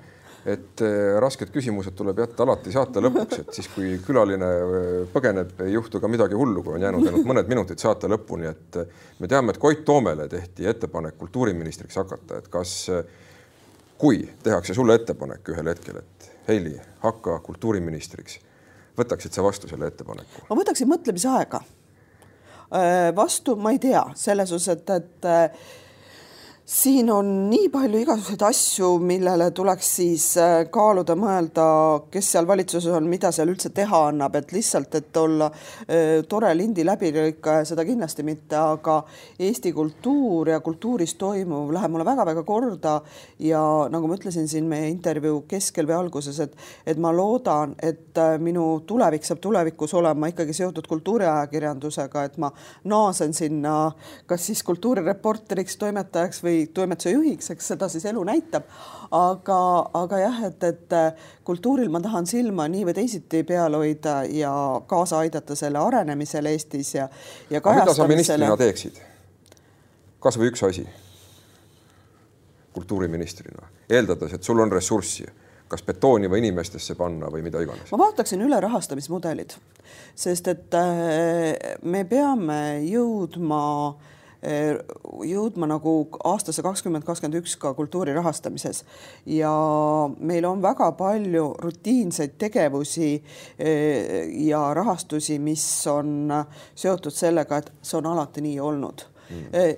et 0.49 0.83
äh, 0.85 1.19
rasked 1.21 1.51
küsimused 1.53 1.97
tuleb 1.99 2.23
jätta 2.23 2.45
alati 2.45 2.73
saate 2.73 3.03
lõpuks, 3.03 3.43
et 3.43 3.57
siis, 3.59 3.69
kui 3.75 3.97
külaline 4.05 4.49
äh, 4.49 4.85
põgeneb, 5.13 5.53
ei 5.65 5.75
juhtu 5.75 6.01
ka 6.01 6.11
midagi 6.11 6.39
hullu, 6.39 6.63
kui 6.65 6.77
on 6.79 6.85
jäänud 6.87 7.09
ainult 7.09 7.29
mõned 7.33 7.51
minutid 7.51 7.83
saate 7.83 8.11
lõpuni, 8.11 8.49
et 8.51 8.81
äh, 8.81 9.01
me 9.19 9.31
teame, 9.31 9.55
et 9.55 9.61
Koit 9.63 9.85
Toomele 9.89 10.29
tehti 10.31 10.69
ettepanek 10.71 11.19
kultuuriministriks 11.21 11.99
hakata, 12.01 12.41
et 12.41 12.49
kas 12.53 12.75
äh, 12.95 13.03
kui 13.99 14.23
tehakse 14.43 14.75
sulle 14.75 14.95
ettepanek 14.95 15.49
ühel 15.55 15.73
hetkel, 15.73 16.03
et 16.03 16.31
Heili, 16.49 16.79
hakka 17.03 17.39
kultuuriministriks, 17.45 18.39
võtaksid 18.99 19.35
sa 19.37 19.43
vastu 19.45 19.69
selle 19.69 19.91
ettepaneku? 19.91 20.47
ma 20.49 20.57
võtaksin 20.57 20.89
mõtlemisaega. 20.89 21.61
Äh, 22.69 23.11
vastu 23.17 23.57
ma 23.57 23.73
ei 23.75 23.81
tea, 23.83 24.05
selles 24.17 24.53
osas, 24.53 24.77
et, 24.77 24.91
et 24.91 25.29
äh, 25.29 25.69
siin 26.69 27.09
on 27.11 27.29
nii 27.49 27.71
palju 27.73 28.03
igasuguseid 28.03 28.43
asju, 28.45 28.89
millele 29.01 29.47
tuleks 29.57 29.89
siis 29.97 30.25
äh, 30.37 30.66
kaaluda, 30.73 31.14
mõelda, 31.16 31.64
kes 32.12 32.27
seal 32.35 32.45
valitsuses 32.49 32.93
on, 32.93 33.07
mida 33.09 33.31
seal 33.33 33.49
üldse 33.49 33.71
teha 33.73 34.03
annab, 34.11 34.37
et 34.37 34.53
lihtsalt, 34.53 34.93
et 34.99 35.16
olla 35.16 35.49
äh, 35.49 36.19
tore 36.29 36.51
lindi 36.57 36.85
läbilõikaja, 36.85 37.64
seda 37.71 37.87
kindlasti 37.89 38.27
mitte, 38.27 38.59
aga 38.61 38.99
Eesti 39.47 39.73
kultuur 39.73 40.51
ja 40.53 40.59
kultuuris 40.64 41.14
toimuv 41.16 41.73
läheb 41.73 41.95
mulle 41.95 42.05
väga-väga 42.05 42.45
korda 42.45 42.99
ja 43.41 43.62
nagu 43.89 44.11
ma 44.11 44.21
ütlesin 44.21 44.51
siin 44.53 44.69
meie 44.69 44.91
intervjuu 44.93 45.47
keskel 45.49 45.89
või 45.89 45.97
alguses, 46.03 46.37
et, 46.45 46.61
et 46.85 47.01
ma 47.01 47.14
loodan, 47.16 47.79
et 47.81 48.21
äh, 48.21 48.37
minu 48.45 48.66
tulevik 48.85 49.25
saab 49.25 49.41
tulevikus 49.41 49.97
olema 49.97 50.29
ikkagi 50.35 50.59
seotud 50.61 50.93
kultuuriajakirjandusega, 50.93 52.29
et 52.29 52.37
ma 52.37 52.53
naasen 52.93 53.33
sinna 53.33 53.79
kas 54.29 54.51
siis 54.51 54.61
kultuurireporteriks, 54.69 55.81
toimetajaks 55.81 56.45
või 56.45 56.58
või 56.59 56.67
toimetuse 56.75 57.11
juhiks, 57.11 57.51
eks 57.51 57.73
seda 57.73 57.89
siis 57.89 58.05
elu 58.11 58.25
näitab. 58.25 58.65
aga, 59.11 59.59
aga 59.95 60.19
jah, 60.19 60.41
et, 60.45 60.65
et 60.65 60.97
kultuuril 61.45 61.89
ma 61.89 62.01
tahan 62.05 62.27
silma 62.27 62.69
nii 62.69 62.85
või 62.85 62.95
teisiti 62.95 63.43
peal 63.45 63.75
hoida 63.75 64.23
ja 64.29 64.53
kaasa 64.87 65.23
aidata 65.25 65.57
selle 65.57 65.79
arenemisele 65.79 66.51
Eestis 66.53 66.95
ja, 66.95 67.09
ja 67.51 67.61
kajastamisele. 67.61 67.85
mida 67.85 67.95
sa 67.95 68.09
ministrina 68.09 68.57
teeksid? 68.57 69.01
kasvõi 70.21 70.51
üks 70.51 70.65
asi 70.67 70.87
kultuuriministrina, 72.75 73.69
eeldades, 73.91 74.35
et 74.35 74.43
sul 74.43 74.61
on 74.61 74.71
ressurssi, 74.71 75.25
kas 75.69 75.83
betooni 75.83 76.29
või 76.31 76.43
inimestesse 76.45 76.95
panna 76.95 77.31
või 77.33 77.43
mida 77.43 77.63
iganes? 77.65 77.91
ma 77.93 78.03
vaataksin 78.05 78.45
üle 78.45 78.61
rahastamismudelid, 78.61 79.57
sest 80.15 80.53
et 80.53 80.77
äh, 80.77 81.81
me 81.83 82.05
peame 82.05 82.61
jõudma 82.85 83.65
äh, 83.89 84.15
jõudma 84.43 85.66
nagu 85.66 85.93
aastasse 86.30 86.62
kakskümmend 86.62 87.03
kakskümmend 87.07 87.41
üks 87.41 87.57
ka 87.59 87.72
kultuuri 87.74 88.12
rahastamises 88.14 88.84
ja 89.26 89.51
meil 90.20 90.47
on 90.47 90.62
väga 90.62 90.93
palju 90.99 91.49
rutiinseid 91.59 92.36
tegevusi 92.39 93.16
äh, 93.18 94.30
ja 94.47 94.62
rahastusi, 94.74 95.41
mis 95.43 95.66
on 95.91 96.30
seotud 96.74 97.14
sellega, 97.14 97.59
et 97.59 97.72
see 97.82 97.99
on 97.99 98.12
alati 98.12 98.45
nii 98.45 98.61
olnud. 98.62 99.09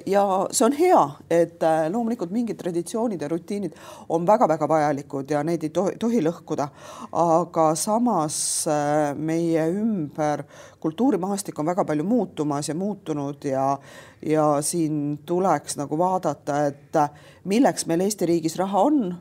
Ja 0.07 0.24
see 0.51 0.64
on 0.66 0.74
hea, 0.78 1.01
et 1.30 1.62
äh, 1.66 1.86
loomulikult 1.92 2.30
mingid 2.34 2.59
traditsioonid 2.61 3.22
ja 3.22 3.28
rutiinid 3.28 3.74
on 4.09 4.26
väga-väga 4.26 4.68
vajalikud 4.68 5.30
ja 5.30 5.42
neid 5.46 5.64
ei 5.66 5.72
tohi, 5.74 5.96
tohi 5.98 6.22
lõhkuda. 6.24 6.68
aga 7.12 7.66
samas 7.74 8.36
äh, 8.70 9.14
meie 9.16 9.66
ümber 9.72 10.44
kultuurimaastik 10.80 11.59
on 11.59 11.66
väga 11.66 11.84
palju 11.84 12.05
muutumas 12.05 12.68
ja 12.68 12.74
muutunud 12.74 13.44
ja 13.44 13.78
ja 14.26 14.46
siin 14.62 15.18
tuleks 15.26 15.76
nagu 15.80 15.98
vaadata, 15.98 16.66
et 16.66 16.96
äh, 16.96 17.11
milleks 17.44 17.86
meil 17.86 18.07
Eesti 18.07 18.26
riigis 18.26 18.57
raha 18.61 18.86
on 18.86 19.14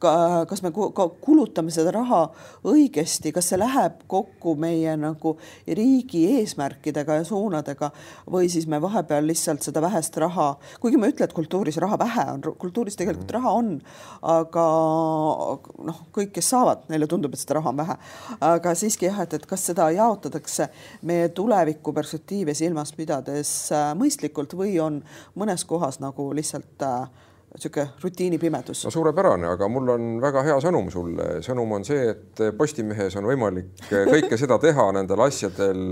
kas 0.00 0.62
me 0.64 0.70
kulutame 0.72 1.72
seda 1.74 1.92
raha 1.94 2.22
õigesti, 2.68 3.32
kas 3.36 3.50
see 3.50 3.58
läheb 3.60 4.00
kokku 4.10 4.54
meie 4.60 4.94
nagu 4.96 5.34
riigi 5.66 6.22
eesmärkidega 6.38 7.20
ja 7.20 7.26
suunadega 7.28 7.90
või 8.30 8.48
siis 8.52 8.66
me 8.70 8.80
vahepeal 8.82 9.26
lihtsalt 9.28 9.64
seda 9.66 9.82
vähest 9.84 10.16
raha, 10.22 10.54
kuigi 10.80 11.00
ma 11.00 11.08
ei 11.08 11.14
ütle, 11.14 11.28
et 11.28 11.36
kultuuris 11.36 11.76
raha 11.82 11.98
vähe 12.00 12.26
on, 12.32 12.44
kultuuris 12.62 12.96
tegelikult 13.00 13.28
mm. 13.28 13.36
raha 13.36 13.54
on, 13.60 13.70
aga 14.34 14.66
noh, 15.90 16.02
kõik, 16.16 16.32
kes 16.38 16.52
saavad, 16.54 16.86
neile 16.92 17.08
tundub, 17.10 17.34
et 17.34 17.42
seda 17.42 17.58
raha 17.60 17.74
on 17.74 17.80
vähe. 17.82 17.98
aga 18.50 18.74
siiski 18.78 19.10
jah, 19.10 19.22
et, 19.24 19.36
et 19.36 19.48
kas 19.48 19.68
seda 19.70 19.90
jaotatakse 19.94 20.70
meie 21.08 21.28
tuleviku 21.36 21.92
perspektiivi 21.96 22.56
silmas 22.56 22.94
pidades 22.96 23.52
äh, 23.76 23.90
mõistlikult 23.98 24.56
või 24.56 24.78
on 24.80 25.02
mõnes 25.36 25.66
kohas 25.68 26.00
nagu 26.00 26.30
lihtsalt 26.36 26.86
äh, 26.86 27.28
niisugune 27.54 27.88
rutiinipimedus. 28.02 28.84
no 28.84 28.90
suurepärane, 28.90 29.46
aga 29.46 29.68
mul 29.68 29.88
on 29.96 30.08
väga 30.22 30.42
hea 30.46 30.56
sõnum 30.62 30.90
sulle. 30.92 31.28
sõnum 31.44 31.76
on 31.78 31.84
see, 31.84 32.10
et 32.12 32.42
Postimehes 32.56 33.16
on 33.18 33.26
võimalik 33.26 33.84
kõike 33.90 34.38
seda 34.38 34.58
teha, 34.62 34.90
nendel 34.96 35.26
asjadel 35.26 35.84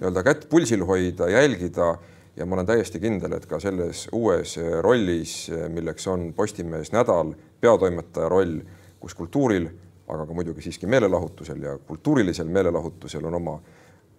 nii-öelda 0.00 0.24
kätt 0.26 0.48
pulsil 0.50 0.84
hoida, 0.86 1.28
jälgida 1.30 1.94
ja 2.36 2.46
ma 2.46 2.56
olen 2.56 2.66
täiesti 2.66 3.00
kindel, 3.00 3.36
et 3.36 3.46
ka 3.46 3.60
selles 3.62 4.08
uues 4.12 4.56
rollis, 4.82 5.36
milleks 5.70 6.08
on 6.10 6.32
Postimehes 6.36 6.92
nädal, 6.94 7.34
peatoimetaja 7.60 8.28
roll, 8.32 8.58
kus 9.00 9.14
kultuuril, 9.14 9.68
aga 10.08 10.26
ka 10.26 10.36
muidugi 10.36 10.64
siiski 10.64 10.88
meelelahutusel 10.90 11.62
ja 11.62 11.78
kultuurilisel 11.78 12.48
meelelahutusel 12.48 13.24
on 13.24 13.34
oma 13.40 13.58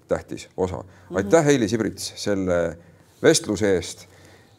tähtis 0.07 0.49
osa. 0.57 0.83
aitäh, 1.13 1.45
Heili 1.45 1.67
Sibrits, 1.67 2.13
selle 2.15 2.77
vestluse 3.21 3.75
eest 3.75 4.07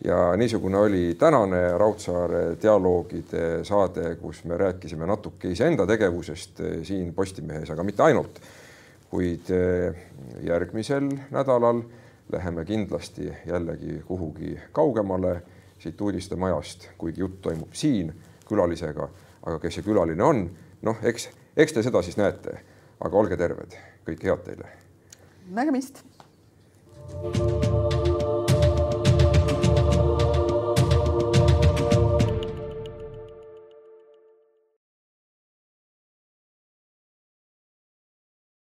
ja 0.05 0.37
niisugune 0.37 0.79
oli 0.79 1.17
tänane 1.19 1.79
Raudsaare 1.79 2.57
dialoogide 2.63 3.65
saade, 3.65 4.15
kus 4.21 4.45
me 4.45 4.57
rääkisime 4.57 5.07
natuke 5.07 5.51
iseenda 5.51 5.87
tegevusest 5.87 6.61
eh, 6.61 6.79
siin 6.83 7.15
Postimehes, 7.15 7.71
aga 7.71 7.83
mitte 7.83 8.03
ainult. 8.03 8.41
kuid 9.11 9.51
eh, 9.55 9.95
järgmisel 10.43 11.07
nädalal 11.31 11.83
läheme 12.33 12.65
kindlasti 12.65 13.33
jällegi 13.47 14.03
kuhugi 14.07 14.59
kaugemale 14.73 15.43
siit 15.79 16.01
uudistemajast, 16.01 16.89
kuigi 16.99 17.21
jutt 17.21 17.41
toimub 17.43 17.73
siin 17.73 18.13
külalisega, 18.49 19.09
aga 19.47 19.59
kes 19.59 19.79
see 19.79 19.87
külaline 19.87 20.23
on, 20.23 20.45
noh, 20.83 21.03
eks, 21.03 21.29
eks 21.57 21.77
te 21.77 21.87
seda 21.87 22.03
siis 22.03 22.19
näete, 22.19 22.59
aga 23.01 23.23
olge 23.23 23.39
terved, 23.39 23.79
kõike 24.09 24.31
head 24.31 24.47
teile. 24.49 24.71
nägemist. 25.51 26.03